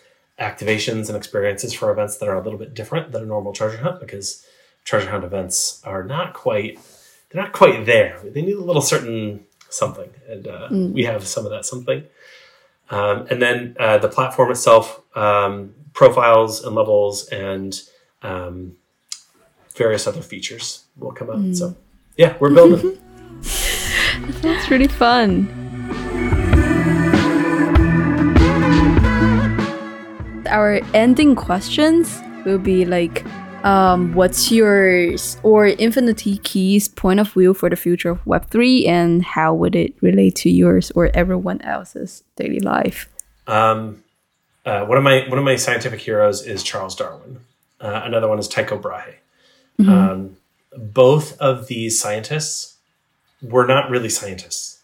activations 0.40 1.09
and 1.09 1.16
experiences 1.16 1.72
for 1.72 1.90
events 1.90 2.18
that 2.18 2.29
are 2.29 2.37
a 2.37 2.42
little 2.42 2.59
bit 2.59 2.74
different 2.74 3.12
than 3.12 3.22
a 3.22 3.27
normal 3.27 3.53
treasure 3.53 3.79
hunt 3.79 4.01
because 4.01 4.46
treasure 4.85 5.11
hunt 5.11 5.24
events 5.24 5.83
are 5.85 6.05
not 6.05 6.33
quite 6.33 6.79
they're 7.31 7.42
not 7.42 7.53
quite 7.53 7.85
there. 7.85 8.18
They 8.24 8.42
need 8.42 8.57
a 8.57 8.62
little 8.62 8.83
certain 8.83 9.44
something, 9.68 10.09
and 10.29 10.46
uh, 10.46 10.68
we 10.70 11.05
have 11.05 11.27
some 11.27 11.44
of 11.44 11.51
that 11.51 11.66
something. 11.66 12.05
Um, 12.90 13.27
and 13.29 13.42
then 13.42 13.77
uh, 13.79 13.98
the 13.98 14.09
platform 14.09 14.51
itself, 14.51 15.03
um, 15.14 15.74
profiles 15.92 16.64
and 16.64 16.74
levels, 16.74 17.29
and 17.29 17.79
um, 18.22 18.77
various 19.77 20.07
other 20.07 20.22
features 20.22 20.85
will 20.96 21.12
come 21.12 21.31
out. 21.31 21.55
So, 21.55 21.77
yeah, 22.16 22.35
we're 22.40 22.55
building. 22.55 22.98
That's 24.40 24.70
really 24.70 24.88
fun. 24.88 25.67
Our 30.48 30.80
ending 30.94 31.34
questions 31.34 32.20
will 32.44 32.58
be 32.58 32.84
like, 32.84 33.24
um, 33.64 34.14
what's 34.14 34.50
yours 34.50 35.37
or 35.42 35.66
Infinity 35.66 36.38
Keys 36.38 36.88
point 36.88 37.20
of 37.20 37.32
view 37.32 37.54
for 37.54 37.68
the 37.68 37.76
future 37.76 38.11
of 38.11 38.24
Web3 38.24 38.87
and 38.87 39.24
how 39.24 39.52
would 39.54 39.74
it 39.74 39.94
relate 40.00 40.37
to 40.37 40.50
yours 40.50 40.90
or 40.92 41.11
everyone 41.14 41.61
else's 41.62 42.22
daily 42.37 42.61
life? 42.61 43.08
Um, 43.46 44.04
uh, 44.64 44.84
one 44.84 44.98
of 44.98 45.04
my 45.04 45.24
one 45.28 45.38
of 45.38 45.44
my 45.44 45.56
scientific 45.56 46.00
heroes 46.00 46.46
is 46.46 46.62
Charles 46.62 46.94
Darwin. 46.94 47.40
Uh, 47.80 48.02
another 48.04 48.28
one 48.28 48.38
is 48.38 48.48
Tycho 48.48 48.78
Brahe. 48.78 49.14
Um, 49.80 50.37
both 50.76 51.38
of 51.40 51.68
these 51.68 51.98
scientists 51.98 52.76
were 53.40 53.66
not 53.66 53.88
really 53.90 54.08
scientists. 54.08 54.80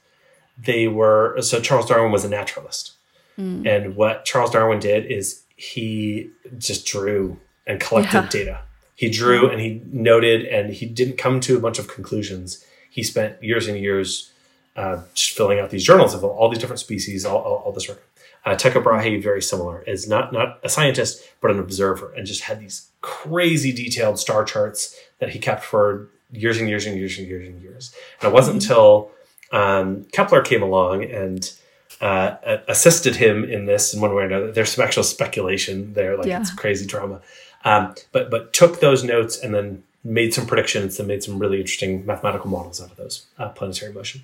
They 0.56 0.88
were 0.88 1.40
so 1.42 1.60
Charles 1.60 1.86
Darwin 1.86 2.12
was 2.12 2.24
a 2.24 2.28
naturalist, 2.28 2.92
and 3.36 3.96
what 3.96 4.24
Charles 4.24 4.52
Darwin 4.52 4.78
did 4.78 5.06
is 5.06 5.43
he 5.56 6.30
just 6.58 6.86
drew 6.86 7.38
and 7.66 7.80
collected 7.80 8.12
Yeah. 8.24 8.28
data. 8.28 8.60
He 8.96 9.10
drew 9.10 9.48
and 9.50 9.60
he 9.60 9.82
noted, 9.90 10.44
and 10.46 10.72
he 10.72 10.86
didn't 10.86 11.18
come 11.18 11.40
to 11.40 11.56
a 11.56 11.60
bunch 11.60 11.78
of 11.78 11.88
conclusions. 11.88 12.64
He 12.90 13.02
spent 13.02 13.42
years 13.42 13.66
and 13.66 13.78
years 13.78 14.30
uh, 14.76 15.02
just 15.14 15.36
filling 15.36 15.58
out 15.60 15.70
these 15.70 15.84
journals 15.84 16.14
of 16.14 16.24
all 16.24 16.48
these 16.48 16.58
different 16.58 16.80
species, 16.80 17.24
all, 17.24 17.38
all, 17.38 17.56
all 17.64 17.72
this 17.72 17.88
work. 17.88 18.02
Uh, 18.44 18.54
Tycho 18.54 18.80
Brahe, 18.80 19.22
very 19.22 19.40
similar, 19.40 19.82
is 19.82 20.06
not 20.08 20.32
not 20.32 20.58
a 20.62 20.68
scientist 20.68 21.22
but 21.40 21.50
an 21.50 21.58
observer, 21.58 22.12
and 22.16 22.26
just 22.26 22.42
had 22.42 22.60
these 22.60 22.88
crazy 23.00 23.72
detailed 23.72 24.18
star 24.18 24.44
charts 24.44 24.98
that 25.18 25.30
he 25.30 25.38
kept 25.38 25.64
for 25.64 26.08
years 26.32 26.58
and 26.58 26.68
years 26.68 26.86
and 26.86 26.96
years 26.98 27.16
and 27.18 27.26
years 27.28 27.46
and 27.48 27.62
years. 27.62 27.94
And 28.20 28.30
it 28.30 28.34
wasn't 28.34 28.62
until 28.62 29.10
um, 29.52 30.04
Kepler 30.12 30.42
came 30.42 30.62
along 30.62 31.04
and 31.04 31.50
uh, 32.00 32.36
assisted 32.68 33.16
him 33.16 33.44
in 33.44 33.66
this 33.66 33.94
in 33.94 34.00
one 34.00 34.14
way 34.14 34.22
or 34.24 34.26
another. 34.26 34.52
There's 34.52 34.72
some 34.72 34.84
actual 34.84 35.02
speculation 35.04 35.94
there, 35.94 36.16
like 36.16 36.26
Yeah. 36.26 36.40
it's 36.40 36.52
crazy 36.52 36.86
drama, 36.86 37.20
um, 37.64 37.94
but 38.12 38.30
but 38.30 38.52
took 38.52 38.80
those 38.80 39.04
notes 39.04 39.38
and 39.38 39.54
then 39.54 39.82
made 40.02 40.34
some 40.34 40.46
predictions 40.46 40.98
and 40.98 41.08
made 41.08 41.22
some 41.22 41.38
really 41.38 41.60
interesting 41.60 42.04
mathematical 42.04 42.50
models 42.50 42.80
out 42.82 42.90
of 42.90 42.96
those 42.96 43.26
uh, 43.38 43.48
planetary 43.50 43.92
motion. 43.92 44.22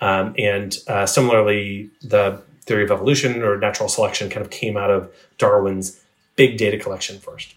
Um, 0.00 0.34
and 0.38 0.78
uh, 0.88 1.04
similarly, 1.04 1.90
the 2.02 2.40
theory 2.64 2.84
of 2.84 2.90
evolution 2.90 3.42
or 3.42 3.58
natural 3.58 3.88
selection 3.88 4.30
kind 4.30 4.44
of 4.44 4.50
came 4.50 4.76
out 4.78 4.90
of 4.90 5.12
Darwin's 5.36 6.00
big 6.36 6.56
data 6.56 6.78
collection 6.78 7.18
1st 7.18 7.54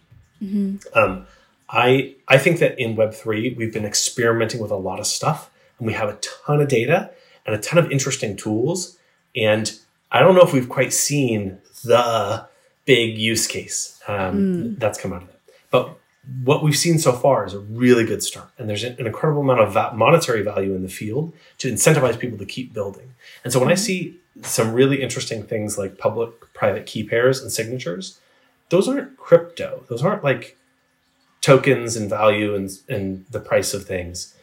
Um, 0.93 1.25
I 1.69 2.15
I 2.27 2.37
think 2.37 2.59
that 2.59 2.77
in 2.77 2.95
Web 2.97 3.13
three 3.13 3.53
we've 3.57 3.71
been 3.73 3.85
experimenting 3.85 4.59
with 4.59 4.71
a 4.71 4.75
lot 4.75 4.99
of 4.99 5.07
stuff, 5.07 5.49
and 5.79 5.87
we 5.87 5.93
have 5.93 6.09
a 6.09 6.17
ton 6.45 6.59
of 6.61 6.67
data 6.67 7.11
and 7.45 7.55
a 7.55 7.59
ton 7.59 7.79
of 7.79 7.89
interesting 7.91 8.35
tools. 8.35 8.97
And 9.35 9.71
I 10.11 10.19
don't 10.19 10.35
know 10.35 10.41
if 10.41 10.53
we've 10.53 10.69
quite 10.69 10.93
seen 10.93 11.59
the 11.83 12.47
big 12.85 13.17
use 13.17 13.47
case 13.47 13.99
um, 14.07 14.75
that's 14.75 14.99
come 14.99 15.13
out 15.13 15.23
of 15.23 15.29
it, 15.29 15.39
but 15.71 15.97
what 16.43 16.63
we've 16.63 16.77
seen 16.77 16.99
so 16.99 17.11
far 17.11 17.45
is 17.45 17.53
a 17.53 17.59
really 17.59 18.05
good 18.05 18.23
start. 18.23 18.49
And 18.57 18.69
there's 18.69 18.83
an, 18.83 18.95
an 18.97 19.07
incredible 19.07 19.41
amount 19.41 19.59
of 19.59 19.73
va- 19.73 19.93
monetary 19.93 20.41
value 20.41 20.73
in 20.73 20.81
the 20.81 20.89
field 20.89 21.33
to 21.57 21.71
incentivize 21.71 22.17
people 22.17 22.37
to 22.37 22.45
keep 22.45 22.73
building. 22.73 23.13
And 23.43 23.51
so 23.51 23.59
when 23.59 23.69
I 23.69 23.75
see 23.75 24.19
some 24.41 24.73
really 24.73 25.01
interesting 25.01 25.43
things 25.43 25.77
like 25.77 25.97
public 25.97 26.29
private 26.53 26.85
key 26.85 27.03
pairs 27.03 27.41
and 27.41 27.51
signatures, 27.51 28.19
those 28.69 28.87
aren't 28.87 29.17
crypto. 29.17 29.83
Those 29.89 30.03
aren't 30.03 30.23
like 30.23 30.57
tokens 31.41 31.97
and 31.97 32.09
value 32.09 32.55
and, 32.55 32.69
and 32.87 33.25
the 33.29 33.41
price 33.41 33.73
of 33.73 33.85
things, 33.85 34.33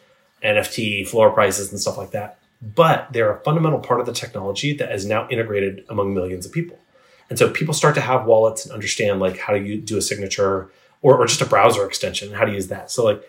NFT, 0.45 1.09
floor 1.09 1.31
prices, 1.31 1.71
and 1.71 1.81
stuff 1.81 1.97
like 1.97 2.11
that. 2.11 2.39
But 2.63 3.13
they're 3.13 3.33
a 3.33 3.41
fundamental 3.41 3.79
part 3.79 4.01
of 4.01 4.07
the 4.07 4.13
technology 4.13 4.75
that 4.77 4.93
is 4.93 5.07
now 5.07 5.27
integrated 5.31 5.85
among 5.89 6.15
millions 6.15 6.45
of 6.45 6.53
people. 6.53 6.79
And 7.31 7.39
so 7.39 7.49
people 7.49 7.73
start 7.73 7.95
to 7.95 8.01
have 8.01 8.27
wallets 8.27 8.65
and 8.65 8.73
understand 8.73 9.21
like 9.21 9.39
how 9.39 9.55
do 9.55 9.63
you 9.65 9.81
do 9.81 9.97
a 9.97 10.03
signature 10.03 10.71
or, 11.01 11.17
or 11.17 11.27
just 11.27 11.41
a 11.41 11.47
browser 11.47 11.87
extension, 11.87 12.33
how 12.33 12.45
to 12.45 12.53
use 12.53 12.69
that. 12.69 12.91
So 12.91 13.05
like 13.05 13.23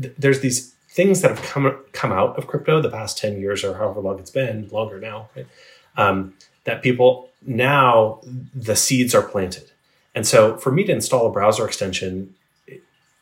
th- 0.00 0.14
there's 0.18 0.40
these 0.40 0.74
things 0.88 1.20
that 1.20 1.30
have 1.30 1.42
come 1.42 1.76
come 1.92 2.12
out 2.12 2.36
of 2.38 2.46
crypto 2.46 2.80
the 2.80 2.90
past 2.90 3.18
10 3.18 3.40
years 3.40 3.62
or 3.62 3.74
however 3.76 4.00
long 4.00 4.18
it's 4.18 4.30
been, 4.30 4.68
longer 4.68 4.98
now, 4.98 5.28
right? 5.36 5.46
um, 5.96 6.34
that 6.64 6.82
people 6.82 7.28
now 7.46 8.20
the 8.54 8.74
seeds 8.74 9.14
are 9.14 9.22
planted. 9.22 9.70
And 10.14 10.26
so 10.26 10.56
for 10.56 10.72
me 10.72 10.84
to 10.84 10.92
install 10.92 11.26
a 11.26 11.30
browser 11.30 11.66
extension, 11.66 12.34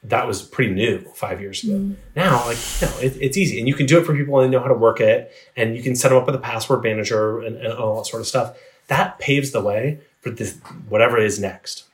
that 0.04 0.26
was 0.26 0.42
pretty 0.42 0.72
new 0.72 1.00
five 1.14 1.40
years 1.40 1.62
ago. 1.62 1.94
Now, 2.16 2.44
like, 2.46 2.58
no, 2.80 2.88
it, 2.98 3.16
it's 3.20 3.36
easy. 3.36 3.58
And 3.58 3.68
you 3.68 3.74
can 3.74 3.86
do 3.86 4.00
it 4.00 4.04
for 4.04 4.14
people 4.14 4.40
and 4.40 4.52
they 4.52 4.56
know 4.56 4.62
how 4.62 4.68
to 4.68 4.74
work 4.74 5.00
it. 5.00 5.32
And 5.56 5.76
you 5.76 5.82
can 5.82 5.94
set 5.94 6.08
them 6.08 6.18
up 6.18 6.26
with 6.26 6.34
a 6.34 6.38
password 6.38 6.82
manager 6.82 7.40
and, 7.40 7.56
and 7.56 7.72
all 7.72 7.96
that 7.96 8.06
sort 8.06 8.20
of 8.20 8.26
stuff. 8.26 8.56
that 8.88 9.18
paves 9.20 9.52
the 9.52 9.60
way 9.60 10.00
for 10.20 10.30
this 10.30 10.58
whatever 10.88 11.18
is 11.18 11.38
next. 11.38 11.84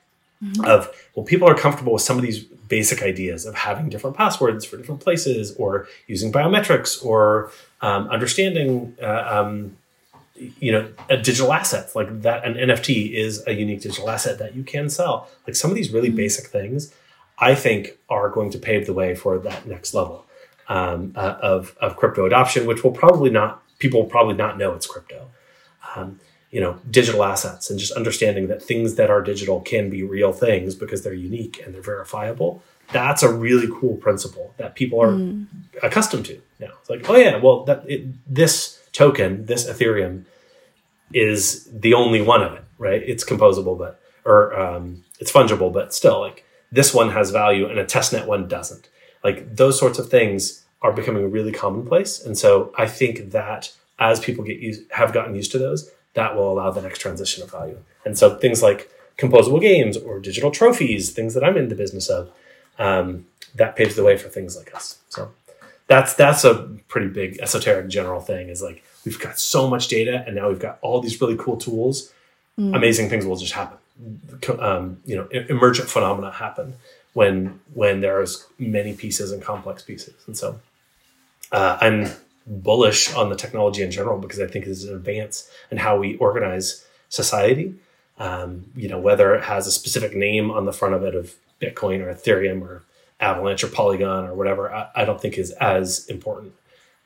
Of 0.65 0.89
well, 1.17 1.27
people 1.27 1.49
are 1.49 1.55
comfortable 1.55 1.93
with 1.93 2.03
some 2.03 2.17
of 2.17 2.23
these 2.23 2.45
basic 2.45 3.03
ideas 3.03 3.45
of 3.45 3.57
having 3.57 3.89
different 3.89 4.17
passwords 4.17 4.65
for 4.65 4.77
different 4.77 5.01
places, 5.01 5.53
or 5.57 5.89
using 6.07 6.31
biometrics, 6.31 7.05
or 7.05 7.51
um, 7.81 8.07
understanding, 8.09 8.97
uh, 9.03 9.25
um, 9.29 9.77
you 10.37 10.71
know, 10.71 10.89
a 11.09 11.17
digital 11.17 11.53
assets 11.53 11.97
like 11.97 12.23
that. 12.23 12.45
An 12.45 12.55
NFT 12.55 13.13
is 13.15 13.43
a 13.49 13.53
unique 13.53 13.81
digital 13.81 14.09
asset 14.09 14.39
that 14.39 14.55
you 14.55 14.63
can 14.63 14.89
sell. 14.89 15.29
Like 15.45 15.57
some 15.57 15.71
of 15.71 15.77
these 15.77 15.93
really 15.93 16.11
basic 16.11 16.47
things, 16.47 16.95
I 17.41 17.55
think 17.55 17.99
are 18.09 18.28
going 18.28 18.51
to 18.51 18.59
pave 18.59 18.86
the 18.86 18.93
way 18.93 19.14
for 19.14 19.39
that 19.39 19.66
next 19.66 19.95
level 19.95 20.26
um, 20.68 21.12
uh, 21.16 21.36
of 21.41 21.76
of 21.80 21.97
crypto 21.97 22.26
adoption, 22.26 22.66
which 22.66 22.84
will 22.84 22.93
probably 22.93 23.30
not 23.30 23.62
people 23.78 24.03
will 24.03 24.11
probably 24.11 24.34
not 24.34 24.59
know 24.59 24.74
it's 24.74 24.86
crypto. 24.86 25.30
Um, 25.95 26.20
you 26.51 26.61
know, 26.61 26.78
digital 26.91 27.24
assets 27.24 27.68
and 27.68 27.78
just 27.78 27.93
understanding 27.93 28.49
that 28.49 28.62
things 28.62 28.95
that 28.95 29.11
are 29.11 29.20
digital 29.22 29.61
can 29.61 29.91
be 29.91 30.03
real 30.03 30.32
things 30.32 30.74
because 30.74 31.03
they're 31.03 31.12
unique 31.12 31.61
and 31.62 31.74
they're 31.74 31.82
verifiable. 31.82 32.62
That's 32.91 33.22
a 33.22 33.30
really 33.30 33.68
cool 33.70 33.97
principle 33.97 34.55
that 34.57 34.74
people 34.74 35.03
are 35.03 35.12
accustomed 35.82 36.24
to 36.26 36.41
now. 36.59 36.70
It's 36.80 36.89
like, 36.89 37.09
oh 37.09 37.16
yeah, 37.16 37.36
well, 37.36 37.64
that 37.64 37.84
it, 37.86 38.07
this 38.26 38.80
token, 38.93 39.45
this 39.45 39.68
Ethereum, 39.68 40.24
is 41.12 41.68
the 41.70 41.95
only 41.95 42.22
one 42.22 42.43
of 42.43 42.55
it, 42.55 42.64
right? 42.78 43.03
It's 43.03 43.24
composable, 43.24 43.78
but 43.78 44.01
or 44.24 44.59
um, 44.59 45.05
it's 45.20 45.30
fungible, 45.32 45.72
but 45.72 45.95
still, 45.95 46.20
like 46.20 46.45
this 46.71 46.93
one 46.95 47.11
has 47.11 47.31
value 47.31 47.66
and 47.66 47.79
a 47.79 47.85
testnet 47.85 48.27
one 48.27 48.49
doesn't. 48.49 48.89
Like 49.25 49.57
those 49.57 49.79
sorts 49.79 49.99
of 49.99 50.09
things 50.09 50.64
are 50.83 50.93
becoming 50.93 51.31
really 51.31 51.53
commonplace, 51.53 52.25
and 52.25 52.39
so 52.39 52.73
I 52.79 52.87
think 52.87 53.31
that 53.33 53.73
as 53.99 54.21
people 54.21 54.45
get 54.45 54.61
used, 54.61 54.91
have 54.93 55.12
gotten 55.12 55.35
used 55.35 55.51
to 55.53 55.59
those, 55.59 55.91
that 56.14 56.37
will 56.37 56.53
allow 56.53 56.71
the 56.71 56.83
next 56.83 57.01
transition 57.01 57.43
of 57.43 57.51
value. 57.51 57.79
And 58.05 58.16
so 58.16 58.37
things 58.39 58.62
like 58.62 58.91
composable 59.19 59.61
games 59.61 59.97
or 59.97 60.21
digital 60.21 60.51
trophies, 60.51 61.11
things 61.11 61.35
that 61.35 61.43
I'm 61.43 61.57
in 61.57 61.69
the 61.69 61.75
business 61.75 62.09
of, 62.09 62.31
um, 62.79 63.27
that 63.57 63.75
paves 63.75 63.97
the 63.97 64.05
way 64.05 64.16
for 64.16 64.29
things 64.29 64.57
like 64.57 64.75
us. 64.75 64.99
So 65.09 65.33
that's 65.89 66.14
that's 66.14 66.45
a 66.45 66.69
pretty 66.87 67.09
big 67.09 67.39
esoteric 67.41 67.89
general 67.89 68.21
thing. 68.21 68.49
Is 68.49 68.62
like 68.62 68.85
we've 69.05 69.19
got 69.19 69.39
so 69.39 69.69
much 69.69 69.89
data, 69.89 70.23
and 70.27 70.37
now 70.37 70.49
we've 70.49 70.61
got 70.61 70.79
all 70.81 71.01
these 71.01 71.21
really 71.21 71.37
cool 71.37 71.57
tools. 71.57 72.12
Amazing 72.75 73.09
things 73.09 73.25
will 73.25 73.37
just 73.37 73.53
happen. 73.53 73.79
Um, 74.59 75.01
you 75.05 75.16
know, 75.16 75.26
emergent 75.49 75.88
phenomena 75.88 76.30
happen 76.30 76.74
when 77.14 77.61
when 77.74 78.01
there's 78.01 78.46
many 78.59 78.94
pieces 78.94 79.32
and 79.32 79.42
complex 79.42 79.82
pieces, 79.82 80.14
and 80.26 80.36
so 80.36 80.61
uh, 81.53 81.78
I'm 81.80 82.11
bullish 82.46 83.12
on 83.14 83.28
the 83.28 83.36
technology 83.36 83.82
in 83.82 83.90
general 83.90 84.18
because 84.18 84.40
I 84.40 84.46
think 84.46 84.66
it's 84.66 84.84
an 84.84 84.94
advance 84.94 85.51
in 85.70 85.78
how 85.78 85.99
we 85.99 86.16
organize 86.16 86.86
society. 87.09 87.74
Um, 88.18 88.66
you 88.74 88.88
know, 88.88 88.99
whether 88.99 89.34
it 89.34 89.44
has 89.44 89.66
a 89.66 89.72
specific 89.72 90.14
name 90.14 90.51
on 90.51 90.64
the 90.64 90.72
front 90.72 90.94
of 90.94 91.05
it 91.05 91.14
of 91.14 91.34
Bitcoin 91.61 92.01
or 92.01 92.12
Ethereum 92.12 92.62
or 92.62 92.84
Avalanche 93.20 93.64
or 93.64 93.68
Polygon 93.68 94.24
or 94.24 94.34
whatever, 94.34 94.72
I, 94.72 94.88
I 94.94 95.05
don't 95.05 95.20
think 95.20 95.38
is 95.38 95.51
as 95.53 96.07
important 96.09 96.55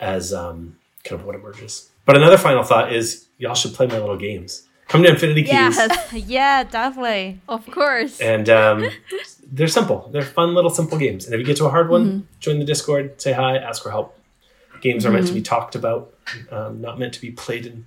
as 0.01 0.33
um, 0.33 0.77
kind 1.05 1.21
of 1.21 1.27
what 1.27 1.35
emerges. 1.35 1.91
But 2.05 2.17
another 2.17 2.39
final 2.39 2.63
thought 2.63 2.93
is 2.93 3.27
y'all 3.39 3.55
should 3.55 3.75
play 3.75 3.87
my 3.87 3.99
little 3.99 4.17
games. 4.17 4.67
Come 4.93 5.03
to 5.05 5.09
Infinity 5.09 5.43
Keys. 5.45 5.53
Yes, 5.53 6.13
yeah, 6.29 6.65
definitely. 6.65 7.41
of 7.49 7.67
course. 7.71 8.21
And 8.21 8.49
um, 8.51 8.89
they're 9.51 9.67
simple. 9.67 10.09
They're 10.13 10.21
fun 10.23 10.55
little 10.55 10.71
simple 10.71 10.99
games. 10.99 11.25
And 11.25 11.35
if 11.35 11.41
you 11.41 11.47
get 11.47 11.57
to 11.57 11.65
a 11.65 11.71
hard 11.71 11.89
one, 11.89 12.29
join 12.41 12.59
the 12.59 12.65
Discord, 12.67 13.21
say 13.21 13.33
hi, 13.33 13.57
ask 13.57 13.83
for 13.83 13.91
help. 13.91 14.19
Games 14.83 15.07
are 15.07 15.11
meant 15.11 15.27
to 15.29 15.33
be 15.33 15.41
talked 15.43 15.75
about, 15.75 16.13
um, 16.51 16.81
not 16.83 16.99
meant 16.99 17.15
to 17.15 17.21
be 17.23 17.31
played 17.31 17.65
in, 17.67 17.87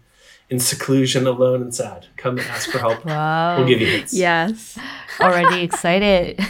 in 0.50 0.60
seclusion, 0.60 1.28
alone 1.28 1.62
and 1.62 1.76
sad. 1.76 2.08
Come 2.18 2.40
and 2.40 2.48
ask 2.48 2.70
for 2.72 2.80
help. 2.80 3.06
Wow. 3.06 3.58
We'll 3.58 3.68
give 3.68 3.82
you 3.82 3.88
hints. 3.88 4.14
yes. 4.14 4.78
Already 5.20 5.62
excited. 5.70 6.40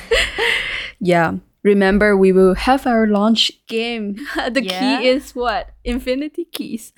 Yeah. 1.02 1.34
Remember, 1.64 2.16
we 2.16 2.32
will 2.32 2.56
have 2.56 2.88
our 2.88 3.06
launch 3.06 3.52
game. 3.68 4.16
the 4.50 4.64
Yeah? 4.64 4.80
key 5.02 5.08
is 5.10 5.36
what? 5.36 5.72
Infinity 5.84 6.46
keys. 6.46 6.94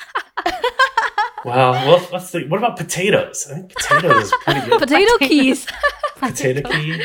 Wow. 1.47 1.71
Well, 1.71 2.09
let's 2.11 2.29
see. 2.29 2.45
What 2.45 2.57
about 2.57 2.75
potatoes? 2.75 3.47
I 3.49 3.53
think 3.55 3.73
potatoes 3.73 4.23
is 4.25 4.33
pretty 4.43 4.59
good. 4.67 4.79
Potato 4.85 5.17
keys. 5.19 5.65
Potato 6.17 6.69
key. 6.69 6.87
You 6.91 7.01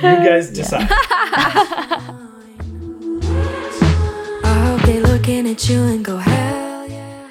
guys 0.00 0.50
decide. 0.50 0.86
I 4.44 4.66
hope 4.66 4.82
they 4.82 5.00
looking 5.00 5.48
at 5.48 5.68
you 5.68 5.82
and 5.82 6.04
go, 6.04 6.16
hell 6.18 6.32
yeah. 6.34 6.61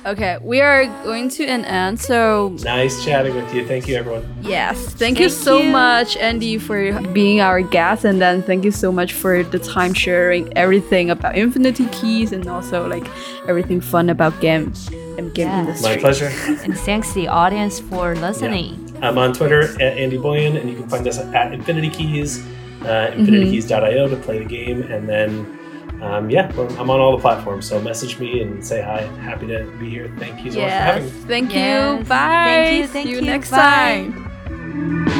Okay, 0.06 0.38
we 0.42 0.62
are 0.62 0.86
going 1.04 1.30
to 1.30 1.46
an 1.46 1.66
end. 1.66 2.00
So, 2.00 2.56
Nice 2.64 3.04
chatting 3.04 3.36
with 3.36 3.54
you. 3.54 3.66
Thank 3.68 3.88
you, 3.88 3.96
everyone. 3.96 4.26
yes, 4.42 4.78
thank, 4.94 5.20
you 5.20 5.30
so 5.30 5.60
you. 5.60 5.70
much, 5.72 6.18
Andy, 6.18 6.58
for 6.58 7.00
being 7.14 7.42
our 7.42 7.62
guest. 7.62 8.06
And 8.06 8.22
then 8.22 8.42
thank 8.44 8.64
you 8.64 8.72
so 8.72 8.92
much 8.92 9.14
for 9.14 9.44
the 9.44 9.60
time 9.60 9.94
sharing 9.94 10.56
everything 10.58 11.10
about 11.10 11.36
Infinity 11.38 11.88
Keys 11.88 12.32
and 12.32 12.48
also 12.48 12.88
like 12.88 13.08
everything 13.48 13.82
fun 13.82 14.10
about 14.10 14.40
game 14.42 14.74
and 15.18 15.34
game 15.34 15.48
Yeah. 15.48 15.60
industry. 15.62 15.96
My 15.96 15.98
pleasure. 15.98 16.32
and 16.64 16.78
thanks 16.80 17.10
to 17.10 17.16
the 17.16 17.28
audience 17.28 17.80
for 17.80 18.16
listening. 18.16 18.88
I'm 19.02 19.18
on 19.18 19.34
Twitter 19.34 19.62
at 19.82 19.98
Andy 19.98 20.18
Boyan, 20.18 20.60
and 20.60 20.70
you 20.70 20.76
can 20.76 20.88
find 20.88 21.08
us 21.08 21.18
at 21.18 21.54
Infinity 21.54 21.90
Keys, 21.90 22.40
uh, 22.84 23.12
infinitykeys.io 23.16 24.08
to 24.10 24.16
play 24.18 24.40
the 24.40 24.46
game. 24.46 24.84
And 24.84 25.10
then, 25.10 25.58
um, 26.02 26.30
yeah, 26.30 26.52
I'm 26.80 26.90
on 26.90 27.00
all 27.00 27.16
the 27.16 27.22
platforms. 27.22 27.68
So 27.68 27.80
message 27.82 28.20
me 28.20 28.42
and 28.42 28.66
say 28.66 28.82
hi. 28.82 29.02
Happy 29.22 29.48
to 29.48 29.66
be 29.80 29.90
here. 29.90 30.12
Thank 30.18 30.44
you 30.44 30.52
so 30.52 30.60
much 30.62 30.70
for 30.70 30.76
having 30.76 31.04
Yes, 31.06 31.14
me. 31.14 31.20
thank 31.28 31.54
Yes. 31.54 32.00
you. 32.00 32.06
Bye. 32.06 32.44
Thank 32.46 32.78
you, 32.82 32.88
thank 32.88 33.06
See 33.08 33.12
you 33.12 33.20
you. 33.22 33.26
next 33.26 33.52
Bye. 33.52 33.58
time. 33.58 35.12